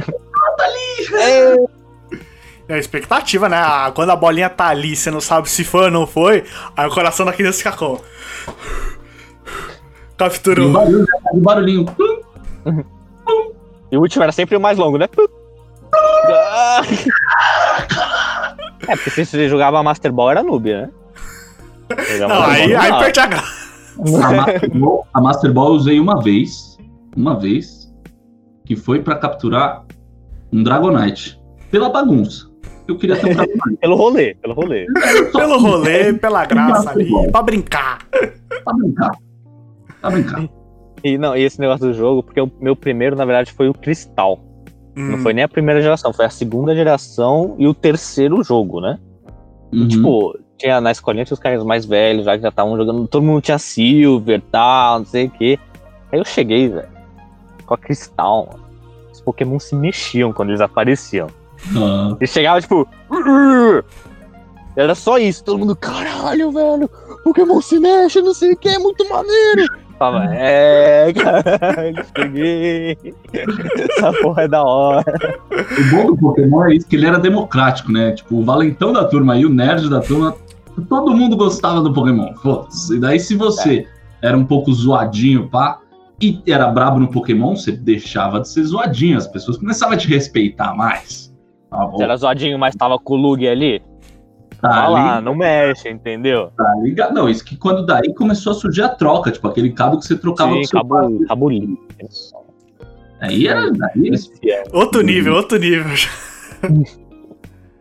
É 2.67 2.75
a 2.75 2.77
expectativa, 2.77 3.49
né? 3.49 3.57
Ah, 3.57 3.91
Quando 3.93 4.11
a 4.11 4.15
bolinha 4.15 4.49
tá 4.49 4.67
ali, 4.67 4.95
você 4.95 5.09
não 5.11 5.19
sabe 5.19 5.49
se 5.49 5.63
foi 5.63 5.85
ou 5.85 5.91
não 5.91 6.05
foi, 6.07 6.43
aí 6.77 6.87
o 6.87 6.91
coração 6.93 7.25
da 7.25 7.33
criança 7.33 7.57
fica 7.57 7.71
como? 7.73 7.99
E 8.47 8.51
o 8.51 10.15
Capturou. 10.17 10.71
barulho, 10.71 11.05
o 11.33 11.39
barulhinho. 11.39 11.85
E 13.91 13.97
o 13.97 14.01
último 14.01 14.21
era 14.23 14.31
sempre 14.31 14.55
o 14.55 14.61
mais 14.61 14.77
longo, 14.77 14.97
né? 14.97 15.07
Ah! 16.31 16.81
É, 18.87 18.95
porque 18.95 19.09
se 19.09 19.25
você 19.25 19.49
jogava 19.49 19.81
Master 19.81 20.11
Ball 20.11 20.29
era 20.31 20.43
noob, 20.43 20.71
né? 20.71 20.89
Jogava 22.17 22.33
Não, 22.33 22.43
aí, 22.43 22.75
aí 22.75 22.91
não. 22.91 22.99
perde 22.99 23.19
a 23.19 23.25
graça. 23.27 23.69
A 24.23 24.31
Master, 24.33 24.79
Ball, 24.79 25.07
a 25.13 25.21
Master 25.21 25.53
Ball 25.53 25.67
eu 25.69 25.73
usei 25.75 25.99
uma 25.99 26.21
vez. 26.21 26.77
Uma 27.15 27.37
vez. 27.37 27.91
Que 28.65 28.75
foi 28.75 29.01
pra 29.01 29.15
capturar 29.15 29.83
um 30.53 30.63
Dragonite. 30.63 31.39
Pela 31.71 31.89
bagunça. 31.89 32.49
Eu 32.87 32.97
queria 32.97 33.15
ter 33.17 33.31
um 33.31 33.33
Dragonite. 33.33 33.77
Pelo 33.81 33.95
rolê, 33.95 34.35
pelo 34.35 34.53
rolê. 34.53 34.85
Pelo 35.31 35.59
rolê, 35.59 36.13
pela 36.13 36.45
graça 36.45 36.91
ali, 36.91 37.09
pra 37.31 37.41
brincar. 37.41 37.99
Pra 38.63 38.73
brincar. 38.73 39.11
Pra 40.01 40.09
brincar. 40.11 40.49
E 41.03 41.17
não, 41.17 41.35
e 41.35 41.43
esse 41.43 41.59
negócio 41.59 41.87
do 41.87 41.93
jogo, 41.93 42.23
porque 42.23 42.39
o 42.41 42.51
meu 42.59 42.75
primeiro, 42.75 43.15
na 43.15 43.25
verdade, 43.25 43.51
foi 43.51 43.69
o 43.69 43.73
Cristal. 43.73 44.39
Não 44.95 45.15
Hum, 45.15 45.21
foi 45.21 45.33
nem 45.33 45.43
a 45.43 45.47
primeira 45.47 45.81
geração, 45.81 46.11
foi 46.11 46.25
a 46.25 46.29
segunda 46.29 46.75
geração 46.75 47.55
e 47.57 47.67
o 47.67 47.73
terceiro 47.73 48.43
jogo, 48.43 48.81
né? 48.81 48.97
Uhum. 49.71 49.87
Tipo, 49.87 50.37
tinha 50.59 50.81
na 50.81 50.91
escolinha 50.91 51.25
tinha 51.25 51.33
os 51.33 51.39
caras 51.39 51.63
mais 51.63 51.85
velhos, 51.85 52.25
já 52.25 52.35
que 52.35 52.43
já 52.43 52.49
estavam 52.49 52.75
jogando, 52.77 53.07
todo 53.07 53.23
mundo 53.23 53.41
tinha 53.41 53.57
Silver, 53.57 54.41
tal, 54.51 54.99
não 54.99 55.05
sei 55.05 55.25
o 55.25 55.29
quê. 55.31 55.57
Aí 56.11 56.19
eu 56.19 56.25
cheguei, 56.25 56.67
velho, 56.69 56.87
com 57.65 57.73
a 57.73 57.77
Cristal, 57.77 58.47
mano. 58.51 58.65
Os 59.11 59.21
Pokémon 59.21 59.59
se 59.59 59.75
mexiam 59.75 60.31
quando 60.33 60.49
eles 60.49 60.61
apareciam. 60.61 61.27
Ah, 61.75 62.15
Eles 62.19 62.29
chegavam, 62.29 62.61
tipo. 62.61 62.87
Era 64.75 64.95
só 64.95 65.17
isso, 65.17 65.43
todo 65.43 65.59
mundo, 65.59 65.75
caralho, 65.75 66.51
velho, 66.51 66.89
Pokémon 67.23 67.61
se 67.61 67.79
mexe, 67.79 68.21
não 68.21 68.33
sei 68.33 68.53
o 68.53 68.57
que, 68.57 68.69
é 68.69 68.79
muito 68.79 69.07
maneiro. 69.09 69.61
Eu 69.61 69.89
Falava, 69.97 70.33
é, 70.33 71.11
caralho, 71.11 72.05
cheguei. 72.17 72.97
Essa 73.77 74.13
porra 74.21 74.43
é 74.43 74.47
da 74.47 74.63
hora. 74.63 75.03
o 75.51 75.95
bom 75.95 76.05
do 76.05 76.17
Pokémon 76.17 76.63
é 76.69 76.75
isso, 76.75 76.87
que 76.87 76.95
ele 76.95 77.05
era 77.05 77.19
democrático, 77.19 77.91
né? 77.91 78.13
Tipo, 78.13 78.37
o 78.37 78.45
valentão 78.45 78.93
da 78.93 79.03
turma 79.03 79.35
e 79.35 79.45
o 79.45 79.49
nerd 79.49 79.89
da 79.89 79.99
turma, 79.99 80.33
todo 80.85 81.15
mundo 81.15 81.35
gostava 81.35 81.81
do 81.81 81.93
Pokémon. 81.93 82.33
Foda-se. 82.35 82.95
E 82.95 82.99
daí, 82.99 83.19
se 83.19 83.35
você 83.35 83.87
era 84.21 84.37
um 84.37 84.45
pouco 84.45 84.71
zoadinho, 84.73 85.49
pá, 85.49 85.79
e 86.21 86.41
era 86.47 86.67
brabo 86.67 86.99
no 86.99 87.07
Pokémon, 87.09 87.55
você 87.55 87.71
deixava 87.71 88.41
de 88.41 88.49
ser 88.49 88.63
zoadinho. 88.63 89.17
As 89.17 89.27
pessoas 89.27 89.57
começavam 89.57 89.95
a 89.95 89.97
te 89.97 90.07
respeitar 90.07 90.75
mais. 90.75 91.33
Tá? 91.69 91.91
Se 91.95 92.03
era 92.03 92.17
zoadinho, 92.17 92.59
mas 92.59 92.75
tava 92.75 92.97
com 92.99 93.13
o 93.13 93.17
Lug 93.17 93.47
ali, 93.47 93.81
Tá 94.61 94.67
tá 94.69 94.87
lá, 94.89 95.15
ali, 95.15 95.25
não 95.25 95.33
mexe, 95.35 95.87
entendeu? 95.89 96.51
tá 96.57 96.75
ligado? 96.83 97.13
Não, 97.13 97.29
isso 97.29 97.45
que 97.45 97.55
quando 97.55 97.85
daí 97.85 98.13
começou 98.13 98.51
a 98.51 98.55
surgir 98.55 98.81
a 98.81 98.89
troca, 98.89 99.31
tipo, 99.31 99.47
aquele 99.47 99.71
cabo 99.71 99.97
que 99.97 100.05
você 100.05 100.17
trocava 100.17 100.51
Sim, 100.51 100.57
com 100.57 100.63
seu 100.65 100.79
cabo, 100.85 101.25
cabo 101.27 101.49
limpo. 101.49 101.87
Aí 103.21 103.47
era 103.47 103.61
aí, 103.63 104.11
Outro 104.73 105.01
nível, 105.01 105.35
outro 105.35 105.57
nível. 105.57 105.85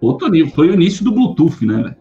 outro 0.00 0.28
nível. 0.28 0.52
Foi 0.54 0.68
o 0.70 0.74
início 0.74 1.04
do 1.04 1.10
Bluetooth, 1.12 1.64
né, 1.66 1.82
velho? 1.82 1.96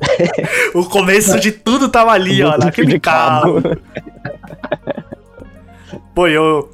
O 0.74 0.84
começo 0.84 1.38
de 1.40 1.52
tudo 1.52 1.88
tava 1.88 2.12
ali, 2.12 2.42
ó, 2.42 2.56
naquele 2.58 2.98
carro. 2.98 3.62
Pô, 6.14 6.26
eu. 6.26 6.70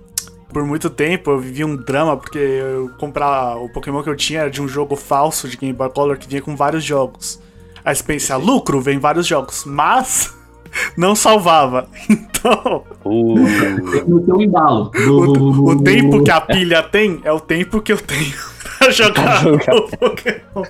Por 0.52 0.64
muito 0.64 0.90
tempo 0.90 1.30
eu 1.30 1.38
vivi 1.38 1.64
um 1.64 1.76
drama, 1.76 2.16
porque 2.16 2.38
eu 2.38 2.90
comprar 2.98 3.56
o 3.56 3.68
Pokémon 3.68 4.02
que 4.02 4.10
eu 4.10 4.16
tinha 4.16 4.40
era 4.40 4.50
de 4.50 4.60
um 4.60 4.66
jogo 4.66 4.96
falso 4.96 5.48
de 5.48 5.56
Game 5.56 5.72
Boy 5.72 5.88
Color 5.90 6.18
que 6.18 6.28
vinha 6.28 6.42
com 6.42 6.56
vários 6.56 6.82
jogos. 6.82 7.40
Aí 7.84 7.94
você 7.94 8.02
pensa, 8.02 8.36
lucro, 8.36 8.80
vem 8.80 8.98
vários 8.98 9.28
jogos, 9.28 9.64
mas 9.64 10.34
não 10.96 11.14
salvava. 11.14 11.88
Então, 12.40 12.84
Uh, 13.04 13.34
meter 13.34 14.32
um 14.32 14.40
embalo. 14.40 14.90
o, 14.96 15.72
o 15.72 15.82
tempo 15.82 16.24
que 16.24 16.30
a 16.30 16.40
pilha 16.40 16.82
tem 16.82 17.20
é 17.22 17.30
o 17.30 17.38
tempo 17.38 17.82
que 17.82 17.92
eu 17.92 17.98
tenho 17.98 18.32
pra 18.78 18.90
jogar 18.90 19.42
jogar. 19.42 19.74
o 19.76 19.88
Pokémon. 19.90 20.64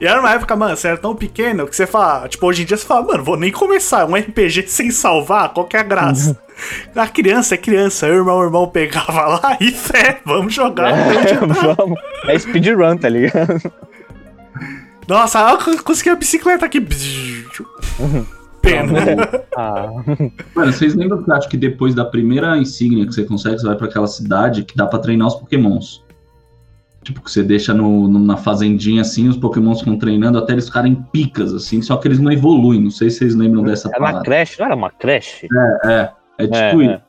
E 0.00 0.06
era 0.06 0.20
uma 0.20 0.30
época, 0.32 0.54
mano, 0.56 0.76
você 0.76 0.88
era 0.88 0.96
tão 0.96 1.14
pequeno 1.14 1.66
que 1.66 1.74
você 1.74 1.86
fala, 1.86 2.28
tipo, 2.28 2.46
hoje 2.46 2.62
em 2.62 2.64
dia 2.64 2.76
você 2.76 2.86
fala, 2.86 3.06
mano, 3.06 3.24
vou 3.24 3.36
nem 3.36 3.50
começar 3.50 4.06
um 4.06 4.14
RPG 4.14 4.66
sem 4.68 4.90
salvar, 4.90 5.52
qual 5.52 5.66
que 5.66 5.76
é 5.76 5.80
a 5.80 5.84
graça? 5.84 6.38
A 6.94 7.06
criança 7.08 7.54
é 7.54 7.58
criança, 7.58 8.06
eu, 8.06 8.16
irmão, 8.16 8.42
irmão 8.42 8.68
pegava 8.68 9.26
lá 9.26 9.56
e 9.60 9.70
fé, 9.72 10.20
vamos 10.24 10.54
jogar. 10.54 10.92
dá. 10.92 11.74
vamos. 11.76 11.98
É 12.26 12.38
speedrun, 12.38 12.96
tá 12.96 13.08
ligado? 13.08 13.60
Nossa, 15.08 15.40
eu 15.66 15.82
consegui 15.82 16.10
a 16.10 16.16
bicicleta 16.16 16.66
aqui. 16.66 16.80
Pena. 18.62 18.96
Ah, 19.56 19.88
Mano, 20.54 20.72
vocês 20.72 20.94
lembram 20.94 21.22
que 21.22 21.30
eu 21.30 21.34
acho 21.34 21.48
que 21.48 21.56
depois 21.56 21.94
da 21.94 22.04
primeira 22.04 22.56
insígnia 22.56 23.04
que 23.04 23.12
você 23.12 23.24
consegue, 23.24 23.58
você 23.58 23.66
vai 23.66 23.76
pra 23.76 23.88
aquela 23.88 24.06
cidade 24.06 24.62
que 24.62 24.76
dá 24.76 24.86
pra 24.86 25.00
treinar 25.00 25.26
os 25.26 25.34
pokémons. 25.34 26.01
Tipo, 27.02 27.20
que 27.20 27.30
você 27.30 27.42
deixa 27.42 27.74
no, 27.74 28.06
na 28.08 28.36
fazendinha 28.36 29.00
assim, 29.02 29.28
os 29.28 29.36
pokémons 29.36 29.80
ficam 29.80 29.98
treinando 29.98 30.38
até 30.38 30.52
eles 30.52 30.66
ficarem 30.66 30.94
picas, 31.12 31.52
assim, 31.52 31.82
só 31.82 31.96
que 31.96 32.06
eles 32.06 32.20
não 32.20 32.30
evoluem. 32.30 32.80
Não 32.80 32.90
sei 32.90 33.10
se 33.10 33.18
vocês 33.18 33.34
lembram 33.34 33.64
dessa 33.64 33.88
era 33.88 33.98
uma 33.98 34.06
parada. 34.06 34.24
creche, 34.24 34.58
não 34.60 34.66
era 34.66 34.74
uma 34.76 34.90
creche? 34.90 35.48
É, 35.84 36.10
é 36.38 36.44
tipo 36.44 36.56
É, 36.56 36.70
isso. 36.74 36.82
é. 36.90 37.02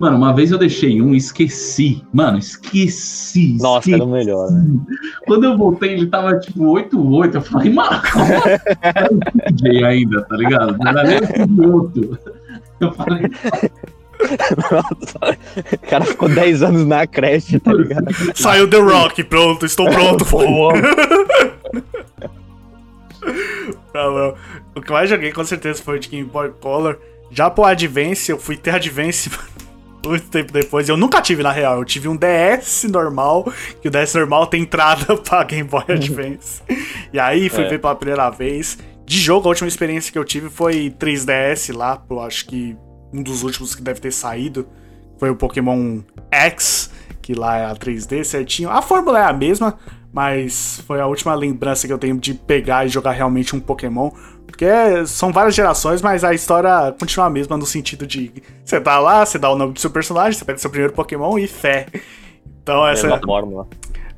Mano, 0.00 0.16
uma 0.16 0.32
vez 0.32 0.50
eu 0.50 0.56
deixei 0.56 1.02
um 1.02 1.12
e 1.12 1.18
esqueci. 1.18 2.02
Mano, 2.10 2.38
esqueci. 2.38 3.58
Nossa, 3.60 3.80
esqueci. 3.80 3.94
era 3.96 4.04
o 4.04 4.08
melhor, 4.10 4.50
né? 4.50 4.64
Quando 5.26 5.44
eu 5.44 5.58
voltei, 5.58 5.92
ele 5.92 6.06
tava 6.06 6.38
tipo 6.38 6.64
8-8. 6.72 7.34
Eu 7.34 7.42
falei, 7.42 7.70
mano, 7.70 8.00
como 8.10 8.24
assim? 8.24 9.76
Era 9.76 9.88
ainda, 9.88 10.22
tá 10.22 10.36
ligado? 10.38 10.78
Não 10.78 10.88
era 10.90 11.02
nem 11.04 11.66
outro. 11.66 12.18
Eu 12.80 12.92
falei, 12.94 13.28
Nossa, 14.70 15.38
o 15.74 15.78
cara 15.88 16.04
ficou 16.04 16.28
10 16.28 16.62
anos 16.62 16.86
na 16.86 17.06
creche, 17.06 17.58
tá 17.58 17.72
ligado? 17.72 18.06
Saiu 18.34 18.68
The 18.68 18.78
Rock, 18.78 19.24
pronto, 19.24 19.64
estou 19.66 19.88
pronto. 19.90 20.24
Foi. 20.24 20.46
Tá 23.92 24.04
bom. 24.08 24.34
O 24.74 24.80
que 24.80 24.90
eu 24.90 24.94
mais 24.94 25.10
joguei 25.10 25.32
com 25.32 25.44
certeza 25.44 25.82
foi 25.82 25.98
de 25.98 26.08
Game 26.08 26.28
Boy 26.28 26.50
Color. 26.60 26.98
Já 27.30 27.50
pro 27.50 27.64
Advance, 27.64 28.30
eu 28.30 28.38
fui 28.38 28.56
ter 28.56 28.70
Advance 28.74 29.30
muito 30.04 30.28
tempo 30.28 30.52
depois. 30.52 30.88
Eu 30.88 30.96
nunca 30.96 31.20
tive, 31.20 31.42
na 31.42 31.52
real. 31.52 31.78
Eu 31.78 31.84
tive 31.84 32.08
um 32.08 32.16
DS 32.16 32.84
normal, 32.84 33.52
que 33.80 33.88
o 33.88 33.90
DS 33.90 34.14
normal 34.14 34.46
tem 34.46 34.62
entrada 34.62 35.16
pra 35.18 35.44
Game 35.44 35.68
Boy 35.68 35.84
Advance. 35.88 36.62
e 37.12 37.18
aí 37.18 37.48
fui 37.48 37.64
É. 37.64 37.68
ver 37.68 37.78
pela 37.80 37.94
primeira 37.94 38.30
vez. 38.30 38.78
De 39.04 39.18
jogo, 39.18 39.48
a 39.48 39.50
última 39.50 39.66
experiência 39.66 40.12
que 40.12 40.18
eu 40.18 40.24
tive 40.24 40.48
foi 40.48 40.88
3DS 40.98 41.74
lá, 41.76 42.00
eu 42.08 42.20
acho 42.20 42.46
que 42.46 42.76
um 43.12 43.22
dos 43.22 43.42
últimos 43.42 43.74
que 43.74 43.82
deve 43.82 44.00
ter 44.00 44.12
saído. 44.12 44.66
Foi 45.18 45.30
o 45.30 45.36
Pokémon 45.36 46.00
X, 46.30 46.90
que 47.20 47.34
lá 47.34 47.58
é 47.58 47.64
a 47.66 47.74
3D 47.74 48.24
certinho. 48.24 48.70
A 48.70 48.80
fórmula 48.80 49.18
é 49.18 49.24
a 49.24 49.32
mesma, 49.32 49.78
mas 50.12 50.82
foi 50.86 51.00
a 51.00 51.06
última 51.06 51.34
lembrança 51.34 51.86
que 51.86 51.92
eu 51.92 51.98
tenho 51.98 52.18
de 52.18 52.34
pegar 52.34 52.86
e 52.86 52.88
jogar 52.88 53.12
realmente 53.12 53.54
um 53.54 53.60
Pokémon. 53.60 54.10
Porque 54.46 54.66
são 55.06 55.32
várias 55.32 55.54
gerações, 55.54 56.02
mas 56.02 56.24
a 56.24 56.34
história 56.34 56.94
continua 56.98 57.26
a 57.26 57.30
mesma 57.30 57.56
no 57.56 57.66
sentido 57.66 58.06
de 58.06 58.32
você 58.64 58.80
tá 58.80 58.98
lá, 58.98 59.24
você 59.24 59.38
dá 59.38 59.50
o 59.50 59.56
nome 59.56 59.72
do 59.72 59.80
seu 59.80 59.90
personagem, 59.90 60.38
você 60.38 60.44
pega 60.44 60.58
seu 60.58 60.70
primeiro 60.70 60.92
Pokémon 60.92 61.38
e 61.38 61.46
fé. 61.46 61.86
Então 62.62 62.86
essa 62.86 63.06
Mesma 63.06 63.22
fórmula. 63.24 63.68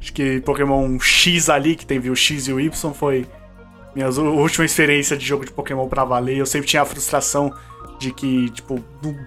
Acho 0.01 0.13
que 0.13 0.41
Pokémon 0.41 0.99
X 0.99 1.49
ali, 1.49 1.77
que 1.77 1.87
teve 1.87 2.11
o 2.11 2.17
X 2.17 2.49
e 2.49 2.53
o 2.53 2.59
Y, 2.59 2.93
foi 2.93 3.27
minha 3.95 4.09
última 4.09 4.65
experiência 4.65 5.17
de 5.17 5.25
jogo 5.25 5.45
de 5.45 5.53
Pokémon 5.53 5.89
pra 5.89 6.05
valer, 6.05 6.39
eu 6.39 6.47
sempre 6.47 6.69
tinha 6.69 6.83
a 6.83 6.85
frustração 6.87 7.53
de 7.99 8.13
que, 8.13 8.51
tipo, 8.51 8.83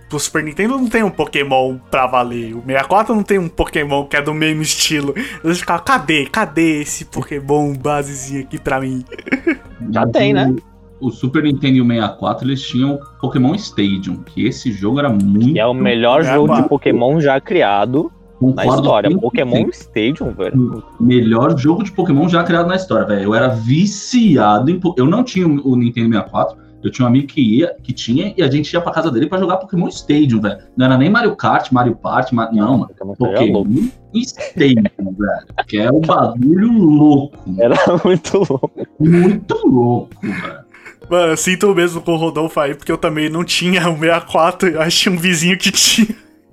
do, 0.09 0.19
Super 0.19 0.43
Nintendo 0.43 0.77
não 0.77 0.87
tem 0.87 1.01
um 1.01 1.09
Pokémon 1.09 1.77
pra 1.89 2.07
valer. 2.07 2.53
O 2.55 2.61
64 2.61 3.15
não 3.15 3.23
tem 3.23 3.39
um 3.39 3.47
Pokémon 3.47 4.05
que 4.05 4.17
é 4.17 4.21
do 4.21 4.33
mesmo 4.33 4.61
estilo. 4.61 5.13
Eu 5.43 5.55
ficava, 5.55 5.81
cadê? 5.81 6.25
Cadê 6.25 6.81
esse 6.81 7.05
Pokémon 7.05 7.73
basezinho 7.73 8.41
aqui 8.41 8.59
pra 8.59 8.81
mim? 8.81 9.05
Já 9.91 10.05
tem, 10.07 10.33
né? 10.33 10.53
O 10.99 11.11
Super 11.11 11.43
Nintendo 11.43 11.77
e 11.77 11.81
o 11.81 11.85
64 11.85 12.47
eles 12.47 12.61
tinham 12.61 12.99
Pokémon 13.19 13.53
Stadium, 13.55 14.23
que 14.23 14.45
esse 14.45 14.71
jogo 14.71 14.99
era 14.99 15.09
muito. 15.09 15.53
Que 15.53 15.59
é 15.59 15.65
o 15.65 15.73
melhor 15.73 16.21
É, 16.21 16.33
jogo 16.33 16.55
de 16.55 16.67
Pokémon 16.67 17.19
já 17.19 17.39
criado 17.39 18.11
na 18.41 18.47
Concordo 18.63 18.81
história. 18.81 19.09
100%. 19.09 19.19
Pokémon 19.21 19.69
Stadium, 19.69 20.31
velho. 20.31 20.83
Melhor 20.99 21.57
jogo 21.57 21.83
de 21.83 21.91
Pokémon 21.91 22.27
já 22.29 22.43
criado 22.43 22.67
na 22.67 22.75
história, 22.75 23.05
velho. 23.05 23.23
Eu 23.23 23.33
era 23.35 23.47
viciado 23.49 24.69
em. 24.69 24.79
Eu 24.97 25.05
não 25.05 25.23
tinha 25.23 25.47
o 25.47 25.75
Nintendo 25.75 26.09
64. 26.09 26.65
Eu 26.83 26.91
tinha 26.91 27.05
um 27.05 27.09
amigo 27.09 27.25
que 27.25 27.41
ia, 27.41 27.75
que 27.81 27.91
tinha, 27.91 28.31
e 28.37 28.43
a 28.43 28.51
gente 28.51 28.71
ia 28.71 28.79
pra 28.79 28.91
casa 28.91 29.09
dele 29.09 29.25
pra 29.25 29.39
jogar 29.39 29.57
Pokémon 29.57 29.87
Stadium, 29.87 30.39
velho. 30.39 30.59
Não 30.77 30.85
era 30.85 30.95
nem 30.97 31.09
Mario 31.09 31.35
Kart, 31.35 31.71
Mario 31.71 31.95
Party, 31.95 32.35
Ma- 32.35 32.51
não, 32.51 32.77
mano. 32.77 32.89
Pokémon 32.89 33.13
Stadium 33.13 33.47
é. 33.47 33.63
Pokémon 33.63 33.89
Stadium, 34.13 34.83
velho. 35.17 35.45
Que 35.67 35.77
é 35.79 35.91
um 35.91 36.01
bagulho 36.01 36.71
louco. 36.71 37.37
mano. 37.47 37.61
Era 37.63 37.75
muito 38.03 38.37
louco. 38.37 38.71
Muito 38.99 39.67
louco, 39.67 40.15
velho. 40.21 40.65
Mano, 41.09 41.31
eu 41.33 41.37
sinto 41.37 41.71
o 41.71 41.75
mesmo 41.75 42.01
com 42.01 42.13
o 42.13 42.17
Rodolfo 42.17 42.59
aí, 42.59 42.75
porque 42.75 42.91
eu 42.91 42.97
também 42.97 43.29
não 43.29 43.43
tinha 43.43 43.89
o 43.89 43.97
64, 43.97 44.69
eu 44.69 44.89
tinha 44.89 45.13
um 45.13 45.17
vizinho 45.17 45.57
que 45.57 45.71
tinha. 45.71 46.07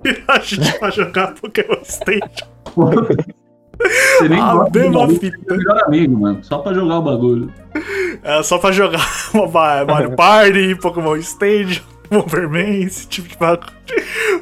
A 0.29 0.39
gente 0.41 0.79
pra 0.79 0.91
jogar 0.91 1.35
Pokémon 1.35 1.81
Stadium. 1.85 2.29
Você 4.19 4.29
nem 4.29 4.41
Ah, 4.41 4.55
gosta 4.55 4.91
bagulho, 4.91 5.19
fita. 5.21 5.37
é 5.55 5.57
melhor 5.57 5.83
amigo, 5.85 6.17
mano. 6.21 6.45
Só 6.45 6.59
pra 6.59 6.73
jogar 6.75 6.99
o 6.99 7.03
bagulho. 7.03 7.53
É 8.23 8.43
só 8.43 8.59
pra 8.59 8.71
jogar 8.73 9.05
uma 9.35 9.85
Mario 9.85 10.15
Party, 10.15 10.75
Pokémon 10.77 11.17
Stadium, 11.17 11.83
Bomberman, 12.11 12.83
esse 12.83 13.07
tipo 13.09 13.29
de 13.29 13.37
bagulho. 13.37 13.73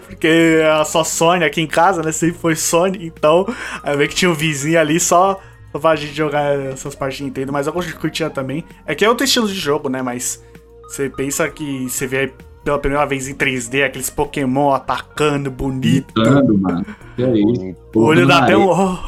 Porque 0.07 0.61
é 0.63 0.85
só 0.85 1.03
Sony 1.05 1.45
aqui 1.45 1.61
em 1.63 1.67
casa, 1.67 2.03
né? 2.03 2.13
Sempre 2.13 2.39
foi 2.39 2.55
Sony, 2.57 3.07
então 3.07 3.47
aí 3.83 3.97
vê 3.97 4.09
que 4.09 4.15
tinha 4.15 4.31
um 4.31 4.35
vizinho 4.35 4.79
ali 4.79 5.01
só, 5.01 5.41
só 5.73 5.79
pra 5.79 5.97
gente 5.97 6.13
jogar 6.15 6.59
essas 6.73 6.95
partes 6.95 7.19
de 7.19 7.25
Nintendo, 7.25 7.53
mas 7.53 7.67
eu 7.67 7.73
curtia 7.73 8.29
também. 8.29 8.65
É 8.87 8.95
que 8.95 9.05
é 9.05 9.09
outro 9.09 9.25
estilo 9.25 9.49
de 9.49 9.55
jogo, 9.55 9.89
né? 9.89 10.03
Mas 10.03 10.45
você 10.89 11.09
pensa 11.09 11.49
que 11.49 11.89
você 11.89 12.07
vê 12.07 12.33
pela 12.65 12.79
primeira 12.79 13.07
vez 13.07 13.29
em 13.29 13.35
3D 13.35 13.85
aqueles 13.85 14.11
Pokémon 14.11 14.73
atacando, 14.73 15.51
bonito. 15.51 16.13
Gritando, 16.15 16.59
mano. 16.59 16.87
Que 17.17 17.23
é 17.23 17.39
isso? 17.39 17.77
O 17.95 18.01
olho 18.01 18.27
dá 18.27 18.39
até 18.39 18.57
um. 18.57 18.69
Oh. 18.69 18.99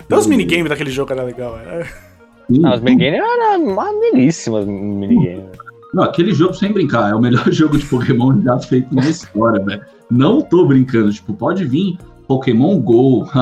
Até 0.00 0.16
os 0.16 0.26
minigames 0.26 0.68
daquele 0.68 0.90
jogo 0.90 1.12
era 1.12 1.22
legal. 1.22 1.58
É. 1.58 1.88
Não, 2.50 2.74
os 2.74 2.80
minigames 2.80 3.20
eram 3.20 3.74
maneiríssimas 3.74 4.66
minigames. 4.66 5.44
Não, 5.94 6.04
aquele 6.04 6.32
jogo, 6.32 6.54
sem 6.54 6.72
brincar, 6.72 7.10
é 7.10 7.14
o 7.14 7.20
melhor 7.20 7.44
jogo 7.52 7.76
de 7.78 7.84
Pokémon 7.86 8.40
já 8.42 8.58
feito 8.58 8.94
na 8.94 9.08
história, 9.08 9.62
velho. 9.62 9.82
Não 10.10 10.40
tô 10.40 10.66
brincando, 10.66 11.12
tipo, 11.12 11.34
pode 11.34 11.64
vir 11.64 11.98
Pokémon 12.26 12.78
Go. 12.80 13.26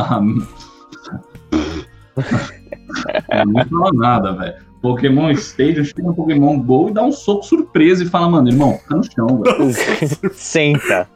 não 3.46 3.64
fala 3.68 3.92
nada, 3.94 4.32
velho. 4.32 4.69
Pokémon 4.80 5.30
Stadium 5.32 5.84
chega 5.84 6.02
no 6.02 6.14
Pokémon 6.14 6.58
Go 6.58 6.88
e 6.88 6.92
dá 6.92 7.02
um 7.02 7.12
soco 7.12 7.44
surpresa 7.44 8.02
e 8.02 8.06
fala, 8.06 8.28
mano, 8.30 8.48
irmão, 8.48 8.78
fica 8.78 8.96
no 8.96 9.04
chão, 9.04 9.42
velho. 9.42 10.32
Senta. 10.32 11.08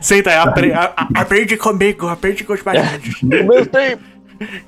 Senta 0.00 0.30
aí, 0.30 0.36
apre, 0.36 0.72
a, 0.72 0.92
a, 0.96 1.08
aprende 1.20 1.56
comigo, 1.56 2.08
aprende 2.08 2.44
com 2.44 2.52
os 2.52 2.62
mais 2.62 2.80
velhos. 2.86 3.22
No 3.22 3.44
meu 3.44 3.66
tempo. 3.66 4.02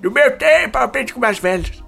No 0.03 0.11
meu 0.11 0.37
tempo, 0.39 0.79
aprende 0.79 1.13
com 1.13 1.21
os 1.21 1.23
mais 1.23 1.39
velhos. 1.39 1.85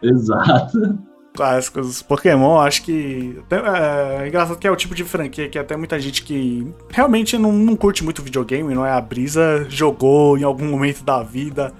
Exato. 0.00 0.98
Clássicos. 1.34 2.02
Pokémon, 2.02 2.58
acho 2.60 2.82
que. 2.82 3.38
até, 3.44 3.56
É, 3.56 4.22
é 4.24 4.28
engraçado 4.28 4.58
que 4.58 4.66
é 4.66 4.70
o 4.70 4.76
tipo 4.76 4.94
de 4.94 5.04
franquia 5.04 5.48
que 5.48 5.58
até 5.58 5.76
muita 5.76 5.98
gente 5.98 6.22
que 6.22 6.72
realmente 6.88 7.36
não, 7.36 7.52
não 7.52 7.76
curte 7.76 8.04
muito 8.04 8.22
videogame, 8.22 8.74
não 8.74 8.86
é 8.86 8.92
a 8.92 9.00
brisa, 9.00 9.66
jogou 9.68 10.38
em 10.38 10.44
algum 10.44 10.66
momento 10.66 11.02
da 11.04 11.22
vida, 11.22 11.74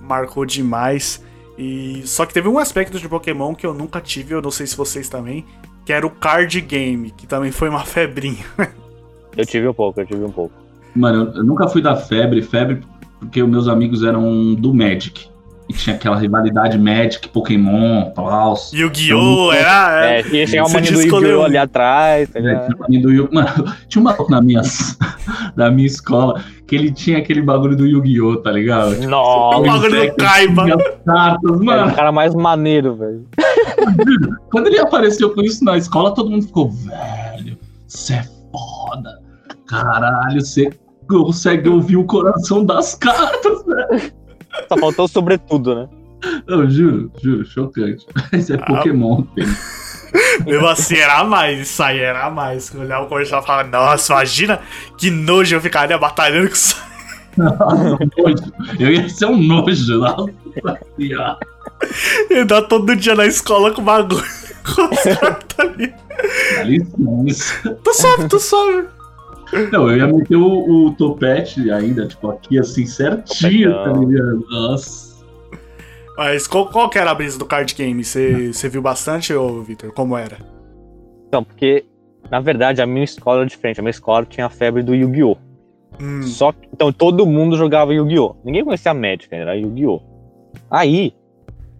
marcou 0.00 0.44
demais. 0.44 1.22
E 1.58 2.02
só 2.06 2.24
que 2.26 2.32
teve 2.34 2.48
um 2.48 2.58
aspecto 2.58 2.98
de 2.98 3.08
Pokémon 3.08 3.54
que 3.54 3.66
eu 3.66 3.74
nunca 3.74 4.00
tive, 4.00 4.34
eu 4.34 4.42
não 4.42 4.50
sei 4.50 4.66
se 4.66 4.76
vocês 4.76 5.08
também, 5.08 5.44
que 5.84 5.92
era 5.92 6.06
o 6.06 6.10
card 6.10 6.60
game, 6.60 7.10
que 7.10 7.26
também 7.26 7.50
foi 7.52 7.68
uma 7.68 7.84
febrinha. 7.84 8.44
Eu 9.36 9.46
tive 9.46 9.68
um 9.68 9.74
pouco, 9.74 10.00
eu 10.00 10.06
tive 10.06 10.24
um 10.24 10.30
pouco. 10.30 10.54
Mano, 10.94 11.32
eu- 11.34 11.44
nunca 11.44 11.68
fui 11.68 11.80
da 11.82 11.96
febre, 11.96 12.42
febre 12.42 12.80
porque 13.20 13.42
os 13.42 13.48
meus 13.48 13.68
amigos 13.68 14.02
eram 14.02 14.54
do 14.54 14.74
Magic. 14.74 15.28
E 15.72 15.74
tinha 15.74 15.96
aquela 15.96 16.16
rivalidade 16.16 16.76
Magic, 16.78 17.28
Pokémon, 17.28 18.10
Paus. 18.10 18.70
Yu-Gi-Oh! 18.74 19.52
Era. 19.52 20.04
É, 20.06 20.20
É, 20.20 20.20
e 20.20 20.46
tinha 20.46 20.62
uma 20.62 20.68
você 20.68 20.74
mania 20.74 20.92
do 20.92 21.00
Yu-Gi-Oh! 21.02 21.42
ali 21.44 21.56
atrás, 21.56 22.28
tá 22.28 22.38
ligado? 22.40 22.76
Mano, 23.32 23.74
tinha 23.88 24.00
um 24.00 24.04
maluco 24.04 24.30
na 24.30 24.42
minha, 24.42 24.60
da 25.56 25.70
minha 25.70 25.86
escola 25.86 26.42
que 26.66 26.76
ele 26.76 26.90
tinha 26.92 27.18
aquele 27.18 27.40
bagulho 27.42 27.76
do 27.76 27.86
Yu-Gi-Oh! 27.86 28.36
tá 28.38 28.50
ligado? 28.52 28.92
o 29.02 29.08
Nossa, 29.08 29.60
bagulho 29.70 30.10
do 30.10 30.16
Kaiba. 30.16 30.64
Tinha 30.64 30.74
as 30.76 31.04
cartas, 31.04 31.50
era 31.50 31.56
o 31.60 31.64
mano. 31.64 31.94
cara 31.94 32.12
mais 32.12 32.34
maneiro, 32.34 32.94
velho. 32.94 33.26
Quando 34.50 34.66
ele 34.66 34.78
apareceu 34.78 35.30
com 35.34 35.40
isso 35.42 35.64
na 35.64 35.76
escola, 35.78 36.14
todo 36.14 36.30
mundo 36.30 36.44
ficou, 36.46 36.70
velho, 36.70 37.56
você 37.86 38.14
é 38.14 38.24
foda. 38.52 39.18
Caralho, 39.66 40.40
você 40.40 40.70
consegue 41.08 41.68
ouvir 41.68 41.96
o 41.96 42.04
coração 42.04 42.64
das 42.64 42.94
cartas, 42.94 43.64
velho. 43.66 44.12
Só 44.68 44.76
faltou 44.76 45.04
o 45.04 45.08
sobretudo, 45.08 45.74
né? 45.74 45.88
Eu 46.46 46.70
juro, 46.70 47.10
juro, 47.22 47.44
chocante. 47.44 48.06
Isso 48.32 48.52
é 48.52 48.56
Ah. 48.56 48.64
Pokémon. 48.64 49.24
Mesmo 50.44 50.66
assim, 50.66 50.96
era 50.96 51.24
mais. 51.24 51.60
Isso 51.60 51.82
aí 51.82 51.98
era 51.98 52.30
mais. 52.30 52.72
Olhar 52.74 53.00
o 53.00 53.06
comercial 53.06 53.42
e 53.42 53.46
falar, 53.46 53.64
nossa, 53.64 54.12
imagina 54.12 54.60
que 54.98 55.10
nojo 55.10 55.56
eu 55.56 55.60
ficaria 55.60 55.96
batalhando 55.96 56.48
com 56.48 56.54
isso. 56.54 56.76
Nojo. 57.34 58.52
Eu 58.78 58.92
ia 58.92 59.08
ser 59.08 59.24
um 59.24 59.38
nojo 59.42 59.98
lá. 59.98 60.14
Eu 62.28 62.44
dar 62.44 62.60
todo 62.62 62.94
dia 62.94 63.14
na 63.14 63.24
escola 63.24 63.70
com 63.72 63.82
bagulho. 63.82 64.22
Com 64.62 64.82
as 64.82 65.18
cartas 65.18 65.58
ali. 65.58 65.94
Tô 67.82 67.94
suave, 67.94 68.28
tô 68.28 68.38
suave. 68.38 68.86
Não, 69.70 69.90
eu 69.90 69.98
ia 69.98 70.06
meter 70.06 70.36
o, 70.36 70.86
o 70.86 70.94
topete 70.94 71.70
ainda, 71.70 72.06
tipo, 72.06 72.30
aqui 72.30 72.58
assim, 72.58 72.86
certinho, 72.86 73.72
tá 73.72 73.92
ligado? 73.92 74.46
Nossa. 74.50 75.12
Mas 76.16 76.46
qual, 76.46 76.68
qual 76.68 76.88
que 76.88 76.98
era 76.98 77.10
a 77.10 77.14
brisa 77.14 77.38
do 77.38 77.44
card 77.46 77.74
game? 77.74 78.04
Você 78.04 78.68
viu 78.68 78.82
bastante, 78.82 79.32
ô 79.34 79.62
Victor? 79.62 79.92
Como 79.92 80.16
era? 80.16 80.38
Então, 81.28 81.42
porque, 81.42 81.84
na 82.30 82.40
verdade, 82.40 82.82
a 82.82 82.86
minha 82.86 83.04
escola 83.04 83.40
era 83.40 83.48
diferente. 83.48 83.80
A 83.80 83.82
minha 83.82 83.90
escola 83.90 84.24
tinha 84.26 84.46
a 84.46 84.50
febre 84.50 84.82
do 84.82 84.94
Yu-Gi-Oh! 84.94 85.36
Hum, 86.00 86.22
Só 86.22 86.52
que, 86.52 86.68
então, 86.72 86.92
todo 86.92 87.26
mundo 87.26 87.56
jogava 87.56 87.94
Yu-Gi-Oh! 87.94 88.36
Ninguém 88.44 88.64
conhecia 88.64 88.90
a 88.90 88.94
Magic, 88.94 89.28
era 89.30 89.56
Yu-Gi-Oh! 89.56 90.00
Aí, 90.70 91.14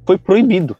foi 0.06 0.16
proibido. 0.18 0.76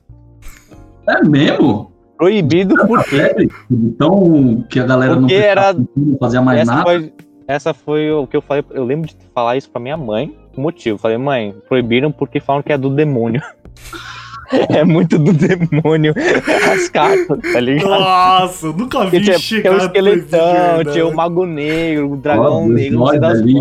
É 1.07 1.23
mesmo? 1.23 1.92
Proibido 2.23 2.77
por 2.87 3.03
quê? 3.03 3.49
Então, 3.69 4.65
que 4.71 4.79
a 4.79 4.87
galera 4.87 5.17
Porque 5.17 5.37
não 5.37 5.45
era- 5.45 5.75
fazia 6.21 6.41
mais 6.41 6.61
essa 6.61 6.71
nada. 6.73 6.85
foi, 6.85 7.13
essa 7.49 7.75
foi 7.75 8.13
o 8.13 8.29
que 8.29 8.37
eu 8.37 8.41
falei. 8.41 8.65
Eu 8.71 8.85
lembro 8.85 9.09
de 9.09 9.17
falar 9.35 9.57
isso 9.57 9.69
pra 9.69 9.83
minha 9.83 9.97
mãe. 9.97 10.33
O 10.57 10.61
motivo. 10.61 10.95
Eu 10.95 10.99
falei, 11.01 11.19
mãe, 11.19 11.53
proibiram 11.69 12.13
porque 12.13 12.39
falam 12.39 12.63
que 12.63 12.73
é 12.73 12.79
do 12.79 12.91
demônio. 12.91 13.43
é 14.71 14.85
muito 14.85 15.19
do 15.19 15.33
demônio 15.33 16.15
as 16.73 16.89
cartas, 16.91 17.41
tá 17.53 17.59
ligado? 17.59 17.89
Nossa, 17.91 18.67
nunca 18.69 19.05
vi 19.07 19.21
tinha, 19.21 19.39
tinha 19.39 19.73
o 19.73 19.79
esqueletão, 19.79 20.85
tinha 20.93 21.07
o 21.09 21.13
mago 21.17 21.45
negro, 21.45 22.13
o 22.13 22.17
dragão 22.17 22.69
Deus, 22.69 22.81
negro, 22.81 22.99
não 23.01 23.07
sei 23.09 23.19
das 23.19 23.41
ali. 23.41 23.55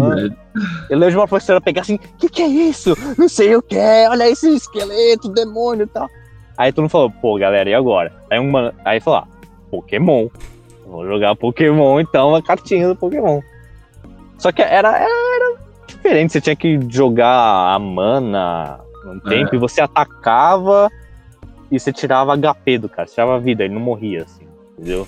Eu 0.88 1.00
lembro 1.00 1.10
de 1.10 1.18
uma 1.18 1.28
professora 1.28 1.60
pegar 1.60 1.82
assim, 1.82 1.96
o 1.96 2.18
que, 2.20 2.30
que 2.30 2.42
é 2.44 2.48
isso? 2.48 2.96
Não 3.18 3.28
sei 3.28 3.56
o 3.56 3.62
que 3.64 3.76
é, 3.76 4.08
olha 4.08 4.30
esse 4.30 4.50
esqueleto, 4.54 5.30
demônio 5.30 5.86
e 5.86 5.88
tal. 5.88 6.08
Aí 6.62 6.72
todo 6.72 6.84
mundo 6.84 6.92
falou, 6.92 7.10
pô, 7.10 7.40
galera, 7.40 7.68
e 7.68 7.74
agora? 7.74 8.14
Aí 8.30 8.40
um 8.40 8.52
mano, 8.52 8.72
aí 8.86 9.00
falou, 9.00 9.22
ah, 9.22 9.28
Pokémon. 9.72 10.28
Vou 10.86 11.08
jogar 11.08 11.36
Pokémon, 11.36 12.00
então, 12.00 12.36
a 12.36 12.42
cartinha 12.44 12.88
do 12.88 12.96
Pokémon. 12.96 13.42
Só 14.38 14.52
que 14.52 14.62
era, 14.62 14.96
era, 14.96 15.06
era 15.06 15.58
diferente, 15.88 16.34
você 16.34 16.40
tinha 16.40 16.56
que 16.56 16.80
jogar 16.88 17.74
a 17.74 17.80
mana 17.80 18.80
no 19.04 19.20
tempo, 19.22 19.56
e 19.56 19.58
você 19.58 19.82
atacava 19.82 20.88
e 21.72 21.80
você 21.80 21.92
tirava 21.92 22.38
HP 22.38 22.78
do 22.78 22.88
cara, 22.88 23.08
você 23.08 23.16
tirava 23.16 23.40
vida, 23.40 23.64
ele 23.64 23.74
não 23.74 23.82
morria, 23.82 24.22
assim, 24.22 24.46
entendeu? 24.78 25.08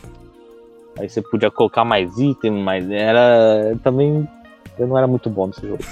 Aí 0.98 1.08
você 1.08 1.22
podia 1.22 1.52
colocar 1.52 1.86
mais 1.86 2.18
item, 2.18 2.64
mas 2.64 2.90
era 2.90 3.78
também. 3.84 4.28
Eu 4.80 4.88
não 4.88 4.98
era 4.98 5.06
muito 5.06 5.30
bom 5.30 5.46
nesse 5.46 5.68
jogo. 5.68 5.84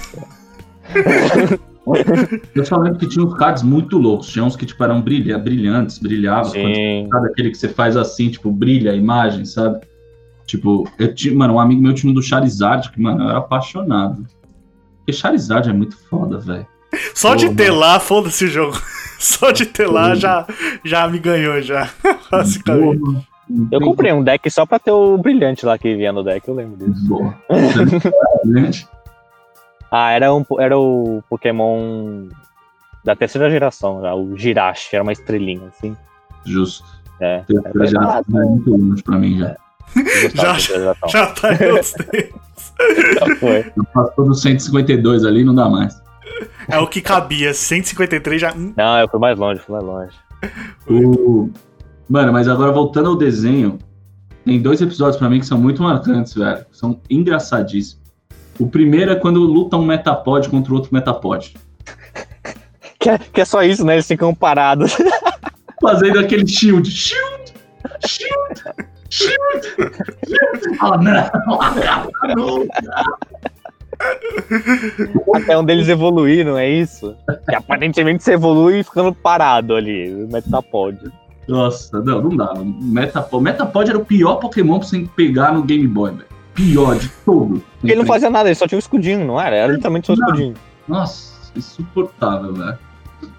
Eu 2.54 2.64
só 2.64 2.76
lembro 2.76 2.98
que 2.98 3.08
tinha 3.08 3.24
uns 3.24 3.34
cards 3.34 3.62
muito 3.62 3.98
loucos. 3.98 4.28
Tinha 4.28 4.44
uns 4.44 4.56
que, 4.56 4.64
tipo, 4.64 4.82
eram 4.82 5.00
brilha, 5.00 5.38
brilhantes, 5.38 5.98
brilhavam. 5.98 6.52
Sim. 6.52 7.08
Sabe 7.10 7.28
aquele 7.28 7.50
que 7.50 7.58
você 7.58 7.68
faz 7.68 7.96
assim, 7.96 8.30
tipo, 8.30 8.50
brilha 8.50 8.92
a 8.92 8.94
imagem, 8.94 9.44
sabe? 9.44 9.80
Tipo, 10.46 10.88
eu 10.98 11.14
tinha, 11.14 11.34
mano, 11.34 11.54
um 11.54 11.60
amigo 11.60 11.80
meu 11.80 11.94
tinha 11.94 12.10
um 12.10 12.14
do 12.14 12.22
Charizard, 12.22 12.90
que, 12.90 13.00
mano, 13.00 13.24
eu 13.24 13.28
era 13.30 13.38
apaixonado. 13.38 14.26
Porque 14.98 15.12
Charizard 15.12 15.68
é 15.68 15.72
muito 15.72 15.96
foda, 16.08 16.38
velho. 16.38 16.66
Só 17.14 17.34
de 17.34 17.48
Pô, 17.48 17.54
ter 17.54 17.68
mano. 17.68 17.80
lá, 17.80 17.98
foda-se 18.00 18.44
o 18.44 18.48
jogo. 18.48 18.76
Só 19.18 19.50
de 19.50 19.66
ter 19.66 19.86
lá 19.86 20.14
já, 20.14 20.46
já 20.84 21.06
me 21.08 21.18
ganhou, 21.18 21.60
já. 21.62 21.88
Basicamente. 22.30 23.00
Eu 23.70 23.80
comprei 23.80 24.12
um 24.12 24.22
deck 24.22 24.50
só 24.50 24.64
pra 24.64 24.78
ter 24.78 24.90
o 24.90 25.16
brilhante 25.18 25.66
lá 25.66 25.76
que 25.76 25.94
vinha 25.94 26.12
no 26.12 26.24
deck, 26.24 26.46
eu 26.48 26.54
lembro 26.54 26.76
disso. 26.76 27.06
Boa. 27.06 27.34
Gente, 28.44 28.88
Ah, 29.94 30.10
era, 30.10 30.32
um, 30.34 30.42
era 30.58 30.78
o 30.78 31.22
Pokémon 31.28 32.28
da 33.04 33.14
terceira 33.14 33.50
geração, 33.50 34.00
já, 34.00 34.14
o 34.14 34.36
Jirachi, 34.38 34.96
era 34.96 35.02
uma 35.02 35.12
estrelinha, 35.12 35.68
assim. 35.68 35.94
Justo. 36.46 36.84
É, 37.20 37.40
Terceira 37.40 37.86
geração 37.86 38.42
é 38.42 38.44
muito 38.46 38.70
longe 38.74 39.02
pra 39.02 39.18
mim 39.18 39.38
já. 39.38 39.56
Já-. 40.34 40.58
Já 41.08 41.26
tá 41.34 41.54
em 41.54 41.66
outros 41.70 41.92
tempos. 41.92 42.40
Já 43.18 43.36
foi. 43.36 43.72
Eu 43.76 43.84
passou 43.92 44.24
do 44.24 44.34
152 44.34 45.24
ali, 45.26 45.44
não 45.44 45.54
dá 45.54 45.68
mais. 45.68 46.00
É 46.68 46.78
o 46.78 46.86
que 46.86 47.00
cabia. 47.02 47.52
153 47.52 48.40
já. 48.40 48.54
hum, 48.54 48.72
Não, 48.76 48.98
eu 48.98 49.08
fui 49.08 49.20
mais 49.20 49.38
longe, 49.38 49.60
fui 49.60 49.74
mais 49.74 49.84
longe. 49.84 50.16
O... 50.88 51.50
Mano, 52.08 52.32
mas 52.32 52.48
agora 52.48 52.72
voltando 52.72 53.10
ao 53.10 53.16
desenho, 53.16 53.78
tem 54.44 54.60
dois 54.60 54.80
episódios 54.80 55.16
pra 55.18 55.28
mim 55.28 55.38
que 55.40 55.46
são 55.46 55.58
muito 55.58 55.82
marcantes, 55.82 56.34
velho. 56.34 56.64
São 56.72 57.00
engraçadíssimos. 57.10 58.01
O 58.58 58.66
primeiro 58.66 59.12
é 59.12 59.16
quando 59.16 59.40
luta 59.40 59.76
um 59.76 59.84
Metapod 59.84 60.48
contra 60.48 60.74
outro 60.74 60.92
Metapod. 60.92 61.54
Que 62.98 63.10
é, 63.10 63.18
que 63.18 63.40
é 63.40 63.44
só 63.44 63.64
isso, 63.64 63.84
né? 63.84 63.94
Eles 63.94 64.06
ficam 64.06 64.32
parados. 64.32 64.96
Fazendo 65.82 66.20
aquele 66.20 66.46
shield. 66.46 66.88
Shield! 66.88 67.52
Shield! 68.06 68.62
Shield! 69.10 69.72
Shield! 70.24 70.78
Ah, 70.80 70.96
não! 72.36 72.66
Até 75.34 75.58
um 75.58 75.64
deles 75.64 75.88
evoluir, 75.88 76.46
não 76.46 76.56
é 76.56 76.68
isso? 76.68 77.16
Que 77.48 77.56
aparentemente 77.56 78.22
você 78.22 78.34
evolui 78.34 78.84
ficando 78.84 79.12
parado 79.12 79.74
ali, 79.74 80.14
o 80.14 80.28
Metapod. 80.28 80.96
Nossa, 81.48 82.00
não, 82.00 82.22
não 82.22 82.36
dá. 82.36 82.54
Metapod, 82.54 83.42
Metapod 83.42 83.90
era 83.90 83.98
o 83.98 84.04
pior 84.04 84.36
Pokémon 84.36 84.78
pra 84.78 84.86
você 84.86 85.08
pegar 85.16 85.52
no 85.52 85.64
Game 85.64 85.88
Boy, 85.88 86.12
velho. 86.12 86.31
Pior 86.54 86.96
de 86.98 87.08
todo. 87.24 87.62
Ele 87.82 87.94
não 87.96 88.06
fazia 88.06 88.28
nada, 88.30 88.48
ele 88.48 88.54
só 88.54 88.66
tinha 88.66 88.76
um 88.76 88.80
escudinho, 88.80 89.26
não 89.26 89.40
era? 89.40 89.56
Era 89.56 89.72
literalmente 89.72 90.06
só 90.06 90.12
um 90.12 90.16
Não. 90.16 90.26
escudinho. 90.28 90.54
Nossa, 90.86 91.50
insuportável, 91.56 92.52
velho. 92.52 92.78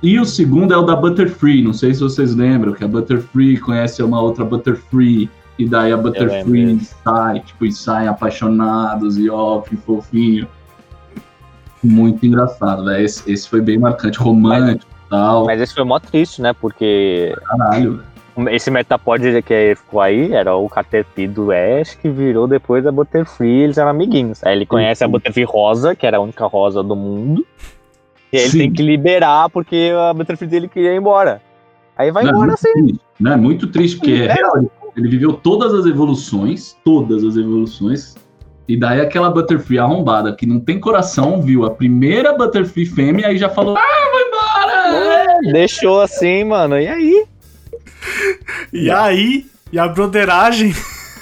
E 0.02 0.20
o 0.20 0.26
segundo 0.26 0.74
é 0.74 0.78
o 0.78 0.84
da 0.84 0.96
Butterfree. 0.96 1.64
Não 1.64 1.74
sei 1.74 1.94
se 1.94 2.02
vocês 2.02 2.36
lembram 2.36 2.74
que 2.74 2.84
a 2.84 2.88
Butterfree 2.88 3.58
conhece 3.58 4.02
uma 4.02 4.22
outra 4.22 4.44
Butterfree. 4.44 5.30
E 5.60 5.68
daí 5.68 5.92
a 5.92 5.98
Butterfree 5.98 6.80
sai, 7.04 7.40
tipo, 7.42 7.66
e 7.66 7.72
saem 7.72 8.08
apaixonados 8.08 9.18
e 9.18 9.30
ó, 9.30 9.62
que 9.62 9.76
fofinho. 9.76 10.48
Muito 11.84 12.26
engraçado, 12.26 12.86
velho. 12.86 13.04
Esse, 13.06 13.30
esse 13.32 13.48
foi 13.48 13.62
bem 13.62 13.78
marcante, 13.78 14.18
romântico 14.18 14.92
e 15.06 15.10
tal. 15.10 15.46
Mas 15.46 15.62
esse 15.62 15.74
foi 15.74 15.84
mó 15.84 16.00
triste, 16.00 16.42
né? 16.42 16.54
Porque 16.54 17.36
Caralho, 17.46 17.98
velho. 17.98 18.13
Esse 18.50 18.72
Metapod 18.72 19.42
que 19.44 19.76
ficou 19.76 20.02
aí 20.02 20.34
era 20.34 20.56
o 20.56 20.68
Caterpie 20.68 21.28
do 21.28 21.52
Ash, 21.52 21.96
que 21.96 22.10
virou 22.10 22.48
depois 22.48 22.86
a 22.88 22.92
Butterfree, 22.92 23.62
eles 23.64 23.78
eram 23.78 23.92
amiguinhos. 23.92 24.44
Aí 24.44 24.56
ele 24.56 24.66
conhece 24.66 25.04
a 25.04 25.08
Butterfree 25.08 25.44
rosa, 25.46 25.96
que 25.96 26.06
era 26.08 26.18
a 26.18 26.20
única 26.22 26.46
rosa 26.46 26.82
do 26.84 26.96
mundo. 26.96 27.46
E 28.32 28.38
ele 28.38 28.50
Sim. 28.50 28.58
tem 28.58 28.74
que 28.74 28.82
liberar 28.82 29.50
porque 29.50 29.92
a 29.96 30.14
Butterfree 30.14 30.50
dele 30.50 30.68
queria 30.68 30.94
ir 30.94 30.98
embora. 30.98 31.42
Aí 31.96 32.10
vai 32.12 32.24
Não, 32.24 32.30
é 32.32 32.34
embora 32.34 32.48
muito 32.48 32.60
assim. 32.60 32.74
triste, 32.74 33.00
né? 33.20 33.36
Muito 33.36 33.68
triste, 33.68 33.98
porque 33.98 34.12
é 34.12 34.26
É. 34.26 34.34
real, 34.34 34.58
ele- 34.98 35.08
viveu 35.08 35.34
todas 35.34 35.74
as 35.74 35.86
evoluções, 35.86 36.76
todas 36.84 37.24
as 37.24 37.36
evoluções, 37.38 38.16
e 38.68 38.76
daí 38.76 39.00
aquela 39.02 39.30
Butterfree 39.30 39.78
arrombada, 39.78 40.34
que 40.36 40.48
não 40.48 40.60
tem 40.60 40.80
coração, 40.80 41.40
viu 41.42 41.66
a 41.66 41.70
primeira 41.72 42.34
Butterfree 42.34 42.86
fêmea 42.88 43.32
e 43.32 43.38
já 43.38 43.50
falou, 43.50 43.78
ah, 43.78 43.82
vai 44.12 44.24
embora! 44.24 45.52
Deixou 45.52 46.02
assim, 46.02 46.44
mano. 46.46 46.80
E 46.80 46.88
aí? 46.88 47.23
E 48.72 48.90
aí, 48.90 49.46
e 49.72 49.80
a 49.80 49.88
broderagem, 49.88 50.74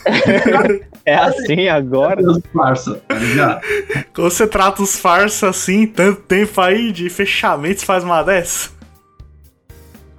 É 1.06 1.16
assim 1.16 1.68
agora? 1.68 2.22
Deus, 2.22 2.40
farsa, 2.54 3.02
tá 3.08 3.16
ligado? 3.16 3.62
quando 4.14 4.30
você 4.30 4.46
trata 4.46 4.84
os 4.84 4.96
farsa 4.96 5.50
assim, 5.50 5.88
tanto 5.88 6.22
tempo 6.22 6.62
aí 6.62 6.92
de 6.92 7.10
fechamentos, 7.10 7.84
faz 7.84 8.04
uma 8.04 8.22
dessa. 8.22 8.70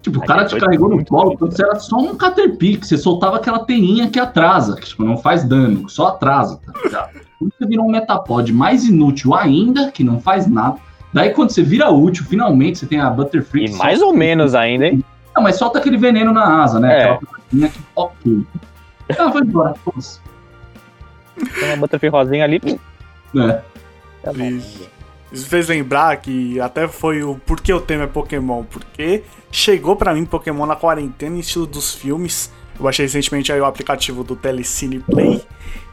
Tipo, 0.02 0.18
o 0.18 0.22
cara 0.22 0.44
te 0.44 0.50
foi 0.50 0.60
carregou 0.60 0.88
no 0.88 0.96
muito 0.96 1.08
colo 1.08 1.22
bonito, 1.22 1.38
quando 1.38 1.56
você 1.56 1.62
era 1.62 1.78
só 1.78 1.96
um 1.96 2.16
Caterpie, 2.16 2.76
que 2.76 2.86
você 2.86 2.98
soltava 2.98 3.36
aquela 3.36 3.60
teinha 3.60 4.10
que 4.10 4.18
atrasa, 4.18 4.74
que 4.74 4.88
tipo, 4.88 5.04
não 5.04 5.16
faz 5.16 5.44
dano, 5.44 5.88
só 5.88 6.08
atrasa, 6.08 6.58
tá 6.66 6.72
ligado? 6.84 7.20
Quando 7.38 7.52
você 7.56 7.66
vira 7.66 7.82
um 7.82 7.90
Metapod 7.90 8.52
mais 8.52 8.84
inútil 8.84 9.34
ainda, 9.34 9.92
que 9.92 10.02
não 10.02 10.20
faz 10.20 10.48
nada, 10.48 10.78
daí 11.12 11.30
quando 11.30 11.50
você 11.50 11.62
vira 11.62 11.88
útil, 11.90 12.24
finalmente 12.24 12.78
você 12.78 12.86
tem 12.86 12.98
a 13.00 13.08
Butterfree. 13.08 13.66
E 13.66 13.74
mais 13.74 14.02
ou 14.02 14.12
menos 14.12 14.56
ainda, 14.56 14.88
hein? 14.88 15.04
Não, 15.34 15.42
mas 15.42 15.56
solta 15.56 15.78
aquele 15.78 15.96
veneno 15.96 16.32
na 16.32 16.62
asa, 16.62 16.78
né? 16.78 16.98
É. 16.98 17.02
Aquela 17.04 17.18
coisinha 17.18 17.68
que, 17.68 17.80
ok. 17.96 18.46
Ela 19.08 19.30
vai 19.30 19.42
embora, 19.42 19.74
foda-se. 19.84 20.20
Tem 21.58 21.68
uma 21.68 21.76
Butterfree 21.76 22.10
rosinha 22.10 22.44
ali. 22.44 22.60
É. 23.34 23.62
Tá 24.22 24.32
bom. 24.32 24.44
Isso. 24.44 24.90
Isso 25.32 25.46
fez 25.46 25.68
lembrar 25.68 26.14
que 26.18 26.60
até 26.60 26.86
foi 26.86 27.22
o 27.22 27.36
porquê 27.46 27.72
o 27.72 27.80
tema 27.80 28.04
é 28.04 28.06
Pokémon. 28.06 28.64
Porque 28.64 29.24
chegou 29.50 29.96
pra 29.96 30.14
mim 30.14 30.26
Pokémon 30.26 30.66
na 30.66 30.76
quarentena, 30.76 31.36
em 31.36 31.40
estilo 31.40 31.66
dos 31.66 31.94
filmes. 31.94 32.52
Eu 32.78 32.84
baixei 32.84 33.06
recentemente 33.06 33.50
aí 33.50 33.60
o 33.60 33.64
aplicativo 33.64 34.22
do 34.22 34.36
Telecine 34.36 35.00
Play. 35.00 35.42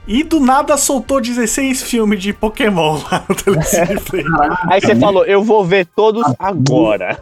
E 0.05 0.23
do 0.23 0.39
nada 0.39 0.75
soltou 0.75 1.21
16 1.21 1.83
filmes 1.83 2.21
de 2.21 2.33
Pokémon 2.33 2.99
lá 3.09 3.23
no 3.29 3.35
Telecine 3.35 3.99
Play. 4.03 4.25
Aí 4.69 4.81
você 4.81 4.95
falou, 4.95 5.23
eu 5.25 5.41
vou 5.41 5.63
ver 5.63 5.85
todos 5.85 6.23
agora. 6.37 7.17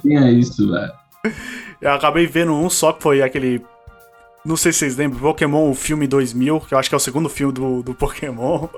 Tinha 0.00 0.30
isso, 0.30 0.70
velho. 0.70 0.92
Eu 1.80 1.92
acabei 1.92 2.26
vendo 2.26 2.52
um 2.52 2.68
só 2.68 2.92
que 2.92 3.02
foi 3.02 3.22
aquele. 3.22 3.64
Não 4.44 4.56
sei 4.56 4.72
se 4.72 4.80
vocês 4.80 4.96
lembram, 4.96 5.20
Pokémon 5.20 5.70
o 5.70 5.74
filme 5.74 6.06
2000, 6.06 6.60
que 6.60 6.74
eu 6.74 6.78
acho 6.78 6.88
que 6.88 6.94
é 6.94 6.96
o 6.96 7.00
segundo 7.00 7.28
filme 7.28 7.52
do, 7.52 7.82
do 7.82 7.94
Pokémon. 7.94 8.68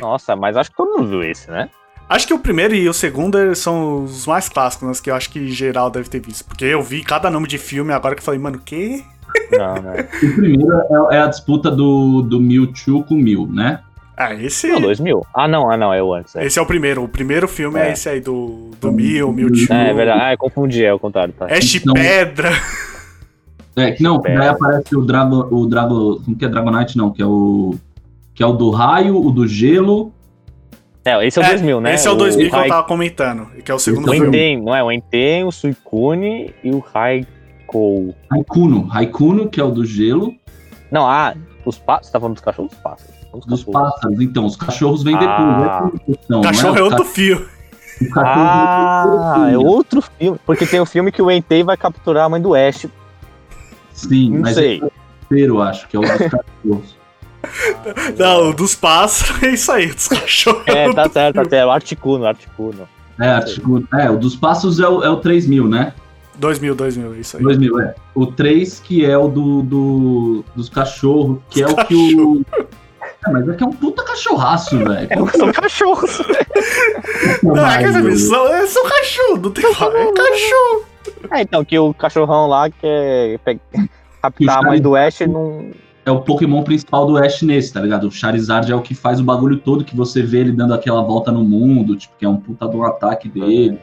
Nossa, 0.00 0.36
mas 0.36 0.56
acho 0.56 0.70
que 0.70 0.76
todo 0.76 0.98
mundo 0.98 1.08
viu 1.08 1.22
esse, 1.22 1.50
né? 1.50 1.70
Acho 2.08 2.26
que 2.26 2.34
o 2.34 2.38
primeiro 2.38 2.74
e 2.74 2.88
o 2.88 2.94
segundo 2.94 3.54
são 3.54 4.04
os 4.04 4.26
mais 4.26 4.48
clássicos, 4.48 4.88
né, 4.88 4.94
que 5.02 5.10
eu 5.10 5.14
acho 5.14 5.30
que 5.30 5.50
geral 5.50 5.90
deve 5.90 6.08
ter 6.08 6.20
visto. 6.20 6.44
Porque 6.44 6.64
eu 6.64 6.82
vi 6.82 7.02
cada 7.02 7.30
nome 7.30 7.46
de 7.46 7.58
filme 7.58 7.92
agora 7.92 8.14
que 8.14 8.20
eu 8.20 8.24
falei, 8.24 8.40
mano, 8.40 8.56
o 8.56 8.60
quê? 8.60 9.04
Não, 9.52 9.74
né? 9.74 10.08
O 10.22 10.34
primeiro 10.34 10.72
é, 11.10 11.16
é 11.16 11.20
a 11.20 11.26
disputa 11.26 11.70
do, 11.70 12.22
do 12.22 12.40
Mewtwo 12.40 13.04
com 13.04 13.14
o 13.14 13.18
Mew, 13.18 13.46
né? 13.46 13.82
Ah, 14.18 14.34
esse. 14.34 14.66
Não, 14.68 14.80
2000. 14.80 15.24
Ah, 15.32 15.46
não, 15.46 15.70
ah, 15.70 15.76
não, 15.76 15.94
é 15.94 16.02
o 16.02 16.12
antes. 16.12 16.34
É, 16.34 16.44
Esse 16.44 16.58
é 16.58 16.62
o 16.62 16.66
primeiro. 16.66 17.04
O 17.04 17.08
primeiro 17.08 17.46
filme 17.46 17.78
é, 17.78 17.88
É. 17.88 17.92
esse 17.92 18.08
aí 18.08 18.20
do, 18.20 18.72
do 18.80 18.90
Mew, 18.90 19.32
Mewtwo. 19.32 19.72
é, 19.72 19.90
é 19.90 19.94
verdade. 19.94 20.20
Ah, 20.22 20.32
eu 20.34 20.38
confundi, 20.38 20.84
é 20.84 20.92
o 20.92 20.98
contrário, 20.98 21.32
tá? 21.38 21.46
Ash 21.46 21.76
Então- 21.76 21.94
Pedra. 21.94 22.50
É, 23.76 23.92
que 23.92 24.02
não, 24.02 24.16
Espera. 24.16 24.38
daí 24.40 24.48
aparece 24.48 24.96
o 24.96 25.02
Drago, 25.02 25.54
o 25.54 25.64
Drago, 25.66 26.20
não 26.26 26.34
que 26.34 26.44
é 26.44 26.48
Dragonite 26.48 26.98
não, 26.98 27.12
que 27.12 27.22
é 27.22 27.26
o 27.26 27.76
que 28.34 28.42
é 28.42 28.46
o 28.46 28.52
do 28.52 28.70
raio, 28.70 29.16
o 29.24 29.30
do 29.30 29.46
gelo, 29.46 30.12
É, 31.04 31.24
esse 31.24 31.38
é 31.38 31.42
o 31.42 31.44
É, 31.44 31.48
2000, 31.50 31.80
né? 31.80 31.94
Esse 31.94 32.08
é 32.08 32.10
o 32.10 32.14
2000 32.16 32.48
que 32.50 32.54
eu 32.54 32.58
Rai- 32.58 32.68
tava 32.68 32.86
comentando. 32.86 33.46
Que 33.64 33.70
é 33.70 33.74
o 33.74 33.78
segundo 33.78 34.08
O 34.08 34.12
é 34.12 34.16
o 34.16 34.20
filme. 34.20 34.28
Entei, 34.36 34.56
não 34.60 34.74
é? 34.74 34.82
O 34.82 34.90
Entei, 34.92 35.44
o 35.44 35.50
Suicune 35.52 36.52
e 36.62 36.70
o 36.72 36.80
Raikou. 36.80 38.14
Raikuno, 38.30 38.82
Raikuno, 38.82 39.48
que 39.48 39.60
é 39.60 39.64
o 39.64 39.70
do 39.70 39.84
gelo, 39.86 40.34
Não, 40.90 41.06
ah, 41.08 41.34
os 41.64 41.78
pássaros. 41.78 42.06
Você 42.08 42.12
tá 42.12 42.18
falando 42.20 42.34
dos 42.34 42.42
cachorros? 42.44 42.70
Dos 42.72 42.80
pássaros. 42.80 43.14
Os 43.32 43.44
dos 43.46 43.64
pássaros. 43.64 44.20
Então, 44.20 44.44
os 44.46 44.56
cachorros 44.56 45.02
vêm 45.02 45.14
depois, 45.18 45.38
Ah. 45.38 45.90
né? 46.06 46.14
Não, 46.28 46.40
Cachorro 46.40 46.74
não 46.74 46.78
é 46.78 46.82
o 46.82 46.84
outro 46.84 47.04
ca- 47.04 47.10
fio. 47.10 47.46
o 48.00 48.10
cachorro 48.10 48.42
Ah, 48.46 49.48
é 49.52 49.58
outro 49.58 50.02
filme. 50.02 50.40
Porque 50.46 50.66
tem 50.66 50.80
o 50.80 50.86
filme 50.86 51.12
que 51.12 51.20
o 51.22 51.30
Entei 51.30 51.62
vai 51.62 51.76
capturar 51.76 52.24
a 52.24 52.28
mãe 52.28 52.40
do 52.40 52.54
Ash. 52.54 52.86
Sim, 53.92 54.30
Não 54.30 54.40
mas 54.40 54.54
sei. 54.54 54.80
é 54.80 54.84
o 54.84 54.90
terceiro, 55.28 55.60
acho, 55.62 55.88
que 55.88 55.96
é 55.96 56.00
o 56.00 56.02
dos 56.02 56.10
cachorros. 56.10 56.98
Não, 58.18 58.50
o 58.50 58.52
dos 58.54 58.74
pássaros 58.74 59.42
é 59.42 59.50
isso 59.50 59.70
aí, 59.72 59.86
dos 59.92 60.08
cachorros. 60.08 60.62
É, 60.66 60.92
tá 60.92 61.08
certo, 61.08 61.34
tá 61.36 61.42
certo. 61.42 61.52
É 61.52 61.66
o 61.66 61.70
Articuno, 61.70 62.26
Articuno. 62.26 62.88
É, 63.20 63.28
Articuno. 63.28 63.86
É, 63.94 64.10
o 64.10 64.16
dos 64.16 64.36
pássaros 64.36 64.80
é 64.80 64.88
o, 64.88 65.02
é 65.02 65.08
o 65.10 65.16
3000, 65.16 65.68
né? 65.68 65.92
2000, 66.36 66.74
2000, 66.76 67.14
é 67.14 67.18
isso 67.18 67.36
aí. 67.36 67.42
2000, 67.42 67.80
é. 67.80 67.94
O 68.14 68.26
3 68.26 68.78
que 68.78 69.04
é 69.04 69.18
o 69.18 69.26
do, 69.28 69.62
do 69.62 70.44
dos 70.54 70.68
cachorros, 70.68 71.38
que 71.50 71.62
é 71.62 71.66
o 71.66 71.74
que 71.84 71.94
o... 72.20 72.44
É, 73.28 73.32
mas 73.32 73.48
é 73.48 73.54
que 73.54 73.62
é 73.62 73.66
um 73.66 73.72
puta 73.72 74.02
cachorraço, 74.04 74.76
velho. 74.84 75.08
É, 75.10 75.36
são 75.36 75.52
cachorros. 75.52 76.18
Não, 77.42 77.66
é 77.66 77.78
que 77.78 77.84
essa 77.84 78.00
missão 78.00 78.46
é 78.54 78.66
só 78.66 78.82
cachorro, 78.88 79.36
não 79.42 79.50
tem 79.50 79.74
como. 79.74 79.96
É 79.96 80.12
cachorro. 80.12 80.84
É, 81.32 81.42
então, 81.42 81.64
que 81.64 81.78
o 81.78 81.94
cachorrão 81.94 82.46
lá 82.46 82.68
quer 82.70 83.38
captar 84.22 84.58
a 84.58 84.62
mãe 84.62 84.80
do 84.80 84.94
Ash 84.96 85.20
não. 85.20 85.70
é 86.04 86.10
o 86.10 86.20
Pokémon 86.20 86.62
principal 86.62 87.06
do 87.06 87.16
Ash 87.16 87.42
nesse, 87.42 87.72
tá 87.72 87.80
ligado? 87.80 88.08
O 88.08 88.10
Charizard 88.10 88.70
é 88.70 88.74
o 88.74 88.82
que 88.82 88.94
faz 88.94 89.20
o 89.20 89.24
bagulho 89.24 89.58
todo 89.58 89.84
que 89.84 89.96
você 89.96 90.22
vê 90.22 90.40
ele 90.40 90.52
dando 90.52 90.74
aquela 90.74 91.02
volta 91.02 91.30
no 91.32 91.42
mundo, 91.44 91.96
tipo, 91.96 92.14
que 92.18 92.24
é 92.24 92.28
um 92.28 92.36
puta 92.36 92.66
do 92.68 92.82
ataque 92.82 93.28
dele. 93.28 93.78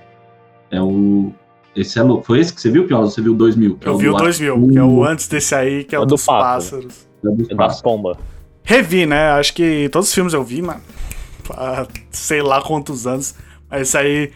É 0.69 0.81
o. 0.81 1.31
Esse 1.75 1.99
é 1.99 2.03
louco. 2.03 2.23
Foi 2.23 2.39
esse 2.39 2.53
que 2.53 2.61
você 2.61 2.69
viu, 2.71 2.85
Piola? 2.87 3.05
Você 3.05 3.21
viu 3.21 3.33
o 3.33 3.35
2000? 3.35 3.77
Que 3.77 3.87
é 3.87 3.91
Eu 3.91 3.97
vi 3.97 4.07
o 4.09 4.13
do 4.13 4.17
2000, 4.19 4.67
que 4.69 4.77
é 4.77 4.83
o 4.83 5.03
antes 5.03 5.27
desse 5.27 5.53
aí, 5.55 5.83
que 5.83 5.95
é 5.95 5.99
o, 5.99 6.03
O 6.03 6.05
do 6.05 6.09
dos 6.15 6.25
pássaro. 6.25 6.83
pássaros. 6.83 7.07
É 7.23 7.29
dos 7.35 7.47
da 7.49 7.55
pássaros. 7.55 7.81
pomba. 7.81 8.17
Revi, 8.65 9.05
né? 9.05 9.29
Acho 9.31 9.53
que 9.53 9.87
todos 9.89 10.09
os 10.09 10.13
filmes 10.13 10.33
eu 10.33 10.43
vi, 10.43 10.61
mano. 10.61 10.81
Há 11.51 11.87
sei 12.11 12.41
lá 12.41 12.61
quantos 12.61 13.05
anos. 13.07 13.35
Mas 13.69 13.87
isso 13.87 13.97
aí. 13.97 14.31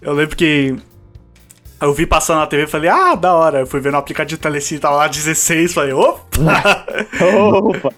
Eu 0.00 0.12
lembro 0.12 0.36
que 0.36 0.76
eu 1.80 1.92
vi 1.92 2.06
passando 2.06 2.38
na 2.38 2.46
TV 2.46 2.64
e 2.64 2.66
falei, 2.66 2.88
ah, 2.88 3.14
da 3.14 3.34
hora. 3.34 3.60
Eu 3.60 3.66
fui 3.66 3.80
ver 3.80 3.92
no 3.92 3.98
aplicativo 3.98 4.38
de 4.38 4.42
Telecine, 4.42 4.80
tava 4.80 4.96
lá 4.96 5.08
16, 5.08 5.74
falei, 5.74 5.92
opa! 5.92 6.86
Opa! 7.52 7.92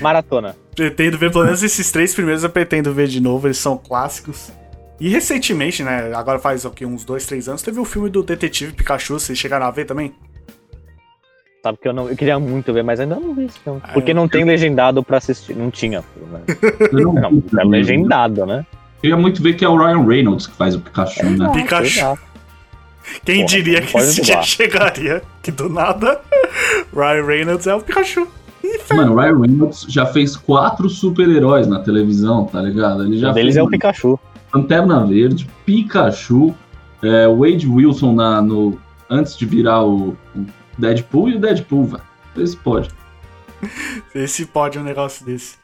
Maratona. 0.00 0.56
pretendo 0.74 1.16
ver 1.16 1.30
pelo 1.30 1.44
menos 1.44 1.62
esses 1.62 1.90
três 1.90 2.14
primeiros, 2.14 2.42
eu 2.42 2.50
pretendo 2.50 2.92
ver 2.92 3.06
de 3.06 3.20
novo, 3.20 3.46
eles 3.46 3.58
são 3.58 3.78
clássicos. 3.78 4.50
E 5.00 5.08
recentemente, 5.08 5.82
né, 5.82 6.12
agora 6.14 6.38
faz 6.38 6.64
o 6.64 6.70
quê, 6.70 6.84
uns 6.84 7.04
dois, 7.04 7.26
três 7.26 7.48
anos, 7.48 7.62
teve 7.62 7.78
o 7.78 7.84
filme 7.84 8.08
do 8.08 8.22
Detetive 8.22 8.72
Pikachu, 8.72 9.14
vocês 9.14 9.38
chegaram 9.38 9.66
a 9.66 9.70
ver 9.70 9.84
também? 9.84 10.14
Sabe 11.64 11.78
que 11.80 11.88
eu 11.88 11.94
não. 11.94 12.10
Eu 12.10 12.14
queria 12.14 12.38
muito 12.38 12.74
ver, 12.74 12.82
mas 12.82 13.00
ainda 13.00 13.14
não 13.14 13.32
vi 13.34 13.46
esse 13.46 13.58
filme. 13.58 13.80
Ah, 13.82 13.88
Porque 13.94 14.12
não 14.12 14.28
tem 14.28 14.44
legendado 14.44 15.02
pra 15.02 15.16
assistir. 15.16 15.56
Não 15.56 15.70
tinha. 15.70 16.02
pelo 16.02 16.26
menos. 16.28 16.92
Eu 16.92 17.14
não, 17.14 17.42
Não, 17.52 17.58
é 17.58 17.64
legendado, 17.64 18.44
né? 18.44 18.66
queria 19.00 19.16
muito 19.16 19.42
ver 19.42 19.54
que 19.54 19.64
é 19.64 19.68
o 19.68 19.74
Ryan 19.74 20.06
Reynolds 20.06 20.46
que 20.46 20.54
faz 20.54 20.74
o 20.74 20.80
Pikachu, 20.80 21.24
né? 21.24 21.50
Pikachu. 21.54 22.18
Quem 23.24 23.36
Porra, 23.36 23.46
diria 23.46 23.80
que 23.80 23.96
esse 23.96 24.20
dia 24.20 24.40
chegaria? 24.44 25.22
Que 25.42 25.50
do 25.50 25.70
nada, 25.70 26.20
Ryan 26.94 27.24
Reynolds 27.24 27.66
é 27.66 27.74
o 27.74 27.80
Pikachu. 27.80 28.28
Mano, 28.94 29.14
o 29.14 29.16
Ryan 29.18 29.40
Reynolds 29.40 29.86
já 29.88 30.04
fez 30.04 30.36
quatro 30.36 30.90
super-heróis 30.90 31.66
na 31.66 31.80
televisão, 31.80 32.44
tá 32.44 32.60
ligado? 32.60 33.04
Ele 33.04 33.18
já 33.18 33.30
Um 33.30 33.32
deles 33.32 33.54
fez 33.54 33.56
é 33.56 33.62
o 33.62 33.70
Pikachu. 33.70 34.20
Lanterna 34.54 35.06
Verde, 35.06 35.48
Pikachu, 35.64 36.54
é, 37.02 37.26
Wade 37.26 37.66
Wilson 37.66 38.12
na, 38.12 38.42
no, 38.42 38.78
antes 39.08 39.34
de 39.36 39.46
virar 39.46 39.82
o, 39.82 40.14
o 40.34 40.46
Deadpool 40.78 41.28
e 41.30 41.36
o 41.36 41.40
Deadpool, 41.40 41.84
velho. 41.86 42.02
Esse 42.36 42.56
pode. 42.56 42.90
Esse 44.14 44.46
pode 44.46 44.78
um 44.78 44.82
negócio 44.82 45.24
desse. 45.24 45.56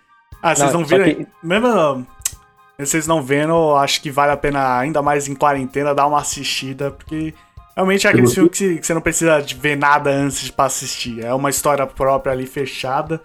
Ah, 0.43 0.55
vocês 0.55 0.73
Não, 0.73 0.81
não, 0.81 0.87
viram? 0.87 1.05
que- 1.05 1.27
Mesmo 1.43 2.07
vocês 2.79 3.07
não 3.07 3.23
vendo, 3.23 3.53
eu 3.53 3.77
acho 3.77 4.01
que 4.01 4.11
vale 4.11 4.33
a 4.33 4.37
pena, 4.37 4.79
ainda 4.79 5.03
mais 5.03 5.29
em 5.29 5.35
quarentena, 5.35 5.95
dar 5.95 6.07
uma 6.07 6.19
assistida, 6.21 6.91
porque 6.91 7.35
realmente 7.77 8.07
é 8.07 8.11
aquele 8.11 8.27
filme 8.27 8.49
que, 8.49 8.57
você- 8.57 8.79
que 8.79 8.87
você 8.87 8.95
não 8.95 9.03
precisa 9.03 9.41
de 9.43 9.55
ver 9.55 9.77
nada 9.77 10.11
antes 10.11 10.51
pra 10.51 10.65
assistir. 10.67 11.23
É 11.25 11.35
uma 11.35 11.51
história 11.51 11.87
própria 11.87 12.33
ali, 12.33 12.47
fechada. 12.47 13.21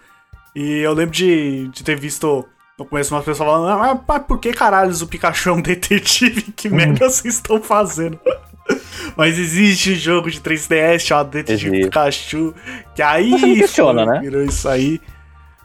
E 0.54 0.78
eu 0.80 0.92
lembro 0.92 1.14
de, 1.14 1.68
de 1.68 1.82
ter 1.82 1.98
visto 1.98 2.44
no 2.78 2.84
começo 2.84 3.14
umas 3.14 3.24
pessoas 3.24 3.48
falando, 3.48 3.68
ah, 3.70 3.76
mas, 3.78 4.00
mas 4.06 4.22
por 4.26 4.38
que 4.38 4.52
caralhos 4.52 5.00
o 5.00 5.06
Pikachu 5.06 5.48
é 5.48 5.52
um 5.52 5.60
detetive? 5.62 6.42
Que 6.52 6.68
merda 6.68 7.08
vocês 7.08 7.34
estão 7.36 7.62
fazendo? 7.62 8.18
Mas 9.16 9.38
existe 9.38 9.92
um 9.92 9.94
jogo 9.94 10.30
de 10.30 10.40
3DS 10.40 11.00
chamado 11.00 11.30
Detetive 11.30 11.68
Existe. 11.70 11.84
Pikachu, 11.86 12.54
que 12.94 13.02
aí 13.02 13.30
questiona, 13.60 14.04
foi- 14.04 14.14
né? 14.14 14.20
virou 14.20 14.42
isso 14.44 14.68
aí. 14.68 15.00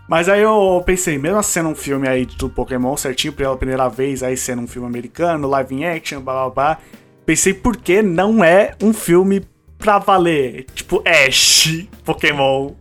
Mas 0.07 0.27
aí 0.27 0.41
eu 0.41 0.81
pensei, 0.85 1.17
mesmo 1.17 1.41
sendo 1.41 1.69
um 1.69 1.75
filme 1.75 2.07
aí 2.07 2.25
do 2.25 2.49
Pokémon 2.49 2.95
certinho 2.97 3.31
pela 3.33 3.55
primeira 3.55 3.87
vez, 3.87 4.21
aí 4.23 4.35
sendo 4.35 4.61
um 4.61 4.67
filme 4.67 4.87
americano, 4.87 5.47
live 5.47 5.73
in 5.75 5.85
action, 5.85 6.19
blá 6.21 6.33
blá 6.33 6.49
blá, 6.49 6.77
pensei 7.25 7.53
por 7.53 7.77
que 7.77 8.01
não 8.01 8.43
é 8.43 8.73
um 8.81 8.91
filme 8.93 9.41
pra 9.77 9.99
valer, 9.99 10.65
tipo 10.75 11.01
Ash, 11.07 11.85
Pokémon, 12.03 12.71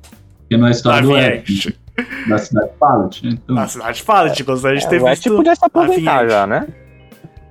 Porque 0.40 0.56
não 0.56 0.66
é 0.66 0.70
história 0.72 1.02
do 1.02 1.11
live 1.12 1.38
Ash, 1.38 1.42
action. 1.50 1.72
da 2.28 2.38
cidade 2.38 2.70
Pallet. 2.80 3.26
Então, 3.26 3.54
Na 3.54 3.68
cidade 3.68 4.02
de 4.33 4.42
gostaria 4.42 4.78
de 4.78 4.87
É, 4.87 4.88
ter 4.88 5.00
o 5.00 5.06
Ash 5.06 5.18
visto. 5.20 5.37
podia 5.37 5.54
se 5.54 5.64
action. 6.24 6.28
já, 6.30 6.46
né? 6.46 6.66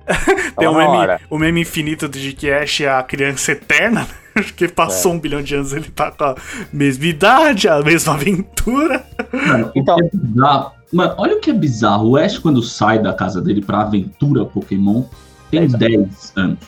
Tem 0.58 0.66
na 0.70 0.78
meme, 0.78 0.96
hora. 0.96 1.20
o 1.30 1.38
meme 1.38 1.60
infinito 1.62 2.08
de 2.08 2.32
que 2.32 2.50
Ash 2.50 2.80
é 2.80 2.88
a 2.90 3.02
criança 3.02 3.52
eterna, 3.52 4.06
que 4.56 4.66
passou 4.68 5.12
um 5.12 5.18
bilhão 5.18 5.42
de 5.42 5.54
anos, 5.54 5.72
ele 5.72 5.90
tá 5.90 6.10
com 6.10 6.24
a 6.24 6.34
mesma 6.72 7.04
idade, 7.06 7.68
a 7.68 7.80
mesma 7.80 8.14
aventura. 8.14 9.04
mano, 9.32 9.72
Então- 9.74 9.96
é 9.98 10.08
bizarro. 10.12 10.72
Mano, 10.92 11.14
olha 11.18 11.36
o 11.36 11.40
que 11.40 11.50
é 11.50 11.54
bizarro. 11.54 12.10
O 12.10 12.16
Ash, 12.16 12.36
quando 12.38 12.60
sai 12.62 12.98
da 12.98 13.12
casa 13.12 13.40
dele 13.40 13.62
pra 13.62 13.82
aventura 13.82 14.44
Pokémon, 14.44 15.04
tem 15.50 15.68
10 15.68 16.32
anos. 16.34 16.58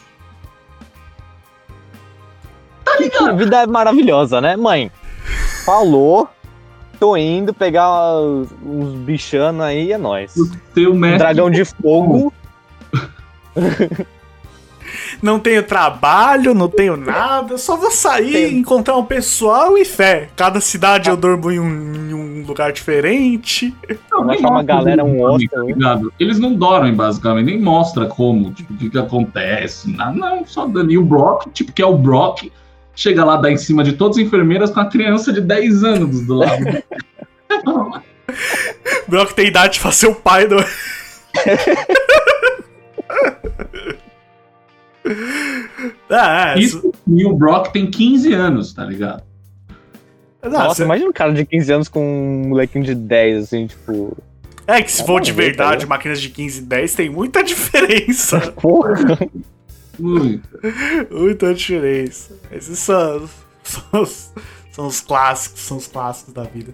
A 3.21 3.33
vida 3.33 3.63
é 3.63 3.67
maravilhosa, 3.67 4.41
né? 4.41 4.55
Mãe, 4.57 4.91
falou, 5.65 6.29
tô 7.01 7.17
indo 7.17 7.53
pegar 7.55 7.91
uns 8.65 8.95
bichanos 9.01 9.61
aí, 9.63 9.93
é 9.93 9.99
nóis. 9.99 10.35
O 10.37 10.91
Um 10.91 10.95
mestre. 10.95 11.19
dragão 11.19 11.51
de 11.51 11.65
fogo. 11.65 12.33
Não 15.23 15.39
tenho 15.39 15.63
trabalho, 15.63 16.55
não 16.55 16.69
tenho 16.69 16.97
nada, 16.97 17.57
só 17.57 17.77
vou 17.77 17.91
sair, 17.91 18.33
Tem- 18.33 18.59
encontrar 18.59 18.97
um 18.97 19.05
pessoal 19.05 19.79
e 19.79 19.85
fé. 19.85 20.29
Cada 20.37 20.61
cidade 20.61 21.09
eu 21.09 21.17
durmo 21.17 21.51
em 21.51 21.59
um, 21.61 21.95
em 22.11 22.15
um 22.15 22.45
lugar 22.47 22.73
diferente. 22.73 23.75
Não, 24.11 24.29
achar 24.31 24.41
uma 24.41 24.51
mostra 24.51 24.63
galera, 24.63 25.05
um 25.05 25.41
hein? 25.41 25.49
ligado? 25.67 26.13
Eles 26.19 26.39
não 26.39 26.55
dormem, 26.55 26.95
basicamente, 26.95 27.47
nem 27.47 27.61
mostra 27.61 28.07
como, 28.07 28.53
tipo, 28.53 28.75
o 28.75 28.77
que 28.77 28.91
que 28.91 28.99
acontece. 28.99 29.91
Nada, 29.91 30.17
não, 30.17 30.45
só 30.47 30.67
dando. 30.67 30.91
E 30.93 30.99
o 30.99 31.05
Brock, 31.05 31.47
tipo, 31.53 31.73
que 31.73 31.81
é 31.81 31.87
o 31.87 31.97
Brock, 31.97 32.51
chega 32.95 33.25
lá, 33.25 33.37
dá 33.37 33.51
em 33.51 33.57
cima 33.57 33.83
de 33.85 33.93
todas 33.93 34.19
as 34.19 34.25
enfermeiras 34.25 34.71
com 34.71 34.81
a 34.81 34.87
criança 34.87 35.33
de 35.33 35.41
10 35.41 35.85
anos 35.85 36.27
do 36.27 36.35
lado. 36.35 36.83
Brock 39.09 39.33
tem 39.33 39.47
idade 39.47 39.81
pra 39.81 39.93
ser 39.93 40.09
o 40.09 40.15
pai 40.15 40.47
do. 40.47 40.57
ah, 46.11 46.55
é, 46.57 46.61
isso. 46.61 46.93
E 47.07 47.25
o 47.25 47.35
Brock 47.35 47.73
tem 47.73 47.91
15 47.91 48.33
anos, 48.33 48.73
tá 48.73 48.85
ligado? 48.85 49.23
Nossa, 50.43 50.77
cê- 50.77 50.85
imagina 50.85 51.09
um 51.09 51.13
cara 51.13 51.33
de 51.33 51.45
15 51.45 51.73
anos 51.73 51.89
com 51.89 52.05
um 52.05 52.49
molequinho 52.49 52.85
de 52.85 52.95
10, 52.95 53.45
assim, 53.45 53.67
tipo. 53.67 54.17
é 54.67 54.83
que 54.83 54.91
se 54.91 55.05
for 55.05 55.21
de 55.21 55.31
tá 55.33 55.37
verdade, 55.37 55.87
máquinas 55.87 56.21
de 56.21 56.29
15 56.31 56.61
e 56.61 56.65
10 56.65 56.95
tem 56.95 57.11
muita 57.11 57.43
diferença. 57.43 58.41
Porra. 58.61 59.19
Ui, 60.01 60.41
muita 61.11 61.55
diferença. 61.55 62.35
Esses 62.51 62.79
são, 62.79 63.29
são, 63.63 64.03
os, 64.03 64.33
são 64.73 64.87
os 64.87 65.01
clássicos, 65.01 65.61
são 65.61 65.77
os 65.77 65.87
clássicos 65.87 66.33
da 66.35 66.43
vida. 66.43 66.73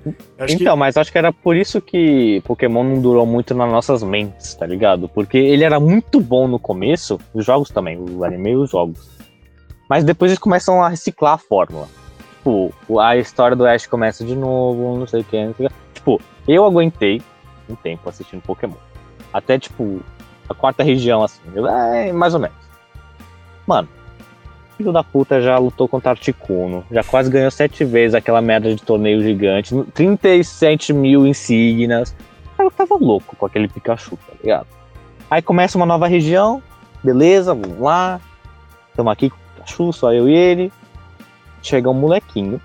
Então, 0.49 0.77
mas 0.77 0.97
acho 0.97 1.11
que 1.13 1.19
era 1.19 1.33
por 1.33 1.57
isso 1.57 1.81
que 1.81 2.41
Pokémon 2.47 2.83
não 2.85 3.01
durou 3.03 3.27
muito 3.27 3.55
nas 3.55 3.71
nossas 3.71 4.03
mentes, 4.03 4.55
tá 4.55 4.65
ligado? 4.65 5.09
Porque 5.09 5.37
ele 5.37 5.65
era 5.65 5.79
muito 5.79 6.21
bom 6.21 6.47
no 6.49 6.59
começo, 6.59 7.19
os 7.35 7.45
jogos 7.45 7.69
também, 7.71 7.99
o 7.99 8.25
anime 8.25 8.53
e 8.53 8.57
os 8.57 8.71
jogos. 8.71 9.11
Mas 9.91 10.05
depois 10.05 10.31
eles 10.31 10.39
começam 10.39 10.83
a 10.83 10.89
reciclar 10.89 11.35
a 11.35 11.39
fórmula. 11.39 11.89
Tipo, 12.39 12.73
a 13.01 13.17
história 13.17 13.57
do 13.57 13.67
Ash 13.67 13.87
começa 13.87 14.25
de 14.25 14.37
novo, 14.37 14.97
não 14.97 15.07
sei 15.07 15.21
o 15.21 15.25
que, 15.25 15.45
não 15.45 15.55
sei 15.55 15.67
o 15.67 15.69
que. 15.71 15.75
Tipo, 15.95 16.21
eu 16.47 16.65
aguentei 16.65 17.21
um 17.69 17.75
tempo 17.75 18.09
assistindo 18.09 18.41
Pokémon. 18.43 18.77
Até, 19.33 19.59
tipo, 19.59 20.01
a 20.49 20.55
quarta 20.55 20.83
região, 20.83 21.23
assim. 21.25 21.41
eu- 21.55 21.67
É, 21.67 22.13
mais 22.13 22.33
ou 22.33 22.41
menos. 22.41 22.57
Mano, 23.67 23.89
filho 24.79 24.93
da 24.93 25.03
puta 25.03 25.41
já 25.41 25.59
lutou 25.59 25.89
contra 25.89 26.11
Articuno, 26.11 26.85
já 26.91 27.03
quase 27.03 27.29
ganhou 27.29 27.51
sete 27.51 27.85
vezes 27.85 28.15
aquela 28.15 28.41
merda 28.41 28.73
de 28.73 28.81
torneio 28.81 29.21
gigante, 29.21 29.75
37 29.93 30.93
mil 30.93 31.27
insígnias. 31.27 32.15
O 32.55 32.57
cara 32.57 32.71
tava 32.71 32.95
louco 32.95 33.35
com 33.35 33.45
aquele 33.45 33.69
Pikachu, 33.69 34.17
tá 34.17 34.33
ligado? 34.41 34.69
Aí 35.29 35.43
começa 35.43 35.77
uma 35.77 35.85
nova 35.85 36.07
região, 36.07 36.63
beleza, 37.03 37.55
vamos 37.55 37.81
lá. 37.81 38.21
Estamos 38.91 39.13
aqui 39.13 39.31
com 39.31 39.37
o 39.37 39.55
Pikachu, 39.57 39.93
só 39.93 40.13
eu 40.13 40.29
e 40.29 40.35
ele. 40.35 40.73
Chega 41.61 41.91
um 41.91 41.95
molequinho 41.95 42.61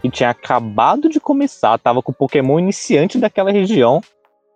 que 0.00 0.08
tinha 0.08 0.30
acabado 0.30 1.08
de 1.08 1.18
começar, 1.18 1.76
tava 1.78 2.00
com 2.00 2.12
o 2.12 2.14
Pokémon 2.14 2.60
iniciante 2.60 3.18
daquela 3.18 3.50
região. 3.50 4.00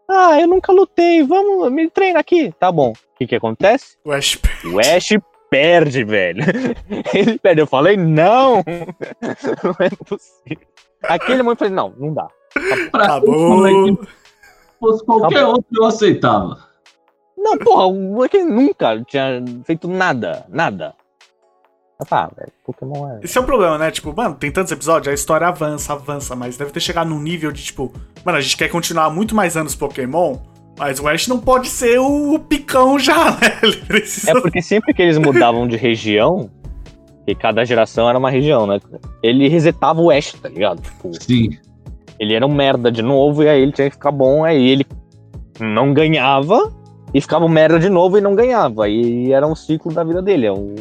Ah, 0.08 0.40
eu 0.40 0.46
nunca 0.46 0.72
lutei, 0.72 1.24
vamos, 1.24 1.70
me 1.72 1.90
treina 1.90 2.20
aqui. 2.20 2.52
Tá 2.58 2.70
bom. 2.70 2.92
O 2.92 3.18
que 3.18 3.26
que 3.26 3.34
acontece? 3.34 3.96
O 4.04 4.12
Ash 4.12 4.38
O 4.64 4.78
Ash 4.78 5.10
perde, 5.50 6.04
velho. 6.04 6.42
Ele 7.14 7.38
perde. 7.38 7.61
Eu 7.61 7.66
falei, 7.66 7.96
não! 7.96 8.62
Não 9.64 9.76
é 9.78 9.90
possível. 10.04 10.66
Aquele 11.02 11.42
momento 11.42 11.64
eu 11.64 11.68
falei, 11.68 11.74
não, 11.74 11.94
não 11.96 12.12
dá. 12.12 12.28
pra 12.90 13.04
acabou. 13.04 13.34
esse 13.34 13.44
moleque, 13.44 14.04
se 14.04 14.78
fosse 14.80 15.04
qualquer 15.04 15.37
Acabou. 15.38 15.54
outro, 15.54 15.68
eu 15.76 15.84
aceitava. 15.84 16.68
Não, 17.37 17.56
porra, 17.56 17.87
o 17.87 17.94
moleque 17.94 18.42
nunca 18.42 19.00
tinha 19.04 19.44
feito 19.64 19.87
nada, 19.87 20.44
nada. 20.48 20.94
Ah, 22.11 22.28
velho, 22.37 22.52
Pokémon 22.64 23.08
é. 23.12 23.20
Esse 23.22 23.38
é 23.38 23.40
o 23.40 23.44
problema, 23.44 23.78
né? 23.78 23.90
Tipo, 23.90 24.12
mano, 24.14 24.34
tem 24.34 24.50
tantos 24.50 24.72
episódios, 24.72 25.08
a 25.08 25.14
história 25.14 25.46
avança, 25.48 25.92
avança, 25.92 26.34
mas 26.37 26.56
deve 26.56 26.70
ter 26.72 26.80
chegado 26.80 27.11
num 27.11 27.20
nível 27.20 27.50
de, 27.52 27.62
tipo, 27.62 27.92
mano, 28.24 28.38
a 28.38 28.40
gente 28.40 28.56
quer 28.56 28.68
continuar 28.68 29.11
muito 29.11 29.34
mais 29.34 29.56
anos 29.56 29.74
Pokémon, 29.74 30.37
mas 30.78 31.00
o 31.00 31.08
Ash 31.08 31.26
não 31.26 31.38
pode 31.38 31.68
ser 31.68 31.98
o 31.98 32.38
picão 32.38 32.98
já, 32.98 33.32
né? 33.40 33.50
Precisa. 33.86 34.30
É 34.30 34.40
porque 34.40 34.62
sempre 34.62 34.94
que 34.94 35.02
eles 35.02 35.18
mudavam 35.18 35.66
de 35.66 35.76
região, 35.76 36.50
que 37.26 37.34
cada 37.34 37.64
geração 37.64 38.08
era 38.08 38.18
uma 38.18 38.30
região, 38.30 38.66
né? 38.66 38.80
Ele 39.22 39.48
resetava 39.48 40.00
o 40.00 40.10
Ash, 40.10 40.33
tá 40.33 40.48
ligado? 40.48 40.81
Tipo, 40.81 41.10
Sim. 41.20 41.50
ele 42.18 42.35
era 42.35 42.46
um 42.46 42.54
merda 42.54 42.90
de 42.90 43.02
novo 43.02 43.42
e 43.42 43.48
aí 43.48 43.60
ele 43.60 43.72
tinha 43.72 43.90
que 43.90 43.96
ficar 43.96 44.12
bom, 44.12 44.44
aí 44.44 44.68
ele 44.68 44.87
não 45.60 45.92
ganhava 45.92 46.72
e 47.12 47.20
ficava 47.20 47.44
um 47.44 47.48
merda 47.48 47.79
de 47.79 47.88
novo 47.88 48.16
e 48.16 48.20
não 48.20 48.35
ganhava. 48.35 48.88
E 48.88 49.33
era 49.33 49.46
um 49.46 49.54
ciclo 49.54 49.92
da 49.92 50.04
vida 50.04 50.22
dele, 50.22 50.46
é 50.46 50.52
o, 50.52 50.74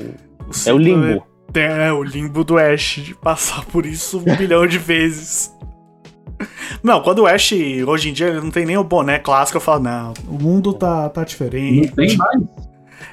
é 0.66 0.74
o 0.74 0.78
limbo. 0.78 1.24
É, 1.54 1.92
o 1.92 2.04
limbo 2.04 2.44
do 2.44 2.58
Ash, 2.58 3.00
de 3.04 3.16
passar 3.16 3.66
por 3.66 3.86
isso 3.86 4.20
um 4.20 4.36
bilhão 4.38 4.68
de 4.68 4.78
vezes. 4.78 5.57
Não, 6.84 7.02
quando 7.02 7.20
o 7.20 7.28
Ash, 7.28 7.52
hoje 7.88 8.10
em 8.10 8.14
dia, 8.14 8.28
ele 8.28 8.42
não 8.42 8.52
tem 8.52 8.66
nem 8.66 8.78
o 8.78 8.84
boné 8.84 9.20
clássico, 9.20 9.58
eu 9.58 9.62
falo, 9.62 9.84
não, 9.84 10.14
o 10.28 10.42
mundo 10.42 10.74
tá, 10.74 11.10
tá 11.10 11.22
Não 11.22 11.26
diferente. 11.26 11.92
tem 11.96 12.18
mais. 12.18 12.42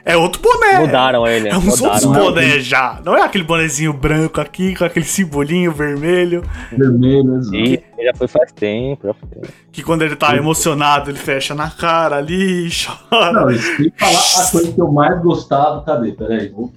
É 0.07 0.17
outro 0.17 0.41
boné. 0.43 0.81
Mudaram 0.81 1.27
ele. 1.27 1.49
É 1.49 1.57
uns 1.57 1.81
outros 1.81 2.05
mudaram 2.05 2.27
boné 2.27 2.61
já. 2.61 3.01
Não 3.03 3.17
é 3.17 3.23
aquele 3.23 3.45
bonezinho 3.45 3.93
branco 3.93 4.39
aqui, 4.39 4.75
com 4.77 4.85
aquele 4.85 5.07
simbolinho 5.07 5.73
vermelho. 5.73 6.43
Vermelho, 6.71 7.37
exato. 7.37 7.85
Já 8.05 8.15
foi 8.15 8.29
faz 8.29 8.53
tempo, 8.53 9.07
já 9.07 9.15
foi 9.15 9.29
tempo. 9.31 9.49
Que 9.73 9.83
quando 9.83 10.03
ele 10.03 10.15
tá 10.15 10.37
emocionado, 10.37 11.11
ele 11.11 11.19
fecha 11.19 11.55
na 11.55 11.71
cara 11.71 12.17
ali 12.17 12.67
e 12.67 12.71
chora. 13.11 13.33
Não, 13.33 13.51
e 13.51 13.59
falar 13.99 14.47
a 14.47 14.51
coisa 14.51 14.73
que 14.73 14.81
eu 14.81 14.93
mais 14.93 15.23
gostava. 15.23 15.83
Cadê? 15.83 16.13
Peraí. 16.13 16.51
Vou... 16.51 16.71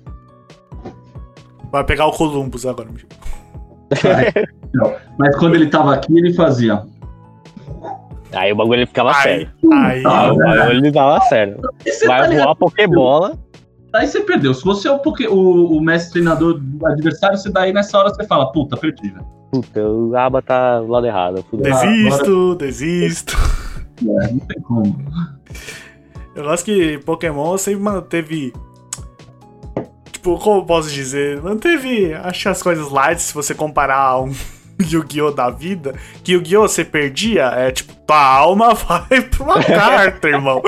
Vai 1.70 1.84
pegar 1.84 2.06
o 2.06 2.12
Columbus 2.14 2.66
agora. 2.66 2.90
Michel. 2.90 3.10
Não, 4.74 4.94
Mas 5.18 5.36
quando 5.38 5.56
ele 5.56 5.68
tava 5.68 5.94
aqui, 5.94 6.18
ele 6.18 6.34
fazia. 6.34 6.84
Aí 8.34 8.52
o 8.52 8.56
bagulho 8.56 8.80
ele 8.80 8.86
ficava 8.86 9.12
Aí, 9.16 9.24
sério. 9.24 9.50
aí. 9.74 10.04
Ah, 10.06 10.22
Aí 10.26 10.32
o 10.32 10.36
bagulho 10.38 10.78
ele 10.78 10.92
tava 10.92 11.20
sério. 11.22 11.58
Vai 12.06 12.30
tá 12.30 12.44
voar 12.44 12.56
Pokébola. 12.56 13.38
Aí 13.94 14.06
você 14.06 14.20
perdeu. 14.22 14.54
Se 14.54 14.64
você 14.66 14.88
é 14.88 14.92
o, 14.92 15.00
poké- 15.00 15.30
o, 15.30 15.78
o 15.78 15.82
mestre 15.82 16.14
treinador 16.14 16.60
do 16.60 16.86
adversário, 16.86 17.38
você 17.38 17.50
daí 17.50 17.72
nessa 17.74 17.98
hora 17.98 18.10
você 18.10 18.26
fala, 18.26 18.52
puta, 18.52 18.76
perdi, 18.76 19.10
velho. 19.10 19.26
Puta, 19.52 19.82
o 19.82 20.16
Aba 20.16 20.42
tá 20.42 20.82
do 20.82 20.88
lado 20.88 21.08
errado. 21.08 21.44
fudeu. 21.50 21.64
Desisto, 21.74 22.56
desisto. 22.56 23.38
É, 24.02 24.32
não 24.32 24.40
tem 24.40 24.62
como. 24.62 24.96
Eu 26.36 26.44
gosto 26.44 26.66
que 26.66 27.00
Pokémon 27.00 27.58
sempre 27.58 27.82
manteve. 27.82 28.54
Tipo, 30.18 30.40
como 30.40 30.62
eu 30.62 30.66
posso 30.66 30.90
dizer? 30.90 31.40
Manteve, 31.44 32.12
acho 32.12 32.42
que 32.42 32.50
as 32.50 32.64
coisas 32.64 32.90
light 32.90 33.22
se 33.22 33.32
você 33.36 33.54
comparar 33.54 34.00
a 34.00 34.20
um 34.20 34.34
Yu-Gi-Oh! 34.82 35.30
da 35.32 35.52
vida. 35.52 35.94
Que 36.24 36.32
Yu-Gi-Oh! 36.34 36.68
você 36.68 36.84
perdia, 36.84 37.44
é 37.56 37.72
tipo, 37.72 37.94
tua 38.08 38.20
alma 38.20 38.74
vai 39.08 39.22
pra 39.22 39.44
uma 39.44 39.64
carta, 39.64 40.28
irmão. 40.28 40.60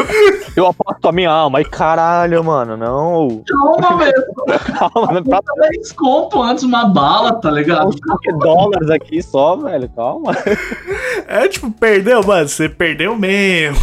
Eu 0.56 0.68
aposto 0.68 1.08
a 1.08 1.12
minha 1.12 1.32
alma. 1.32 1.58
Aí 1.58 1.66
caralho, 1.66 2.44
mano, 2.44 2.78
não. 2.78 3.44
Calma, 3.48 3.98
velho. 3.98 4.24
Calma, 4.78 5.14
né? 5.14 5.22
Pra 5.28 5.42
10 5.72 5.92
conto 5.94 6.44
antes 6.44 6.64
uma 6.64 6.86
bala, 6.86 7.34
tá 7.34 7.50
ligado? 7.50 7.90
Poké 8.08 8.32
dólares 8.34 8.90
aqui 8.92 9.20
só, 9.24 9.56
velho. 9.56 9.90
Calma. 9.96 10.32
É 11.28 11.48
tipo, 11.48 11.72
perdeu, 11.72 12.24
mano, 12.24 12.48
você 12.48 12.70
perdeu 12.70 13.16
mesmo. 13.16 13.80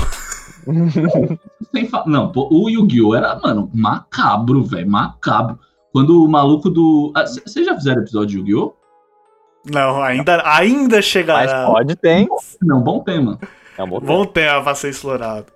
Sem 1.75 1.87
fa- 1.89 2.05
Não, 2.07 2.31
pô, 2.33 2.49
o 2.51 2.69
Yu-Gi-Oh! 2.69 3.15
era, 3.15 3.39
mano, 3.43 3.71
macabro, 3.75 4.63
velho. 4.65 4.89
Macabro. 4.91 5.59
Quando 5.93 6.23
o 6.25 6.29
maluco 6.29 6.69
do. 6.69 7.13
Ah, 7.15 7.25
Vocês 7.27 7.65
já 7.67 7.75
fizeram 7.75 8.03
episódio 8.03 8.43
de 8.45 8.51
Yu-Gi-Oh? 8.53 8.75
Não, 9.73 10.01
ainda, 10.03 10.43
ainda 10.47 10.97
Mas 10.97 11.05
chegará. 11.07 11.67
pode, 11.67 11.97
tem. 11.97 12.29
Não, 12.63 12.81
bom 12.83 13.01
tema. 13.01 13.39
É 13.77 13.83
um 13.83 13.89
bom 14.01 14.25
ter 14.25 14.63
pra 14.63 14.75
ser 14.75 14.91
explorado. 14.91 15.47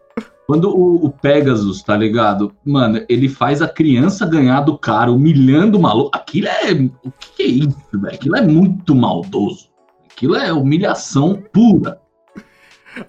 Quando 0.46 0.68
o, 0.76 1.06
o 1.06 1.10
Pegasus, 1.10 1.80
tá 1.82 1.96
ligado? 1.96 2.52
Mano, 2.64 3.04
ele 3.08 3.28
faz 3.28 3.62
a 3.62 3.68
criança 3.68 4.26
ganhar 4.26 4.62
do 4.62 4.76
cara, 4.76 5.12
humilhando 5.12 5.78
o 5.78 5.80
maluco. 5.80 6.10
Aquilo 6.12 6.48
é. 6.48 6.72
O 7.04 7.12
que, 7.12 7.30
que 7.36 7.42
é 7.42 7.46
isso, 7.46 7.76
velho? 7.94 8.14
Aquilo 8.14 8.36
é 8.36 8.42
muito 8.42 8.92
maldoso. 8.96 9.68
Aquilo 10.10 10.34
é 10.34 10.52
humilhação 10.52 11.40
pura. 11.52 11.99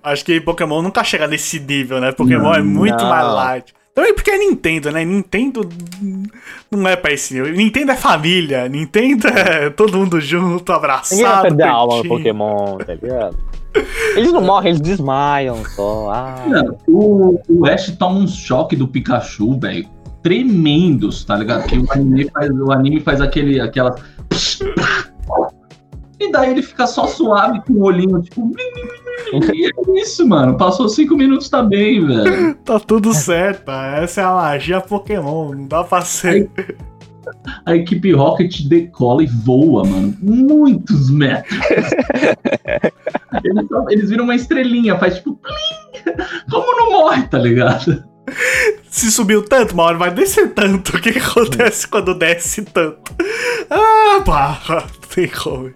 Acho 0.03 0.25
que 0.25 0.39
Pokémon 0.41 0.81
nunca 0.81 1.03
chega 1.03 1.27
nesse 1.27 1.59
nível, 1.59 1.99
né? 1.99 2.11
Pokémon 2.11 2.43
Não, 2.43 2.53
é 2.55 2.61
muito 2.61 2.97
não. 3.03 3.09
mais 3.09 3.25
light. 3.25 3.73
Também 3.93 4.13
porque 4.13 4.31
é 4.31 4.37
Nintendo, 4.37 4.89
né? 4.89 5.03
Nintendo 5.03 5.67
não 6.71 6.87
é 6.87 6.95
pra 6.95 7.11
esse 7.11 7.33
nível. 7.33 7.53
Nintendo 7.53 7.91
é 7.91 7.95
família. 7.97 8.69
Nintendo 8.69 9.27
é 9.27 9.69
todo 9.69 9.97
mundo 9.97 10.21
junto, 10.21 10.71
abraçado. 10.71 11.17
Ninguém 11.17 11.31
vai 11.33 11.41
perder 11.41 11.63
a 11.63 11.71
alma 11.71 11.97
no. 11.97 12.07
Pokémon, 12.07 12.77
tá 12.77 12.93
ligado? 12.93 13.37
Eles 14.15 14.31
não 14.31 14.41
morrem, 14.41 14.69
eles 14.69 14.81
desmaiam 14.81 15.63
só. 15.75 16.09
Ah, 16.11 16.45
Mano, 16.47 16.77
o, 16.87 17.39
o 17.49 17.65
Ash 17.65 17.89
toma 17.97 18.19
um 18.19 18.27
choque 18.27 18.75
do 18.75 18.87
Pikachu, 18.87 19.59
velho. 19.59 19.85
Tremendos, 20.23 21.25
tá 21.25 21.35
ligado? 21.35 21.67
Que 21.67 21.77
o 21.77 21.91
anime 21.91 22.29
faz, 22.29 22.49
o 22.49 22.71
anime 22.71 22.99
faz 22.99 23.19
aquele, 23.21 23.59
aquela. 23.59 23.95
E 26.21 26.31
daí 26.31 26.51
ele 26.51 26.61
fica 26.61 26.85
só 26.85 27.07
suave 27.07 27.61
com 27.65 27.73
o 27.73 27.83
olhinho, 27.83 28.21
tipo. 28.21 28.51
E 29.53 29.65
é 29.65 30.01
isso, 30.01 30.27
mano. 30.27 30.55
Passou 30.55 30.87
cinco 30.87 31.15
minutos, 31.15 31.49
tá 31.49 31.63
bem, 31.63 32.05
velho. 32.05 32.55
Tá 32.63 32.79
tudo 32.79 33.11
certo. 33.13 33.71
Essa 33.71 34.21
é 34.21 34.23
a 34.23 34.31
magia 34.33 34.79
Pokémon. 34.81 35.51
Não 35.55 35.67
dá 35.67 35.83
pra 35.83 36.01
ser. 36.01 36.47
A 37.65 37.75
equipe 37.75 38.11
Rocket 38.11 38.61
decola 38.67 39.23
e 39.23 39.27
voa, 39.27 39.83
mano. 39.83 40.15
Muitos 40.21 41.09
metros. 41.09 41.59
Eles, 43.43 43.67
só- 43.69 43.85
eles 43.89 44.09
viram 44.09 44.25
uma 44.25 44.35
estrelinha, 44.35 44.97
faz 44.99 45.15
tipo. 45.15 45.35
plim. 45.37 46.13
Como 46.51 46.77
não 46.77 46.91
morre, 46.91 47.23
tá 47.27 47.39
ligado? 47.39 48.03
Se 48.89 49.09
subiu 49.11 49.41
tanto, 49.43 49.73
uma 49.73 49.83
hora 49.83 49.97
vai 49.97 50.11
descer 50.13 50.53
tanto. 50.53 50.97
O 50.97 51.01
que, 51.01 51.13
que 51.13 51.19
acontece 51.19 51.87
quando 51.87 52.13
desce 52.13 52.63
tanto? 52.63 52.99
Ah, 53.69 54.21
pá. 54.25 54.59
Não 54.69 54.83
tem 55.15 55.27
como. 55.27 55.71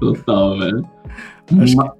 Total, 0.00 0.58
velho. 0.58 0.88
Acho 1.62 1.74
Uma- 1.74 1.96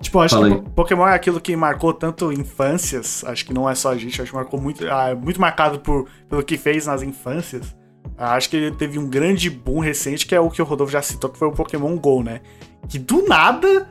Tipo, 0.00 0.20
acho 0.20 0.34
Fala 0.36 0.50
que 0.60 0.70
Pokémon 0.70 1.08
é 1.08 1.14
aquilo 1.14 1.40
que 1.40 1.56
marcou 1.56 1.92
tanto 1.92 2.30
infâncias. 2.30 3.24
Acho 3.24 3.46
que 3.46 3.54
não 3.54 3.68
é 3.68 3.74
só 3.74 3.90
a 3.92 3.96
gente, 3.96 4.20
acho 4.20 4.30
que 4.30 4.36
marcou 4.36 4.60
muito. 4.60 4.84
Ah, 4.88 5.08
é 5.10 5.14
muito 5.14 5.40
marcado 5.40 5.80
por, 5.80 6.06
pelo 6.28 6.42
que 6.44 6.56
fez 6.58 6.86
nas 6.86 7.02
infâncias. 7.02 7.74
Ah, 8.16 8.34
acho 8.34 8.48
que 8.50 8.56
ele 8.56 8.70
teve 8.76 8.98
um 8.98 9.08
grande 9.08 9.48
boom 9.50 9.80
recente, 9.80 10.26
que 10.26 10.34
é 10.34 10.38
o 10.40 10.50
que 10.50 10.60
o 10.60 10.64
Rodolfo 10.64 10.92
já 10.92 11.00
citou, 11.02 11.30
que 11.30 11.38
foi 11.38 11.48
o 11.48 11.52
Pokémon 11.52 11.96
GO, 11.96 12.22
né? 12.22 12.40
Que 12.88 12.98
do 12.98 13.26
nada, 13.26 13.88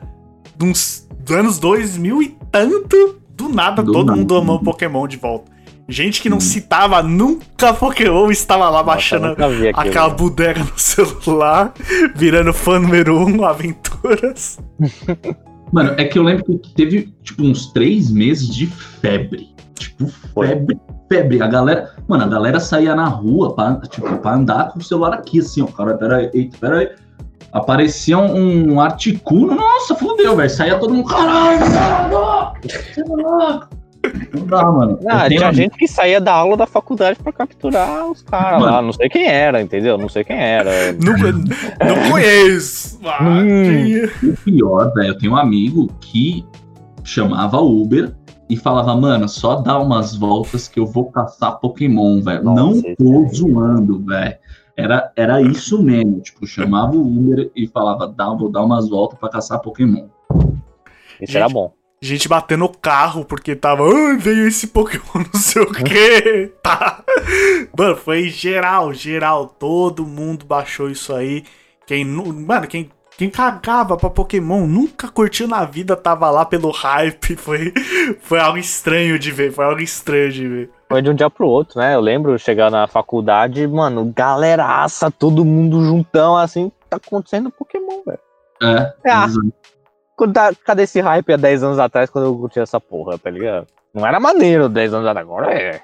dos 0.56 1.06
anos 1.28 1.58
2000 1.58 2.22
e 2.22 2.38
tanto, 2.50 3.20
do 3.30 3.48
nada 3.48 3.82
Do 3.82 3.92
todo 3.92 4.06
nada. 4.06 4.18
mundo 4.18 4.36
amou 4.36 4.60
Pokémon 4.60 5.06
de 5.08 5.16
volta. 5.16 5.50
Gente 5.88 6.20
que 6.20 6.28
não 6.28 6.40
citava 6.40 7.00
nunca 7.00 7.72
Pokémon 7.72 8.28
estava 8.30 8.68
lá 8.68 8.82
baixando 8.82 9.36
aquela 9.74 10.08
bodega 10.08 10.60
no 10.60 10.76
celular, 10.76 11.72
virando 12.16 12.52
fã 12.52 12.80
número 12.80 13.16
um, 13.16 13.42
aventuras. 13.46 14.58
Mano, 15.72 15.94
é 15.96 16.04
que 16.04 16.18
eu 16.18 16.24
lembro 16.24 16.58
que 16.58 16.74
teve, 16.74 17.14
tipo, 17.22 17.44
uns 17.44 17.72
três 17.72 18.10
meses 18.10 18.48
de 18.48 18.66
febre. 18.66 19.54
Tipo, 19.74 20.08
febre, 20.34 20.76
febre. 21.08 21.40
A 21.40 21.46
galera, 21.46 21.94
mano, 22.08 22.24
a 22.24 22.28
galera 22.28 22.58
saía 22.58 22.94
na 22.94 23.06
rua 23.06 23.54
pra, 23.54 23.76
tipo, 23.88 24.18
pra 24.18 24.34
andar 24.34 24.72
com 24.72 24.80
o 24.80 24.82
celular 24.82 25.14
aqui, 25.14 25.38
assim, 25.38 25.62
ó. 25.62 25.66
Cara, 25.66 25.94
peraí, 25.94 26.30
eita, 26.34 26.58
peraí. 26.58 26.90
Aparecia 27.52 28.18
um, 28.18 28.72
um 28.72 28.80
articuno, 28.80 29.54
nossa, 29.54 29.94
fudeu, 29.94 30.34
velho. 30.34 30.50
Saía 30.50 30.78
todo 30.78 30.92
mundo, 30.92 31.08
caralho, 31.08 31.60
caralho. 31.60 33.75
Não 34.34 34.46
dá, 34.46 34.64
mano. 34.70 34.98
Ah, 35.08 35.26
tenho 35.28 35.38
tinha 35.40 35.48
amigo- 35.48 35.54
gente 35.62 35.76
que 35.78 35.86
saía 35.88 36.20
da 36.20 36.32
aula 36.32 36.56
da 36.56 36.66
faculdade 36.66 37.18
pra 37.22 37.32
capturar 37.32 38.06
os 38.10 38.22
caras 38.22 38.62
lá. 38.62 38.82
Não 38.82 38.92
sei 38.92 39.08
quem 39.08 39.26
era, 39.26 39.60
entendeu? 39.60 39.96
Não 39.98 40.08
sei 40.08 40.24
quem 40.24 40.36
era. 40.36 40.92
Não, 40.92 41.16
não 41.16 42.10
conheço. 42.10 42.98
Ah, 43.04 43.22
Hum. 43.22 43.64
que- 43.64 44.26
O 44.26 44.36
pior, 44.44 44.92
velho, 44.94 45.08
eu 45.08 45.18
tenho 45.18 45.32
um 45.32 45.36
amigo 45.36 45.88
que 46.00 46.44
chamava 47.04 47.60
Uber 47.60 48.14
e 48.48 48.56
falava, 48.56 48.94
mano, 48.96 49.28
só 49.28 49.56
dá 49.56 49.78
umas 49.78 50.14
voltas 50.14 50.68
que 50.68 50.78
eu 50.78 50.86
vou 50.86 51.10
caçar 51.10 51.58
Pokémon, 51.58 52.20
velho. 52.22 52.44
Não 52.44 52.80
tô 52.80 53.26
zoando, 53.34 53.98
velho. 54.04 54.36
Era, 54.76 55.10
era 55.16 55.40
isso 55.40 55.82
mesmo, 55.82 56.20
tipo, 56.20 56.46
chamava 56.46 56.94
o 56.94 57.00
Uber 57.00 57.50
e 57.56 57.66
falava, 57.66 58.06
dá, 58.06 58.28
vou 58.28 58.50
dar 58.50 58.62
umas 58.62 58.88
voltas 58.88 59.18
pra 59.18 59.30
caçar 59.30 59.58
Pokémon. 59.60 60.06
Isso 61.20 61.36
era 61.36 61.48
bom. 61.48 61.72
Gente 62.00 62.28
batendo 62.28 62.64
o 62.66 62.68
carro 62.76 63.24
porque 63.24 63.56
tava. 63.56 63.84
Ah, 63.84 64.16
veio 64.18 64.46
esse 64.46 64.66
Pokémon, 64.68 65.24
não 65.32 65.40
sei 65.40 65.62
o 65.62 65.72
que. 65.72 66.52
Tá. 66.62 67.02
Mano, 67.76 67.96
foi 67.96 68.28
geral, 68.28 68.92
geral. 68.92 69.46
Todo 69.46 70.04
mundo 70.06 70.44
baixou 70.44 70.90
isso 70.90 71.14
aí. 71.14 71.44
Quem. 71.86 72.04
Mano, 72.04 72.66
quem. 72.66 72.90
Quem 73.18 73.30
cagava 73.30 73.96
pra 73.96 74.10
Pokémon, 74.10 74.66
nunca 74.66 75.08
curtiu 75.08 75.48
na 75.48 75.64
vida, 75.64 75.96
tava 75.96 76.28
lá 76.28 76.44
pelo 76.44 76.70
hype. 76.70 77.34
Foi, 77.40 77.72
foi 78.20 78.38
algo 78.38 78.58
estranho 78.58 79.18
de 79.18 79.32
ver. 79.32 79.50
Foi 79.50 79.64
algo 79.64 79.80
estranho 79.80 80.30
de 80.30 80.46
ver. 80.46 80.70
Foi 80.86 81.00
de 81.00 81.08
um 81.08 81.14
dia 81.14 81.30
pro 81.30 81.46
outro, 81.46 81.80
né? 81.80 81.94
Eu 81.94 82.00
lembro 82.00 82.38
chegar 82.38 82.70
na 82.70 82.86
faculdade, 82.86 83.66
mano, 83.66 84.12
galeraça, 84.14 85.10
todo 85.10 85.46
mundo 85.46 85.82
juntão, 85.82 86.36
assim, 86.36 86.70
tá 86.90 86.98
acontecendo 86.98 87.50
Pokémon, 87.50 88.02
velho. 88.04 88.18
É, 88.62 89.10
Ah. 89.10 89.26
Quando 90.16 90.32
tá- 90.32 90.52
Cadê 90.64 90.82
esse 90.84 91.00
hype 91.00 91.32
há 91.32 91.36
10 91.36 91.62
anos 91.62 91.78
atrás 91.78 92.08
quando 92.10 92.24
eu 92.24 92.36
curti 92.36 92.58
essa 92.58 92.80
porra, 92.80 93.18
tá 93.18 93.28
ligado? 93.30 93.66
Não 93.94 94.06
era 94.06 94.18
maneiro 94.18 94.68
10 94.68 94.94
anos 94.94 95.06
atrás, 95.06 95.26
agora 95.26 95.52
é. 95.52 95.80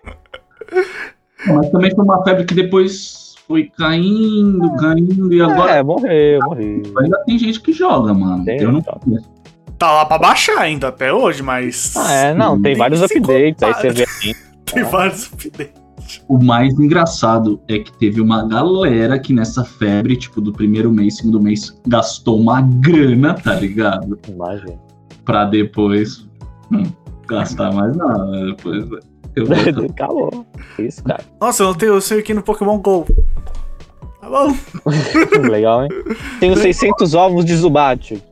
mas 1.47 1.71
também 1.71 1.95
foi 1.95 2.05
uma 2.05 2.23
febre 2.25 2.45
que 2.45 2.55
depois 2.55 3.35
foi 3.47 3.71
caindo, 3.77 4.75
caindo, 4.77 5.33
e 5.33 5.41
agora 5.43 5.73
É, 5.77 5.83
morreu, 5.83 6.41
morreu. 6.45 6.83
ainda 6.99 7.23
tem 7.27 7.39
gente 7.39 7.61
que 7.61 7.73
joga, 7.73 8.15
mano. 8.15 8.45
Tem, 8.45 8.61
eu 8.61 8.73
não 8.73 8.81
conheço. 8.83 9.31
Tá 9.79 9.91
lá 9.93 10.05
pra 10.07 10.17
baixar 10.19 10.59
ainda 10.61 10.89
até 10.89 11.13
hoje, 11.13 11.43
mas. 11.43 11.93
Ah, 11.97 12.13
é, 12.13 12.35
não, 12.35 12.55
tem 12.55 12.73
Nem 12.73 12.77
vários 12.77 13.01
se 13.01 13.05
updates, 13.19 13.63
aí 13.63 13.73
compara. 13.75 13.81
você 13.81 13.91
vê 13.91 14.03
assim. 14.09 14.33
Tem 14.67 14.85
vários 14.85 15.33
updates. 15.33 15.82
O 16.29 16.43
mais 16.43 16.73
engraçado 16.79 17.61
é 17.69 17.79
que 17.79 17.93
teve 17.93 18.21
uma 18.21 18.47
galera 18.47 19.19
que 19.19 19.33
nessa 19.33 19.65
febre, 19.65 20.17
tipo, 20.17 20.41
do 20.41 20.53
primeiro 20.53 20.91
mês, 20.91 21.17
segundo 21.19 21.41
mês, 21.41 21.79
gastou 21.87 22.41
uma 22.41 22.61
grana, 22.61 23.35
tá 23.35 23.55
ligado? 23.55 24.19
Imagina. 24.29 24.79
Pra 25.25 25.45
depois 25.45 26.29
hum, 26.73 26.85
gastar 27.29 27.73
mais 27.73 27.97
nada. 27.97 28.25
né? 28.27 28.47
Depois, 28.57 28.85
Eu 29.37 29.47
vou- 29.47 29.57
Acabou. 29.91 30.47
Isso, 30.79 31.03
cara. 31.05 31.23
Nossa, 31.41 31.63
eu 31.63 31.67
não 31.69 31.75
tenho, 31.75 31.95
eu 31.95 32.01
sei 32.01 32.19
aqui 32.21 32.35
no 32.35 32.43
Pokémon 32.43 32.79
GO. 32.79 33.07
Tá 34.21 34.29
bom. 34.29 34.55
Legal, 35.51 35.85
hein? 35.85 35.89
Tenho 36.41 36.57
600 36.57 37.15
ovos 37.15 37.45
de 37.45 37.57
Zubat. 37.57 38.23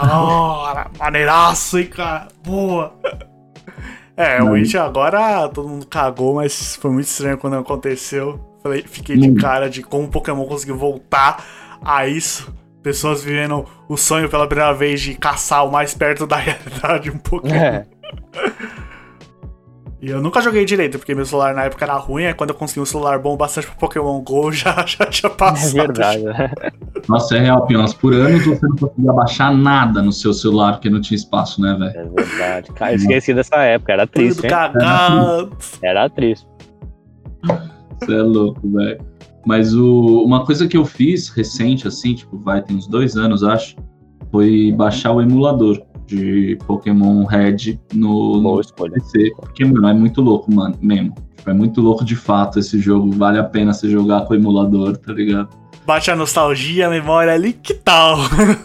Ora, 0.00 0.86
maneiraço, 0.98 1.78
hein, 1.78 1.86
cara. 1.86 2.28
Boa. 2.44 2.92
É, 4.16 4.40
o 4.42 4.50
Witch 4.52 4.74
agora 4.76 5.48
todo 5.48 5.68
mundo 5.68 5.86
cagou, 5.86 6.34
mas 6.36 6.76
foi 6.76 6.90
muito 6.90 7.06
estranho 7.06 7.36
quando 7.38 7.56
aconteceu. 7.56 8.38
Falei, 8.62 8.84
fiquei 8.86 9.16
de 9.16 9.28
Hum. 9.30 9.34
cara 9.34 9.68
de 9.68 9.82
como 9.82 10.04
o 10.04 10.08
Pokémon 10.10 10.46
conseguiu 10.46 10.76
voltar 10.76 11.44
a 11.84 12.06
isso. 12.06 12.52
Pessoas 12.82 13.22
vivendo 13.24 13.64
o 13.88 13.96
sonho 13.96 14.28
pela 14.28 14.46
primeira 14.46 14.72
vez 14.72 15.00
de 15.00 15.14
caçar 15.14 15.66
o 15.66 15.72
mais 15.72 15.94
perto 15.94 16.26
da 16.26 16.36
realidade 16.38 17.10
um 17.10 17.18
Pokémon. 17.18 17.54
É. 17.54 17.86
E 20.04 20.10
eu 20.10 20.20
nunca 20.20 20.38
joguei 20.42 20.66
direito, 20.66 20.98
porque 20.98 21.14
meu 21.14 21.24
celular 21.24 21.54
na 21.54 21.64
época 21.64 21.82
era 21.82 21.94
ruim, 21.96 22.26
aí 22.26 22.34
quando 22.34 22.50
eu 22.50 22.56
consegui 22.56 22.80
um 22.80 22.84
celular 22.84 23.18
bom 23.18 23.38
bastante 23.38 23.66
pro 23.68 23.76
Pokémon 23.76 24.20
GO, 24.20 24.52
já, 24.52 24.84
já 24.86 25.06
tinha 25.06 25.32
É 25.32 25.34
passado. 25.34 25.72
verdade. 25.72 26.22
né? 26.24 26.50
Nossa, 27.08 27.36
é 27.36 27.40
real, 27.40 27.66
Piolas. 27.66 27.94
Por 27.94 28.12
anos 28.12 28.44
você 28.44 28.66
não 28.66 28.76
conseguia 28.76 29.12
baixar 29.14 29.54
nada 29.56 30.02
no 30.02 30.12
seu 30.12 30.34
celular 30.34 30.72
porque 30.72 30.90
não 30.90 31.00
tinha 31.00 31.16
espaço, 31.16 31.62
né, 31.62 31.74
velho? 31.78 31.98
É 31.98 32.22
verdade. 32.22 32.70
Cara, 32.72 32.92
eu 32.92 32.96
esqueci 32.96 33.32
dessa 33.32 33.56
época. 33.62 33.92
Era 33.94 34.06
triste, 34.06 34.36
Tudo 34.36 34.44
hein? 34.44 34.50
cagado. 34.50 35.56
Era 35.82 36.10
triste. 36.10 36.46
Você 38.00 38.14
é 38.14 38.22
louco, 38.22 38.60
velho. 38.72 39.00
Mas 39.46 39.74
o, 39.74 40.22
uma 40.24 40.44
coisa 40.44 40.66
que 40.68 40.76
eu 40.76 40.84
fiz 40.84 41.28
recente, 41.30 41.86
assim, 41.88 42.14
tipo, 42.14 42.38
vai, 42.38 42.60
tem 42.62 42.76
uns 42.76 42.86
dois 42.86 43.16
anos, 43.16 43.42
acho, 43.42 43.76
foi 44.30 44.72
baixar 44.72 45.12
o 45.12 45.20
emulador 45.22 45.80
de 46.06 46.56
Pokémon 46.66 47.24
Red 47.24 47.78
no, 47.92 48.40
Boa 48.40 48.54
no 48.56 48.60
escolha. 48.60 48.92
PC. 48.94 49.30
Porque, 49.36 49.64
mano, 49.64 49.88
é 49.88 49.92
muito 49.94 50.20
louco, 50.20 50.52
mano, 50.52 50.76
mesmo. 50.80 51.14
Tipo, 51.36 51.50
é 51.50 51.54
muito 51.54 51.80
louco 51.80 52.04
de 52.04 52.16
fato 52.16 52.58
esse 52.58 52.78
jogo. 52.78 53.10
Vale 53.12 53.38
a 53.38 53.44
pena 53.44 53.72
você 53.72 53.88
jogar 53.88 54.22
com 54.26 54.32
o 54.32 54.36
emulador, 54.36 54.96
tá 54.96 55.12
ligado? 55.12 55.48
Bate 55.86 56.10
a 56.10 56.16
nostalgia, 56.16 56.86
a 56.86 56.90
memória 56.90 57.32
ali, 57.34 57.52
que 57.52 57.74
tal? 57.74 58.16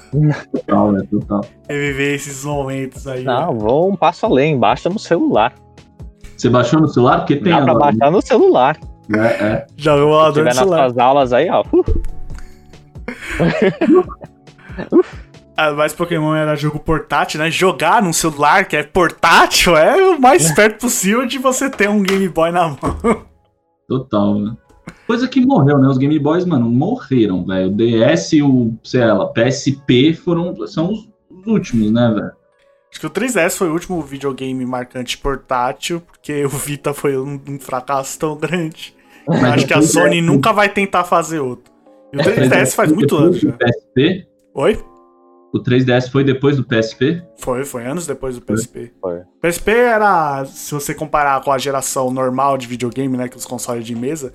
Total, 0.54 0.96
é 0.98 1.04
total. 1.04 1.42
Reviver 1.68 2.14
esses 2.16 2.46
momentos 2.46 3.06
aí. 3.08 3.26
né? 3.26 3.34
Não, 3.34 3.58
vou 3.58 3.92
um 3.92 3.96
passo 3.98 4.26
além. 4.26 4.58
Baixa 4.58 4.90
no 4.90 4.98
celular. 4.98 5.54
Você 6.38 6.50
baixou 6.50 6.80
no 6.80 6.88
celular? 6.88 7.18
Porque 7.20 7.36
tem 7.36 7.52
Dá 7.52 7.62
pra 7.62 7.72
agora, 7.74 7.92
baixar 7.92 8.10
no 8.12 8.22
celular. 8.22 8.78
né? 9.10 9.28
É. 9.34 9.68
Joga 9.76 9.98
o 9.98 10.06
Se 10.06 10.08
emulador 10.08 10.34
tiver 10.34 10.56
nas 10.56 10.58
suas 10.58 10.98
aulas 10.98 11.34
aí, 11.34 11.50
ó. 11.50 11.62
uh, 14.94 15.04
mas 15.76 15.94
Pokémon 15.94 16.36
era 16.36 16.56
jogo 16.56 16.80
portátil, 16.80 17.40
né? 17.40 17.50
Jogar 17.52 18.02
num 18.02 18.14
celular 18.14 18.66
que 18.66 18.76
é 18.76 18.84
portátil 18.84 19.76
é 19.78 19.96
o 20.12 20.20
mais 20.20 20.52
perto 20.52 20.82
possível 20.82 21.26
de 21.26 21.38
você 21.38 21.70
ter 21.70 21.90
um 21.90 22.02
Game 22.02 22.28
Boy 22.30 22.52
na 22.52 22.70
mão. 22.70 23.26
Total, 23.88 24.40
né? 24.40 24.56
Coisa 25.08 25.28
que 25.28 25.44
morreu, 25.44 25.78
né? 25.80 25.88
Os 25.88 25.98
Game 25.98 26.18
Boys, 26.20 26.46
mano, 26.46 26.70
morreram, 26.70 27.46
velho. 27.46 27.70
O 27.70 27.72
DS 27.76 28.34
e 28.34 28.42
o, 28.44 28.74
sei 28.84 29.04
lá, 29.06 29.26
PSP 29.28 30.14
foram, 30.14 30.56
são 30.68 30.92
os 30.92 31.10
os 31.30 31.48
últimos, 31.48 31.92
né, 31.92 32.10
velho? 32.14 32.32
Acho 32.92 33.00
que 33.00 33.06
o 33.06 33.10
3DS 33.10 33.52
foi 33.58 33.70
o 33.70 33.74
último 33.74 34.02
videogame 34.02 34.66
marcante 34.66 35.18
portátil, 35.18 36.02
porque 36.02 36.44
o 36.44 36.50
Vita 36.50 36.94
foi 36.94 37.18
um, 37.18 37.40
um 37.48 37.60
fracasso 37.60 38.18
tão 38.18 38.36
grande. 38.36 38.96
Mas 39.28 39.44
Acho 39.44 39.68
que 39.68 39.74
a 39.74 39.82
Sony 39.82 40.18
3DS 40.18 40.26
nunca 40.26 40.52
vai 40.52 40.70
tentar 40.70 41.04
fazer 41.04 41.40
outro. 41.40 41.72
E 42.12 42.18
o 42.18 42.22
É, 42.22 42.24
3DS 42.24 42.74
faz 42.74 42.92
muito 42.92 43.16
anos 43.16 43.40
já. 43.40 43.52
PSP? 43.52 44.28
Oi? 44.56 44.84
O 45.54 45.60
3DS 45.60 46.10
foi 46.12 46.24
depois 46.24 46.58
do 46.58 46.64
PSP? 46.64 47.24
Foi, 47.38 47.66
foi 47.66 47.86
anos 47.86 48.06
depois 48.06 48.36
do 48.36 48.42
PSP. 48.42 48.92
Foi. 49.02 49.22
PSP 49.42 49.72
era, 49.72 50.46
se 50.46 50.74
você 50.74 50.94
comparar 50.94 51.42
com 51.44 51.52
a 51.52 51.58
geração 51.58 52.12
normal 52.12 52.58
de 52.58 52.68
videogame, 52.68 53.18
né, 53.18 53.28
que 53.28 53.36
os 53.38 53.46
consoles 53.46 53.84
de 53.86 53.96
mesa, 53.96 54.32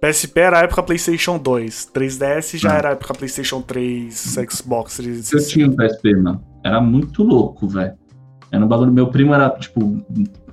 PSP 0.00 0.40
era 0.40 0.58
a 0.60 0.62
época 0.64 0.82
PlayStation 0.82 1.38
2, 1.38 1.90
3DS 1.92 2.58
já 2.58 2.72
Ah. 2.72 2.76
era 2.78 2.88
a 2.90 2.92
época 2.92 3.14
PlayStation 3.14 3.62
3, 3.62 4.36
Xbox 4.50 4.98
Eu 4.98 5.04
360. 5.04 5.48
tinha 5.50 5.66
um 5.66 5.74
PSP, 5.74 6.14
mano. 6.14 6.44
Era 6.64 6.80
muito 6.80 7.22
louco, 7.22 7.66
velho. 7.66 7.94
Era 8.52 8.64
um 8.64 8.68
bagulho. 8.68 8.92
Meu 8.92 9.08
primo 9.08 9.32
era, 9.34 9.50
tipo, 9.50 10.02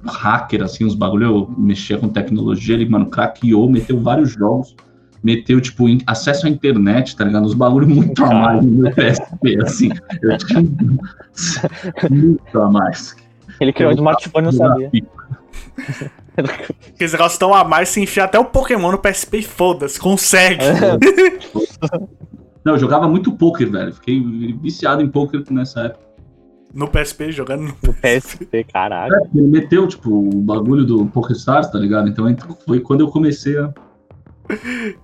hacker, 0.06 0.64
assim, 0.64 0.86
uns 0.86 0.96
bagulho. 0.96 1.26
Eu 1.26 1.56
mexia 1.58 1.98
com 1.98 2.08
tecnologia. 2.10 2.76
Ele, 2.76 2.88
mano, 2.88 3.10
craqueou, 3.10 3.70
meteu 3.70 4.00
vários 4.00 4.32
jogos. 4.32 4.76
Meteu, 5.26 5.60
tipo, 5.60 5.90
in- 5.90 6.02
acesso 6.06 6.46
à 6.46 6.50
internet, 6.50 7.16
tá 7.16 7.26
ligado? 7.26 7.46
Uns 7.46 7.56
bagulho 7.56 7.88
muito 7.90 8.24
a 8.24 8.32
mais 8.32 8.64
no 8.64 8.72
meu 8.84 8.92
PSP, 8.92 9.58
assim. 9.64 9.90
Eu 10.22 10.38
tinha 10.38 10.62
muito 12.12 12.62
a 12.62 12.70
mais. 12.70 13.16
Ele 13.60 13.74
criou 13.74 13.92
um 13.92 13.96
smartphone, 13.96 14.46
não 14.46 14.52
sabia. 14.52 14.92
Aqueles 16.94 17.12
negócios 17.14 17.40
tão 17.40 17.56
a 17.56 17.64
mais, 17.64 17.90
se 17.90 18.00
enfiar 18.02 18.26
até 18.26 18.38
o 18.38 18.46
Pokémon 18.46 18.92
no 18.92 19.00
PSP 19.00 19.40
e 19.40 19.44
foda-se, 19.44 20.00
consegue. 20.00 20.64
É. 20.64 22.00
Não, 22.64 22.74
eu 22.74 22.80
jogava 22.80 23.08
muito 23.08 23.32
poker, 23.32 23.72
velho. 23.72 23.94
Fiquei 23.94 24.22
viciado 24.62 25.02
em 25.02 25.08
poker 25.08 25.42
nessa 25.50 25.82
época. 25.86 26.06
No 26.74 26.88
PSP, 26.88 27.32
jogando 27.32 27.62
no... 27.62 27.76
No 27.82 27.94
PSP, 27.94 28.64
caralho. 28.66 29.16
É, 29.16 29.20
Ele 29.34 29.48
meteu, 29.48 29.88
tipo, 29.88 30.12
o 30.12 30.42
bagulho 30.42 30.86
do 30.86 31.06
PokerStars, 31.08 31.68
tá 31.72 31.80
ligado? 31.80 32.10
Então 32.10 32.30
então, 32.30 32.56
foi 32.66 32.80
quando 32.80 33.02
eu 33.02 33.08
comecei 33.08 33.58
a. 33.58 33.74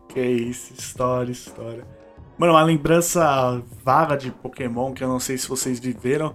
Que 0.10 0.22
isso, 0.22 0.74
história, 0.78 1.32
história. 1.32 1.84
Mano, 2.38 2.54
uma 2.54 2.64
lembrança 2.64 3.62
vaga 3.84 4.16
de 4.18 4.32
Pokémon, 4.32 4.94
que 4.94 5.04
eu 5.04 5.08
não 5.08 5.20
sei 5.20 5.38
se 5.38 5.48
vocês 5.48 5.80
viveram, 5.80 6.34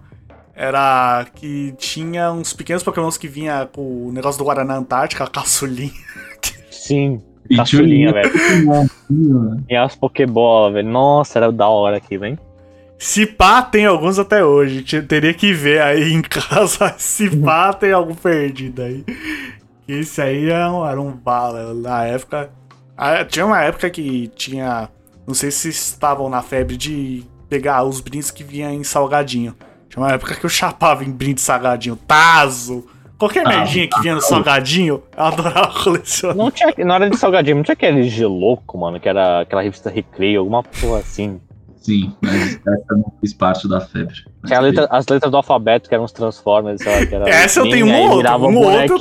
era 0.55 1.27
que 1.35 1.75
tinha 1.77 2.31
uns 2.33 2.53
pequenos 2.53 2.83
Pokémons 2.83 3.19
que 3.19 3.29
vinha 3.29 3.69
com 3.73 4.07
o 4.09 4.13
negócio 4.13 4.39
do 4.39 4.45
Guaraná 4.45 4.77
Antártica, 4.77 5.25
a 5.25 5.29
caçulinha. 5.29 5.91
Sim. 6.71 7.21
E 7.49 7.57
Caçulinha, 7.57 8.13
velho. 8.13 8.31
E 9.69 9.77
as 9.77 9.95
Pokébola, 9.95 10.73
velho. 10.73 10.89
Nossa, 10.89 11.39
era 11.39 11.53
da 11.53 11.69
hora 11.69 11.97
aqui, 11.99 12.19
velho. 12.19 12.39
Se 12.99 13.25
pá, 13.27 13.63
tem 13.63 13.87
alguns 13.87 14.19
até 14.19 14.45
hoje. 14.45 14.83
Te- 14.83 15.03
Teria 15.03 15.33
que 15.35 15.53
ver 15.53 15.81
aí 15.81 16.13
em 16.13 16.23
casa. 16.23 16.95
Se 16.99 17.29
pá, 17.37 17.73
tem 17.73 17.93
algum 17.93 18.15
perdido 18.15 18.83
aí. 18.83 19.05
Esse 19.87 20.21
aí 20.23 20.49
era 20.51 20.73
um, 20.73 20.85
era 20.85 21.01
um 21.01 21.13
bala. 21.13 21.73
Na 21.75 22.05
época. 22.05 22.51
Ah, 22.97 23.25
Tinha 23.25 23.47
uma 23.47 23.63
época 23.63 23.89
que 23.91 24.29
tinha. 24.37 24.89
Não 25.27 25.35
sei 25.35 25.51
se 25.51 25.69
estavam 25.69 26.29
na 26.29 26.41
febre 26.43 26.77
de 26.77 27.25
pegar 27.49 27.83
os 27.85 28.01
brindes 28.01 28.31
que 28.31 28.45
vinha 28.45 28.71
em 28.73 28.85
salgadinho. 28.85 29.55
Tinha 29.89 30.03
uma 30.05 30.13
época 30.13 30.35
que 30.35 30.45
eu 30.45 30.51
chapava 30.51 31.05
em 31.05 31.11
brinde 31.11 31.41
salgadinho. 31.41 31.97
Tazo! 31.97 32.87
Qualquer 33.19 33.47
Ah, 33.47 33.49
merdinha 33.49 33.89
que 33.89 33.99
vinha 34.01 34.15
no 34.15 34.21
salgadinho, 34.21 35.03
eu 35.17 35.25
adorava 35.25 35.73
colecionar. 35.83 36.37
Não 36.37 36.51
tinha, 36.51 36.73
na 36.85 36.95
hora 36.95 37.09
de 37.11 37.17
salgadinho, 37.17 37.57
não 37.57 37.63
tinha 37.65 37.73
aquele 37.73 38.03
Geloco, 38.09 38.77
mano, 38.77 39.01
que 39.01 39.09
era 39.09 39.41
aquela 39.41 39.63
revista 39.63 39.89
Recreio, 39.89 40.41
alguma 40.41 40.63
porra 40.63 40.99
assim. 40.99 41.41
Sim, 41.79 42.13
mas 42.21 42.57
essa 42.57 42.85
não 42.95 43.13
fiz 43.21 43.33
parte 43.33 43.67
da 43.69 43.81
febre. 43.81 44.15
Tinha 44.45 44.61
letra- 44.61 44.87
as 44.91 45.07
letras 45.07 45.31
do 45.31 45.37
alfabeto, 45.37 45.89
que 45.89 45.95
eram 45.95 46.05
os 46.05 46.13
Transformers, 46.13 46.83
sei 46.83 46.93
lá, 47.01 47.07
que 47.07 47.15
era 47.15 47.29
Essa 47.31 47.61
eu 47.61 47.71
tenho 47.71 47.87
um 47.87 47.97
outro, 48.11 48.49
um 48.49 48.57
outro 48.59 48.99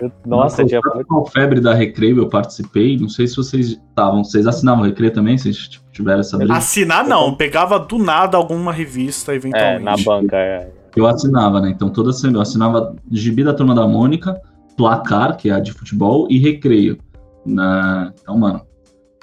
eu 0.00 0.08
bonequinho. 0.08 0.12
Eu- 0.24 0.30
Nossa, 0.30 0.64
tinha 0.64 0.80
Sabe 0.80 1.04
qual 1.04 1.26
febre 1.26 1.60
da 1.60 1.74
Recreio 1.74 2.18
eu 2.18 2.28
participei? 2.28 2.96
Não 2.98 3.08
sei 3.08 3.26
se 3.26 3.36
vocês 3.36 3.70
estavam. 3.70 4.22
Vocês 4.24 4.46
assinavam 4.46 4.84
Recreio 4.84 5.12
também? 5.12 5.36
Vocês 5.38 5.56
tipo, 5.68 5.84
tiveram 5.92 6.20
essa 6.20 6.36
brisa? 6.36 6.54
Assinar 6.54 7.06
não, 7.06 7.34
pegava 7.34 7.78
do 7.78 7.98
nada 7.98 8.36
alguma 8.36 8.72
revista 8.72 9.32
É, 9.32 9.36
eventualmente. 9.36 9.84
na 9.84 9.96
banca. 9.96 10.36
É. 10.36 10.70
Eu 10.94 11.06
assinava, 11.06 11.60
né? 11.60 11.68
Então 11.70 11.90
toda 11.90 12.12
semana 12.12 12.38
eu 12.38 12.42
assinava 12.42 12.94
Gibi 13.10 13.44
da 13.44 13.52
Turma 13.52 13.74
da 13.74 13.86
Mônica, 13.86 14.40
Placar, 14.76 15.36
que 15.36 15.50
é 15.50 15.52
a 15.52 15.60
de 15.60 15.72
futebol, 15.72 16.26
e 16.30 16.38
Recreio. 16.38 16.98
Na... 17.44 18.12
Então, 18.22 18.36
mano, 18.38 18.62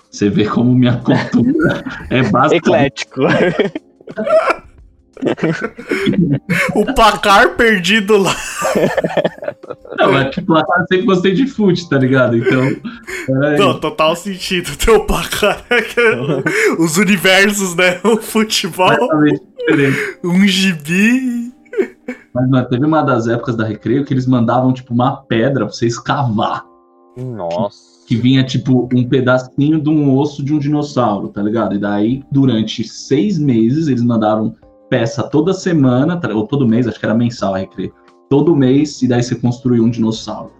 você 0.09 0.29
vê 0.29 0.45
como 0.45 0.73
minha 0.73 0.97
cultura 1.03 1.83
é 2.09 2.21
basicamente 2.29 3.03
Eclético. 3.03 3.21
O 6.75 6.93
placar 6.93 7.55
perdido 7.55 8.17
lá. 8.17 8.35
Não, 9.97 10.17
é 10.17 10.29
que 10.29 10.41
placar 10.41 10.81
eu 10.81 10.87
sempre 10.87 11.05
gostei 11.05 11.33
de 11.33 11.47
fute, 11.47 11.87
tá 11.89 11.97
ligado? 11.97 12.37
Então. 12.37 12.61
Não, 13.57 13.79
total 13.79 14.15
sentido. 14.15 14.75
Teu 14.77 15.05
placar 15.05 15.63
é 15.69 15.81
que 15.81 15.99
é 15.99 16.15
os 16.79 16.97
universos, 16.97 17.75
né? 17.75 17.99
O 18.03 18.17
futebol, 18.17 18.89
um 20.23 20.47
gibi. 20.47 21.51
Mas, 22.33 22.49
mano, 22.49 22.67
teve 22.67 22.85
uma 22.85 23.01
das 23.01 23.27
épocas 23.27 23.55
da 23.55 23.63
Recreio 23.63 24.03
que 24.05 24.13
eles 24.13 24.25
mandavam, 24.25 24.73
tipo, 24.73 24.93
uma 24.93 25.17
pedra 25.17 25.65
pra 25.65 25.73
você 25.73 25.85
escavar. 25.85 26.65
Nossa. 27.17 27.93
Que 28.07 28.15
vinha, 28.15 28.43
tipo, 28.43 28.89
um 28.93 29.07
pedacinho 29.07 29.79
de 29.79 29.89
um 29.89 30.17
osso 30.17 30.43
de 30.43 30.53
um 30.53 30.59
dinossauro, 30.59 31.29
tá 31.29 31.41
ligado? 31.41 31.75
E 31.75 31.79
daí, 31.79 32.23
durante 32.31 32.83
seis 32.83 33.37
meses, 33.37 33.87
eles 33.87 34.03
mandaram 34.03 34.55
peça 34.93 35.23
toda 35.23 35.53
semana, 35.53 36.21
ou 36.35 36.45
todo 36.45 36.67
mês, 36.67 36.87
acho 36.87 36.99
que 36.99 37.05
era 37.05 37.15
mensal 37.15 37.55
a 37.55 37.57
Recreio. 37.57 37.91
Todo 38.29 38.55
mês, 38.55 39.01
e 39.01 39.07
daí 39.07 39.23
você 39.23 39.33
construiu 39.35 39.83
um 39.83 39.89
dinossauro. 39.89 40.51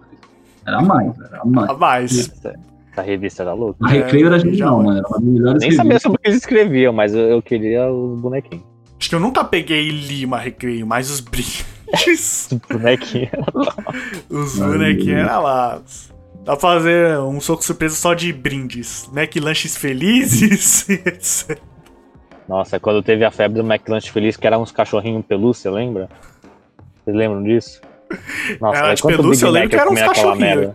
Era 0.66 0.82
mais, 0.82 1.12
era 1.20 1.44
mais. 1.44 1.70
A 1.70 1.74
mais. 1.74 2.18
Essa, 2.18 3.02
revista 3.02 3.42
era 3.44 3.52
louca. 3.54 3.78
A 3.84 3.88
Recreio 3.88 4.26
era 4.26 4.36
É, 4.36 4.40
genial, 4.40 4.78
já- 4.78 4.82
mano. 4.84 4.98
Era 4.98 5.08
uma 5.08 5.54
Nem 5.54 5.70
sabia 5.70 6.00
sobre 6.00 6.16
o 6.16 6.20
que 6.20 6.28
eles 6.28 6.38
escreviam, 6.40 6.92
mas 6.92 7.14
eu, 7.14 7.20
eu 7.20 7.40
queria 7.42 7.88
os 7.90 8.20
bonequinhos. 8.20 8.64
Acho 8.98 9.08
que 9.08 9.14
eu 9.14 9.20
nunca 9.20 9.44
peguei 9.44 9.88
Lima 9.90 10.38
Recreio, 10.38 10.84
mas 10.86 11.10
os 11.10 11.20
brindes. 11.20 11.64
lanches. 11.92 12.48
Bonequinho. 12.68 13.28
Os 14.30 14.58
bonequinhos 14.58 15.20
eram 15.28 15.42
lá. 15.42 15.80
Dá 16.44 16.56
pra 16.56 16.56
fazer 16.56 17.18
um 17.20 17.40
soco 17.40 17.64
surpresa 17.64 17.94
só 17.94 18.14
de 18.14 18.32
brindes. 18.32 19.08
Mac 19.12 19.34
lanches 19.36 19.76
felizes. 19.76 20.88
etc. 20.90 21.58
Nossa, 22.48 22.78
quando 22.78 23.02
teve 23.02 23.24
a 23.24 23.30
febre 23.30 23.60
do 23.60 23.66
McLanche 23.66 24.10
Feliz, 24.10 24.36
que 24.36 24.46
era 24.46 24.58
uns 24.58 24.70
cachorrinhos 24.70 25.24
pelúcia, 25.24 25.70
lembra? 25.70 26.08
Vocês 27.02 27.16
lembram 27.16 27.42
disso? 27.42 27.80
Nossa, 28.60 28.78
Era 28.78 28.94
de 28.94 29.02
quanto 29.02 29.16
pelúcia, 29.16 29.46
eu 29.46 29.50
lembro 29.50 29.70
que 29.70 29.76
eram 29.76 29.92
uns 29.92 30.00
cachorrinhos. 30.00 30.74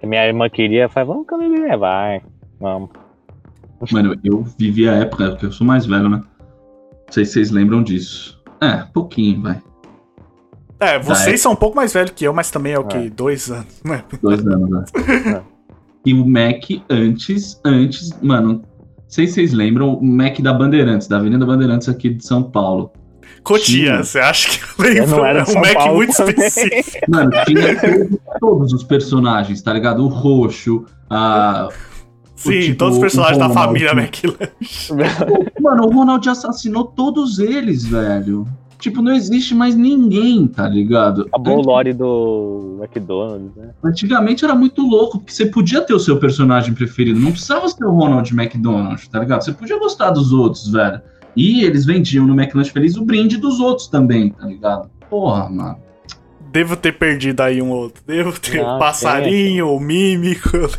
Que 0.00 0.06
minha 0.06 0.26
irmã 0.26 0.48
queria, 0.50 0.84
eu 0.84 0.88
falei, 0.90 1.08
vamos 1.08 1.26
comer 1.26 1.48
Big 1.48 1.68
Mac, 1.68 1.78
vai. 1.78 2.22
Vamos. 2.60 2.90
Mano, 3.92 4.18
eu 4.24 4.42
vivi 4.58 4.88
a 4.88 4.94
época, 4.94 5.30
porque 5.30 5.46
eu 5.46 5.52
sou 5.52 5.66
mais 5.66 5.86
velho, 5.86 6.08
né? 6.08 6.18
Não 6.18 7.12
sei 7.12 7.24
se 7.24 7.32
vocês 7.32 7.50
lembram 7.50 7.82
disso. 7.82 8.42
É, 8.60 8.84
pouquinho, 8.92 9.42
vai. 9.42 9.62
É, 10.80 10.98
vocês 10.98 11.34
é. 11.34 11.36
são 11.36 11.52
um 11.52 11.56
pouco 11.56 11.76
mais 11.76 11.92
velhos 11.92 12.10
que 12.10 12.24
eu, 12.24 12.32
mas 12.32 12.50
também 12.50 12.72
é 12.72 12.78
o 12.78 12.84
quê? 12.84 12.96
É. 12.96 13.10
Dois 13.10 13.50
anos, 13.50 13.82
né? 13.84 14.04
Dois 14.20 14.46
anos, 14.46 14.70
né? 14.70 15.42
E 16.06 16.14
o 16.14 16.24
Mac 16.24 16.62
antes, 16.88 17.60
antes, 17.64 18.16
mano, 18.22 18.62
sei 19.08 19.26
se 19.26 19.34
vocês 19.34 19.52
lembram, 19.52 19.94
o 19.94 20.04
Mac 20.04 20.40
da 20.40 20.52
Bandeirantes, 20.52 21.08
da 21.08 21.16
Avenida 21.16 21.44
Bandeirantes 21.44 21.88
aqui 21.88 22.10
de 22.10 22.24
São 22.24 22.42
Paulo. 22.42 22.92
Cotia, 23.42 24.02
você 24.02 24.18
acha 24.18 24.50
que 24.50 24.58
eu 24.58 24.84
lembro? 24.84 25.02
Eu 25.02 25.06
não 25.08 25.26
era 25.26 25.42
um 25.42 25.46
São 25.46 25.60
Mac 25.60 25.74
Paulo 25.74 25.94
muito 25.94 26.16
também. 26.16 26.46
específico. 26.46 27.10
Mano, 27.10 27.30
tinha 27.46 27.80
todos, 27.80 28.18
todos 28.40 28.72
os 28.72 28.82
personagens, 28.84 29.62
tá 29.62 29.72
ligado? 29.72 30.04
O 30.04 30.08
roxo, 30.08 30.84
a. 31.08 31.68
Sim, 32.34 32.60
tipo, 32.60 32.78
todos 32.78 32.96
os 32.96 33.00
personagens 33.00 33.38
o 33.38 33.48
da 33.48 33.54
família 33.54 33.92
McLanche. 33.92 34.92
Mano, 35.60 35.86
o 35.86 35.90
Ronald 35.90 36.28
assassinou 36.28 36.84
todos 36.84 37.38
eles, 37.38 37.84
velho. 37.84 38.46
Tipo, 38.78 39.00
não 39.00 39.12
existe 39.12 39.54
mais 39.54 39.74
ninguém, 39.74 40.46
tá 40.46 40.68
ligado? 40.68 41.22
Acabou 41.28 41.58
o 41.58 41.62
lore 41.62 41.92
do 41.94 42.76
McDonald's, 42.80 43.54
né? 43.56 43.70
Antigamente 43.82 44.44
era 44.44 44.54
muito 44.54 44.82
louco, 44.82 45.18
porque 45.18 45.32
você 45.32 45.46
podia 45.46 45.80
ter 45.80 45.94
o 45.94 45.98
seu 45.98 46.18
personagem 46.18 46.74
preferido. 46.74 47.18
Não 47.18 47.32
precisava 47.32 47.68
ser 47.68 47.84
o 47.84 47.90
Ronald 47.90 48.30
McDonald, 48.34 49.08
tá 49.08 49.18
ligado? 49.20 49.42
Você 49.42 49.52
podia 49.52 49.78
gostar 49.78 50.10
dos 50.10 50.32
outros, 50.32 50.70
velho. 50.70 51.00
E 51.34 51.64
eles 51.64 51.84
vendiam 51.86 52.26
no 52.26 52.34
McLanche 52.34 52.70
Feliz 52.70 52.96
o 52.96 53.04
brinde 53.04 53.36
dos 53.38 53.60
outros 53.60 53.88
também, 53.88 54.30
tá 54.30 54.46
ligado? 54.46 54.90
Porra, 55.08 55.48
mano. 55.48 55.76
Devo 56.52 56.76
ter 56.76 56.92
perdido 56.92 57.40
aí 57.42 57.60
um 57.60 57.70
outro. 57.70 58.02
Devo 58.06 58.38
ter 58.40 58.60
Ah, 58.64 58.76
o 58.76 58.78
passarinho, 58.78 59.68
o 59.74 59.78
mímico. 59.80 60.50
eu 60.56 60.70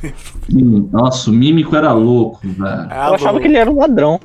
lembro. 0.52 0.89
Nossa, 0.91 1.30
o 1.30 1.34
mímico 1.34 1.76
era 1.76 1.91
louco, 1.93 2.39
velho. 2.48 2.88
Ah, 2.89 3.10
Eu 3.10 3.16
achava 3.16 3.39
que 3.39 3.48
ele 3.48 3.58
era 3.58 3.70
um 3.70 3.78
ladrão. 3.80 4.20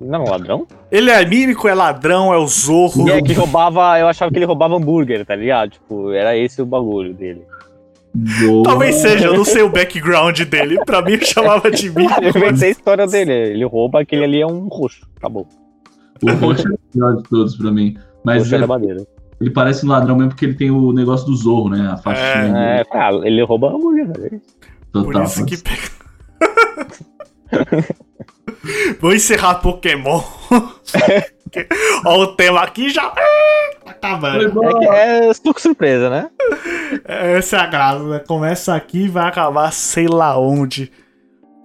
Não, 0.00 0.24
um 0.24 0.30
ladrão? 0.30 0.66
Ele 0.90 1.10
é 1.10 1.24
mímico, 1.26 1.66
é 1.68 1.74
ladrão, 1.74 2.32
é 2.32 2.38
o 2.38 2.46
zorro. 2.46 3.08
E 3.08 3.12
é 3.12 3.20
que 3.20 3.32
roubava, 3.32 3.98
eu 3.98 4.06
achava 4.06 4.30
que 4.30 4.38
ele 4.38 4.44
roubava 4.44 4.76
hambúrguer, 4.76 5.24
tá 5.26 5.34
ligado? 5.34 5.70
Tipo, 5.70 6.12
era 6.12 6.36
esse 6.36 6.62
o 6.62 6.66
bagulho 6.66 7.12
dele. 7.14 7.42
Boa. 8.14 8.64
Talvez 8.64 8.96
seja, 8.96 9.26
eu 9.26 9.36
não 9.36 9.44
sei 9.44 9.62
o 9.62 9.68
background 9.68 10.40
dele. 10.40 10.78
Pra 10.84 11.02
mim, 11.02 11.12
eu 11.12 11.24
chamava 11.24 11.70
de 11.70 11.90
mímico. 11.90 12.14
Eu 12.22 12.32
mas- 12.32 12.36
inventei 12.36 12.68
a 12.68 12.72
história 12.72 13.06
dele. 13.06 13.32
Ele 13.32 13.64
rouba 13.64 14.00
aquele 14.00 14.24
ali 14.24 14.40
é 14.40 14.46
um 14.46 14.68
roxo. 14.68 15.06
Acabou. 15.16 15.46
O 16.22 16.30
roxo 16.32 16.66
é 16.66 16.70
o 16.70 16.78
melhor 16.94 17.16
de 17.16 17.22
todos 17.28 17.56
pra 17.56 17.70
mim. 17.70 17.96
Mas 18.24 18.42
roxo 18.50 18.54
é, 18.54 18.58
é 18.58 19.06
ele 19.40 19.50
parece 19.50 19.86
um 19.86 19.88
ladrão 19.90 20.16
mesmo 20.16 20.30
porque 20.30 20.44
ele 20.46 20.54
tem 20.54 20.70
o 20.70 20.92
negócio 20.92 21.26
do 21.26 21.36
zorro, 21.36 21.68
né? 21.70 21.88
A 21.92 21.96
faixinha. 21.96 22.56
É, 22.58 22.72
dele. 22.78 22.84
cara, 22.86 23.16
ele 23.28 23.42
rouba 23.44 23.68
hambúrguer, 23.68 24.06
velho. 24.12 24.42
Por 24.92 25.04
Total. 25.04 25.22
isso 25.24 25.44
que 25.46 25.56
pega. 25.58 25.88
Vou 29.00 29.14
encerrar 29.14 29.56
Pokémon. 29.56 30.22
Ó, 32.04 32.22
o 32.22 32.26
tema 32.28 32.60
aqui 32.60 32.90
já. 32.90 33.10
Tá 33.10 33.90
acabando. 33.90 34.64
É 34.64 34.74
que 34.74 34.86
é 34.86 35.34
suco 35.34 35.60
surpresa, 35.60 36.10
né? 36.10 36.30
Essa 37.04 37.56
é 37.56 37.60
a 37.60 37.66
graça, 37.66 38.02
né? 38.04 38.18
Começa 38.20 38.74
aqui 38.74 39.04
e 39.04 39.08
vai 39.08 39.26
acabar 39.26 39.72
sei 39.72 40.06
lá 40.06 40.38
onde. 40.38 40.90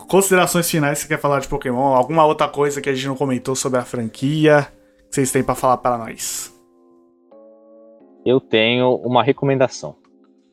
Considerações 0.07 0.69
finais 0.69 0.99
que 0.99 1.03
você 1.03 1.15
quer 1.15 1.21
falar 1.21 1.39
de 1.39 1.47
Pokémon? 1.47 1.93
Alguma 1.93 2.25
outra 2.25 2.47
coisa 2.47 2.81
que 2.81 2.89
a 2.89 2.93
gente 2.93 3.07
não 3.07 3.15
comentou 3.15 3.55
sobre 3.55 3.79
a 3.79 3.83
franquia 3.83 4.67
que 5.09 5.15
vocês 5.15 5.31
têm 5.31 5.43
pra 5.43 5.55
falar 5.55 5.77
para 5.77 5.97
nós? 5.97 6.53
Eu 8.25 8.39
tenho 8.39 8.95
uma 8.97 9.23
recomendação. 9.23 9.95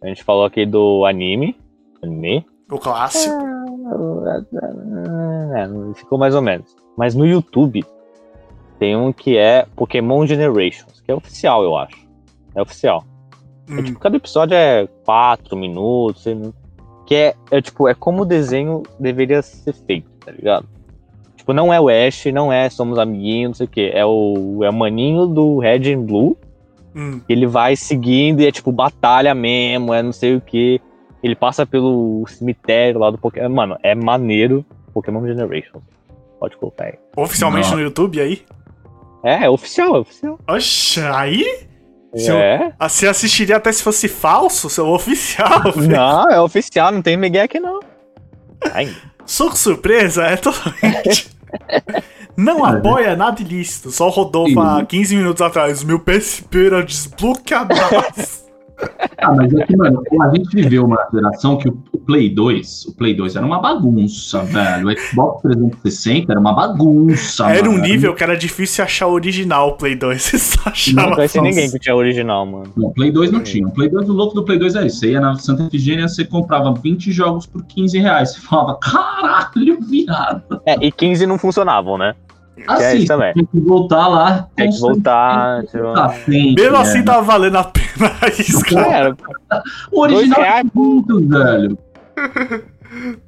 A 0.03 0.07
gente 0.07 0.25
falou 0.25 0.45
aqui 0.45 0.65
do 0.65 1.05
anime. 1.05 1.57
Anime. 2.03 2.47
O 2.71 2.79
clássico. 2.79 3.35
É, 3.35 3.60
ficou 5.95 6.19
mais 6.19 6.35
ou 6.35 6.43
menos. 6.43 6.75
Mas 6.97 7.15
no 7.15 7.27
YouTube 7.27 7.85
tem 8.79 8.97
um 8.97 9.13
que 9.13 9.37
é 9.37 9.67
Pokémon 9.77 10.27
Generations, 10.27 11.01
que 11.01 11.11
é 11.11 11.15
oficial, 11.15 11.63
eu 11.63 11.77
acho. 11.77 12.09
É 12.55 12.63
oficial. 12.63 13.05
É, 13.69 13.73
Hum, 13.73 13.85
tipo, 13.85 14.01
cada 14.01 14.17
episódio 14.17 14.55
é 14.55 14.89
4 15.05 15.57
minutos. 15.57 16.25
Que 17.07 17.15
é, 17.15 17.35
é 17.51 17.61
tipo, 17.61 17.89
é 17.89 17.95
como 17.95 18.23
o 18.23 18.25
desenho 18.25 18.83
deveria 18.99 19.43
ser 19.43 19.73
feito, 19.73 20.09
tá 20.25 20.33
ligado? 20.33 20.67
Tipo, 21.37 21.53
não 21.53 21.73
é 21.73 21.81
o 21.81 21.89
Ash, 21.89 22.27
não 22.27 22.53
é 22.53 22.69
Somos 22.69 22.99
Amiguinhos, 22.99 23.49
não 23.49 23.55
sei 23.55 23.67
o 23.67 23.71
quê. 23.71 23.91
É 23.95 24.05
o, 24.05 24.61
é 24.63 24.71
o 24.71 24.73
maninho 24.73 25.27
do 25.27 25.59
Red 25.59 25.93
and 25.93 26.03
Blue. 26.03 26.37
hum. 26.95 27.21
Ele 27.29 27.47
vai 27.47 27.77
seguindo 27.77 28.41
e 28.41 28.47
é 28.47 28.53
tipo 28.53 28.71
batalha 28.71 29.35
mesmo, 29.35 29.95
é 29.95 30.03
não 30.03 30.13
sei 30.13 30.37
o 30.37 30.41
que. 30.41 30.81
Ele 31.23 31.35
passa 31.35 31.67
pelo 31.67 32.25
cemitério 32.27 32.99
lá 33.01 33.11
do 33.11 33.19
Pokémon. 33.19 33.49
Mano, 33.49 33.77
é 33.83 33.95
maneiro 33.95 34.65
Pokémon 34.95 35.27
Generations. 35.27 35.83
Pode 36.39 36.57
colocar 36.57 36.85
aí. 36.87 36.95
Oficialmente 37.17 37.69
Não. 37.69 37.77
no 37.77 37.83
YouTube 37.83 38.21
aí? 38.21 38.43
É, 39.23 39.45
é 39.45 39.51
oficial, 39.51 39.97
é 39.97 39.99
oficial. 39.99 40.39
Oxe, 40.49 41.01
aí? 41.01 41.69
Se 42.15 42.31
eu- 42.31 42.37
É. 42.39 42.73
Ah, 42.79 42.89
Você 42.89 43.07
assistiria 43.07 43.57
até 43.59 43.71
se 43.71 43.83
fosse 43.83 44.09
falso, 44.09 44.71
seu 44.71 44.87
oficial. 44.89 45.71
velho. 45.77 45.89
Não, 45.97 46.31
é 46.31 46.41
oficial, 46.41 46.91
não 46.91 47.03
tem 47.03 47.17
Miguel 47.17 47.45
aqui 47.45 47.61
não. 47.61 47.81
Soco 49.27 49.57
surpresa 49.57 50.25
é 50.25 50.37
totalmente. 50.37 51.31
Não 52.37 52.65
apoia 52.65 53.15
nada 53.17 53.43
ilícito. 53.43 53.91
Só 53.91 54.09
rodou 54.09 54.47
há 54.61 54.83
15 54.85 55.15
minutos 55.17 55.43
atrás. 55.43 55.83
Meu 55.85 55.99
PSP 56.01 56.67
era 56.67 56.83
desbloqueado. 56.83 57.75
Ah, 59.23 59.35
mas 59.35 59.53
é 59.53 59.67
que, 59.67 59.77
mano, 59.77 60.03
a 60.23 60.29
gente 60.35 60.49
viveu 60.55 60.85
uma 60.87 60.99
geração 61.13 61.59
que 61.59 61.69
o 61.69 61.73
Play 62.07 62.31
2, 62.31 62.87
o 62.87 62.95
Play 62.97 63.15
2 63.15 63.37
era 63.37 63.45
uma 63.45 63.61
bagunça, 63.61 64.43
velho. 64.45 64.89
O 64.89 64.99
Xbox 64.99 65.43
360 65.43 66.33
era 66.33 66.41
uma 66.41 66.55
bagunça. 66.55 67.51
era 67.51 67.69
um 67.69 67.73
mano. 67.73 67.83
nível 67.85 68.15
que 68.15 68.23
era 68.25 68.35
difícil 68.37 68.83
achar 68.83 69.07
o 69.09 69.13
original 69.13 69.69
o 69.71 69.73
Play 69.77 69.95
2. 69.95 70.23
Você 70.23 70.39
só 70.39 70.61
Não 70.65 70.73
achava. 70.73 71.15
conhece 71.17 71.35
falso. 71.39 71.51
ninguém 71.51 71.71
que 71.71 71.79
tinha 71.79 71.95
original, 71.95 72.47
mano. 72.47 72.73
Não, 72.77 72.91
Play 72.93 73.11
2 73.13 73.31
não 73.31 73.43
tinha. 73.43 73.67
O 73.67 73.71
Play 73.71 73.91
2, 73.91 74.09
o 74.09 74.13
louco 74.13 74.35
do 74.35 74.45
Play 74.45 74.59
2 74.59 74.75
é 74.77 74.87
isso. 74.87 75.01
Você 75.01 75.11
ia 75.13 75.21
na 75.21 75.35
Santa 75.37 75.65
Efigênia, 75.65 76.09
você 76.09 76.25
comprava 76.25 76.73
20 76.73 77.13
jogos 77.13 77.45
por 77.47 77.63
15 77.65 77.99
reais. 77.99 78.33
Você 78.35 78.41
falava, 78.41 78.79
caralho, 78.79 79.79
viado. 79.83 80.63
É, 80.65 80.77
e 80.81 80.91
15 80.91 81.27
não 81.27 81.39
funcionavam, 81.39 81.99
né? 81.99 82.15
Assim, 82.67 82.99
isso 82.99 83.07
também. 83.07 83.33
tem 83.33 83.47
que 83.47 83.61
voltar 83.61 84.07
lá. 84.09 84.49
Tem 84.55 84.71
que 84.71 84.79
voltar. 84.79 85.63
Tá, 85.65 86.09
sempre, 86.11 86.63
Mesmo 86.63 86.77
assim, 86.77 86.99
né? 86.99 87.05
tava 87.05 87.23
valendo 87.23 87.57
a 87.57 87.65
pena 87.65 88.13
isso, 88.39 88.67
É, 88.67 88.75
cara. 88.75 89.17
O 89.91 90.01
original 90.01 90.43
é 90.43 90.63
muito, 90.75 91.27
velho. 91.29 91.79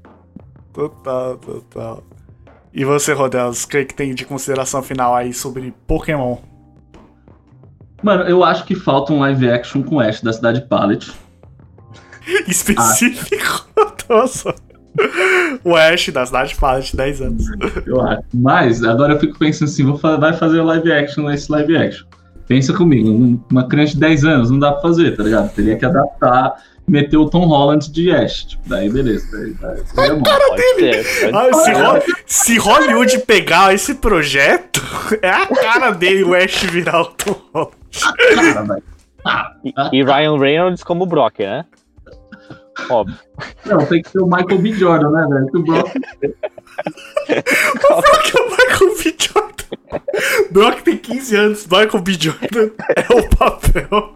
Total, 0.72 1.36
total. 1.36 2.02
E 2.72 2.82
você, 2.84 3.12
Rodelas, 3.12 3.64
o 3.64 3.68
que, 3.68 3.84
que 3.84 3.94
tem 3.94 4.14
de 4.14 4.24
consideração 4.24 4.82
final 4.82 5.14
aí 5.14 5.34
sobre 5.34 5.74
Pokémon? 5.86 6.38
Mano, 8.02 8.24
eu 8.24 8.42
acho 8.42 8.64
que 8.64 8.74
falta 8.74 9.12
um 9.12 9.20
live 9.20 9.50
action 9.50 9.82
com 9.82 10.00
Ash 10.00 10.22
da 10.22 10.32
Cidade 10.32 10.62
Palette. 10.62 11.12
Específico. 12.48 13.66
Nossa. 14.08 14.54
O 15.64 15.76
Ash 15.76 16.08
da 16.08 16.26
Cidade 16.26 16.54
Palette, 16.56 16.96
10 16.96 17.20
anos. 17.22 17.44
Eu 17.86 18.00
acho. 18.00 18.22
Mas 18.34 18.82
agora 18.82 19.12
eu 19.14 19.20
fico 19.20 19.38
pensando 19.38 19.68
assim, 19.68 19.84
vou 19.84 19.96
fa- 19.96 20.16
vai 20.16 20.32
fazer 20.32 20.58
o 20.60 20.64
live 20.64 20.90
action 20.92 21.24
nesse 21.28 21.50
live 21.52 21.76
action. 21.76 22.06
Pensa 22.48 22.72
comigo, 22.72 23.08
um- 23.08 23.40
uma 23.50 23.68
criança 23.68 23.94
de 23.94 24.00
10 24.00 24.24
anos 24.24 24.50
não 24.50 24.58
dá 24.58 24.72
pra 24.72 24.82
fazer, 24.82 25.16
tá 25.16 25.22
ligado? 25.22 25.52
Teria 25.54 25.76
que 25.76 25.84
adaptar, 25.84 26.54
meter 26.88 27.16
o 27.16 27.28
Tom 27.30 27.46
Holland 27.46 27.90
de 27.92 28.10
Ash. 28.10 28.44
Tipo, 28.44 28.68
daí 28.68 28.90
beleza. 28.90 29.24
Daí, 29.30 29.54
daí, 29.54 29.86
seria 29.86 30.14
bom. 30.16 30.22
Pode 30.22 30.62
ser, 31.04 31.30
pode 31.30 31.36
Ah, 31.36 31.52
se, 31.54 31.72
Ho- 31.72 32.16
se 32.26 32.58
Hollywood 32.58 33.18
pegar 33.20 33.72
esse 33.72 33.94
projeto, 33.94 34.82
é 35.22 35.30
a 35.30 35.46
cara 35.46 35.90
dele 35.92 36.24
o 36.24 36.34
Ash 36.34 36.64
virar 36.64 37.02
o 37.02 37.06
Tom 37.06 37.36
Holland. 37.54 37.72
Cara. 38.34 38.82
Ah, 39.24 39.52
E, 39.64 39.72
e 39.92 40.02
Ryan 40.02 40.36
Reynolds 40.38 40.82
como 40.82 41.06
Brock, 41.06 41.38
né? 41.38 41.64
Óbvio. 42.88 43.16
não, 43.66 43.84
tem 43.86 44.02
que 44.02 44.08
ser 44.10 44.18
o 44.22 44.26
Michael 44.26 44.58
B. 44.58 44.72
Jordan, 44.72 45.10
né, 45.10 45.26
velho? 45.28 45.46
Que 45.50 45.56
o 45.58 45.62
Brock 45.62 45.92
Brock 47.28 48.34
é 48.34 48.40
o 48.40 48.50
Michael 48.50 48.96
B. 48.96 49.16
Jordan. 49.18 50.00
Brock 50.50 50.80
tem 50.82 50.96
15 50.96 51.36
anos, 51.36 51.66
Michael 51.66 52.00
B. 52.02 52.12
Jordan 52.18 52.70
é 52.96 53.14
o 53.14 53.28
papel. 53.36 54.14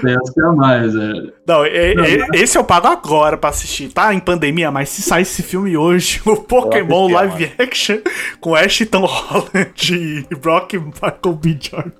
Peço 0.00 0.32
que 0.32 0.40
é 0.40 0.46
mais, 0.52 0.94
velho. 0.94 1.32
Não, 1.46 1.64
é- 1.64 1.92
é- 1.92 2.26
esse 2.34 2.56
eu 2.56 2.64
pago 2.64 2.86
agora 2.86 3.36
pra 3.36 3.50
assistir. 3.50 3.92
Tá 3.92 4.14
em 4.14 4.20
pandemia, 4.20 4.70
mas 4.70 4.88
se 4.88 5.02
sair 5.02 5.22
esse 5.22 5.42
filme 5.42 5.76
hoje, 5.76 6.20
o 6.26 6.36
Pokémon 6.36 7.08
live 7.12 7.52
action 7.58 7.98
com 8.40 8.54
Ashton 8.54 9.04
Holland 9.04 10.26
e 10.30 10.34
Brock 10.36 10.74
Michael 10.74 11.34
B. 11.36 11.58
Jordan. 11.60 11.92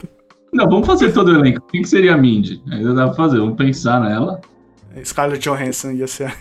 Não, 0.56 0.66
vamos 0.66 0.86
fazer 0.86 1.12
todo 1.12 1.28
o 1.28 1.34
elenco. 1.34 1.60
Quem 1.70 1.82
que 1.82 1.88
seria 1.88 2.14
a 2.14 2.16
Mindy? 2.16 2.62
Ainda 2.70 2.94
dá 2.94 3.04
pra 3.08 3.14
fazer, 3.14 3.38
vamos 3.38 3.56
pensar 3.56 4.00
nela. 4.00 4.40
Scarlett 5.04 5.46
Johansson 5.46 5.90
ia 5.90 6.06
ser. 6.06 6.34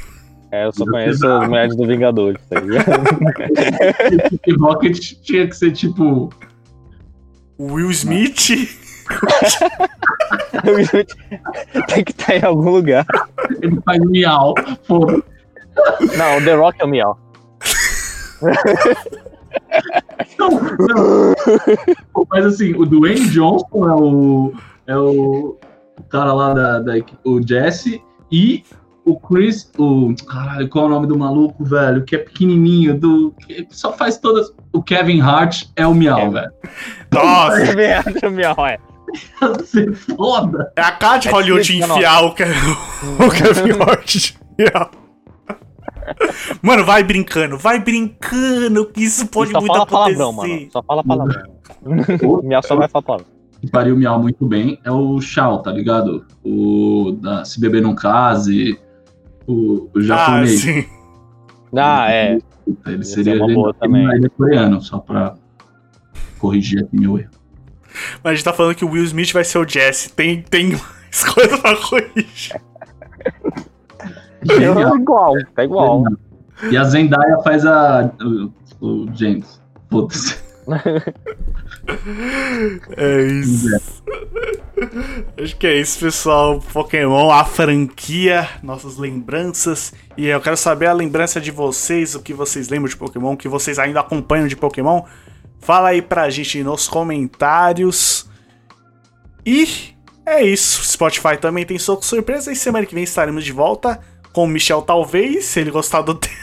É, 0.52 0.66
eu 0.66 0.72
só 0.72 0.86
conheço 0.86 1.28
as 1.28 1.50
mulheres 1.50 1.76
do 1.76 1.86
Vingadores, 1.86 2.42
tá 2.50 2.62
ligado? 2.62 2.86
E 4.48 4.54
Rocket 4.54 5.16
tinha 5.22 5.46
que 5.48 5.54
ser 5.54 5.74
tipo. 5.74 6.30
Will 7.60 7.92
Smith. 7.92 8.70
Tem 11.88 12.04
que 12.06 12.12
estar 12.12 12.38
em 12.38 12.46
algum 12.46 12.70
lugar. 12.70 13.06
Ele 13.62 13.82
faz 13.82 14.00
miau. 14.00 14.56
Foda. 14.88 15.22
Não, 16.18 16.38
o 16.38 16.46
The 16.46 16.54
Rock 16.54 16.82
é 16.82 16.86
o 16.86 16.88
Miau. 16.88 17.20
Não, 20.40 20.50
não. 20.50 22.26
Mas 22.30 22.46
assim, 22.46 22.74
o 22.76 22.86
Dwayne 22.86 23.28
Johnson 23.30 23.88
é 23.90 23.94
o. 23.96 24.54
É 24.88 24.98
o, 24.98 25.58
o 26.00 26.04
cara 26.10 26.32
lá 26.34 26.54
da, 26.54 26.80
da 26.80 26.98
equipe- 26.98 27.18
o 27.24 27.42
Jesse 27.46 28.02
e 28.32 28.64
o 29.06 29.20
Chris. 29.20 29.72
O. 29.78 30.14
Caralho, 30.28 30.68
qual 30.70 30.86
é 30.86 30.88
o 30.88 30.92
nome 30.92 31.08
do 31.08 31.18
maluco, 31.18 31.64
velho? 31.64 32.04
Que 32.04 32.16
é 32.16 32.20
pequenininho, 32.20 33.00
do. 33.00 33.32
Que 33.48 33.66
só 33.72 33.94
faz 33.94 34.18
todas. 34.18 34.54
O 34.74 34.82
Kevin 34.84 35.22
Hart 35.22 35.64
é 35.76 35.86
o 35.88 35.94
miau, 35.94 36.20
É. 36.20 36.30
velho. 36.30 36.52
Nossa, 37.12 37.66
Também 37.72 37.94
acho 37.94 38.28
o 38.28 38.32
Miau, 38.32 38.66
é. 38.66 38.78
Você 39.40 39.94
foda. 39.94 40.72
é 40.76 40.82
a 40.82 40.92
cara 40.92 41.18
de 41.20 41.28
É 41.30 41.32
Hollywood 41.32 41.78
enfiar 41.78 42.22
o, 42.26 42.34
Ke- 42.34 42.44
o 42.44 43.30
Kevin 43.32 43.82
Hart. 43.82 44.16
de 44.16 44.36
real. 44.60 44.92
Mano, 46.62 46.84
vai 46.86 47.04
brincando, 47.04 47.58
vai 47.58 47.80
brincando, 47.80 48.86
que 48.88 49.04
isso 49.04 49.28
pode 49.28 49.52
só 49.52 49.60
muito 49.60 49.74
fala 49.74 49.84
acontecer. 49.84 50.18
palavrão, 50.18 50.32
mano. 50.34 50.68
Só 50.72 50.84
fala 50.84 51.04
palavrão. 51.04 51.44
Miau 52.44 52.64
só 52.64 52.76
vai 52.76 52.88
falar 52.88 53.04
palavrão. 53.04 53.28
que 53.62 53.68
pariu 53.70 53.96
miau 53.98 54.22
muito 54.22 54.46
bem 54.46 54.80
é 54.84 54.92
o 54.92 55.20
Shao, 55.22 55.62
tá 55.62 55.72
ligado? 55.72 56.26
O 56.44 57.18
da 57.22 57.44
Se 57.46 57.60
Beber 57.60 57.82
Não 57.82 57.96
Case, 57.96 58.80
o, 59.48 59.86
o 59.86 59.92
Ah, 59.98 60.02
japonês. 60.02 60.60
sim. 60.62 60.86
Ah, 61.78 62.12
é. 62.12 62.38
Ele 62.88 63.04
seria 63.04 63.36
é 63.36 63.44
uma 63.44 63.74
também. 63.74 64.06
Ele 64.12 64.26
é 64.26 64.30
coreano, 64.30 64.82
só 64.82 65.00
pra 65.00 65.36
corrigir 66.40 66.84
aqui 66.84 66.96
meu 67.00 67.18
erro. 67.18 67.30
Mas 68.24 68.32
a 68.32 68.36
gente 68.36 68.44
tá 68.44 68.54
falando 68.54 68.76
que 68.76 68.84
o 68.86 68.90
Will 68.90 69.04
Smith 69.06 69.32
vai 69.34 69.44
ser 69.44 69.58
o 69.58 69.68
Jesse. 69.68 70.12
Tem, 70.14 70.42
tem 70.42 70.70
mais 70.72 71.24
coisa 71.34 71.58
pra 71.58 71.76
corrigir. 71.78 72.56
Genial. 74.46 74.96
É 74.96 74.98
igual, 74.98 75.34
tá 75.56 75.64
igual. 75.64 76.04
E 76.72 76.78
a 76.78 76.84
Zendaya 76.84 77.40
faz 77.44 77.66
a. 77.66 78.12
O, 78.22 78.52
o 78.86 79.08
James. 79.14 79.62
Foda-se. 79.90 80.38
É 82.98 83.22
isso. 83.24 83.70
Acho 85.42 85.56
que 85.58 85.68
é 85.68 85.80
isso, 85.80 86.00
pessoal. 86.00 86.60
Pokémon, 86.74 87.30
a 87.30 87.46
franquia, 87.46 88.50
nossas 88.64 88.98
lembranças. 88.98 89.94
E 90.18 90.26
eu 90.26 90.42
quero 90.42 90.58
saber 90.58 90.88
a 90.88 90.94
lembrança 90.94 91.40
de 91.40 91.52
vocês, 91.52 92.16
o 92.16 92.22
que 92.22 92.34
vocês 92.34 92.70
lembram 92.70 92.90
de 92.90 92.98
Pokémon, 92.98 93.34
o 93.34 93.38
que 93.38 93.48
vocês 93.48 93.78
ainda 93.78 94.00
acompanham 94.00 94.48
de 94.48 94.56
Pokémon. 94.56 95.04
Fala 95.60 95.90
aí 95.90 96.02
pra 96.02 96.30
gente 96.30 96.64
nos 96.64 96.88
comentários. 96.88 98.28
E 99.46 99.94
é 100.26 100.44
isso. 100.44 100.84
Spotify 100.84 101.38
também 101.40 101.66
tem 101.66 101.78
soco 101.78 102.04
surpresa. 102.04 102.52
E 102.52 102.56
semana 102.56 102.86
que 102.86 102.96
vem 102.96 103.04
estaremos 103.04 103.44
de 103.44 103.52
volta 103.52 104.00
com 104.36 104.44
o 104.44 104.48
Michel, 104.48 104.82
talvez, 104.82 105.46
se 105.46 105.60
ele 105.62 105.72
gostar 105.72 106.02
do 106.02 106.14
tema. 106.20 106.36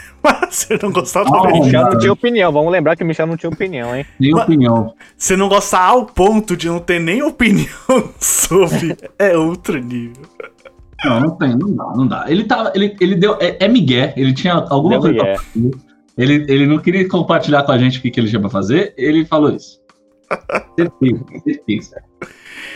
Se 0.49 0.77
não 0.81 0.91
gostar, 0.91 1.21
Ah, 1.21 1.29
O 1.29 1.41
também. 1.43 1.61
Michel 1.61 1.83
não 1.83 1.97
tinha 1.99 2.11
opinião. 2.13 2.51
Vamos 2.51 2.71
lembrar 2.71 2.95
que 2.95 3.03
o 3.03 3.05
Michel 3.05 3.27
não 3.27 3.37
tinha 3.37 3.49
opinião, 3.49 3.95
hein? 3.95 4.05
Nem 4.19 4.31
Mas- 4.31 4.43
opinião. 4.43 4.93
Se 5.17 5.35
não 5.37 5.47
gostar 5.47 5.81
ao 5.83 6.05
ponto 6.05 6.57
de 6.57 6.67
não 6.67 6.79
ter 6.79 6.99
nem 6.99 7.21
opinião 7.21 7.67
sobre, 8.19 8.97
é 9.19 9.37
outro 9.37 9.77
nível. 9.77 10.23
Não, 11.05 11.19
não 11.19 11.31
tem, 11.37 11.49
não 11.57 11.75
dá, 11.75 11.83
não 11.95 12.07
dá. 12.07 12.25
Ele 12.29 12.45
tava. 12.45 12.71
Ele, 12.73 12.95
ele 13.01 13.15
deu. 13.15 13.37
É, 13.41 13.57
é 13.65 13.67
Miguel, 13.67 14.13
ele 14.15 14.33
tinha 14.33 14.53
alguma 14.53 14.91
Deu 14.99 15.01
coisa 15.01 15.19
pra 15.19 15.35
fazer. 15.37 15.71
Ele, 16.17 16.33
ele 16.47 16.65
não 16.67 16.77
queria 16.79 17.07
compartilhar 17.09 17.63
com 17.63 17.71
a 17.73 17.77
gente 17.77 17.99
o 17.99 18.01
que, 18.01 18.09
que 18.09 18.19
ele 18.19 18.29
tinha 18.29 18.39
pra 18.39 18.49
fazer, 18.49 18.93
ele 18.97 19.25
falou 19.25 19.51
isso. 19.51 19.81
Certeza, 20.79 21.23
certeza. 21.43 22.01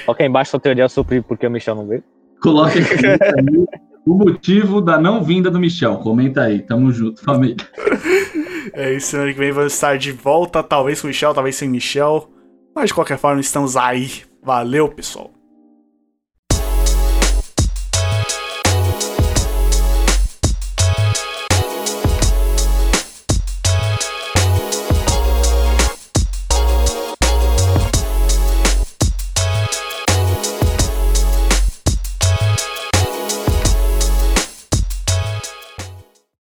Coloca 0.05 0.23
aí 0.23 0.27
embaixo 0.29 0.51
sua 0.51 0.59
teoria 0.59 0.89
sobre 0.89 1.21
por 1.21 1.37
que 1.37 1.47
o 1.47 1.51
Michel 1.51 1.75
não 1.75 1.87
veio. 1.87 2.03
Coloque 2.41 2.79
aqui 2.79 2.95
o 4.07 4.15
motivo 4.15 4.81
da 4.81 4.97
não 4.97 5.23
vinda 5.23 5.51
do 5.51 5.59
Michel. 5.59 5.97
Comenta 5.97 6.43
aí, 6.43 6.59
tamo 6.59 6.91
junto, 6.91 7.21
família. 7.21 7.57
É 8.73 8.93
isso, 8.93 9.07
semana 9.07 9.33
que 9.33 9.39
vem 9.39 9.51
vamos 9.51 9.73
estar 9.73 9.97
de 9.97 10.11
volta, 10.11 10.61
talvez 10.61 11.01
com 11.01 11.07
Michel, 11.07 11.33
talvez 11.33 11.55
sem 11.55 11.69
Michel. 11.69 12.29
Mas 12.75 12.89
de 12.89 12.93
qualquer 12.93 13.17
forma, 13.17 13.41
estamos 13.41 13.75
aí. 13.75 14.09
Valeu, 14.43 14.87
pessoal. 14.89 15.36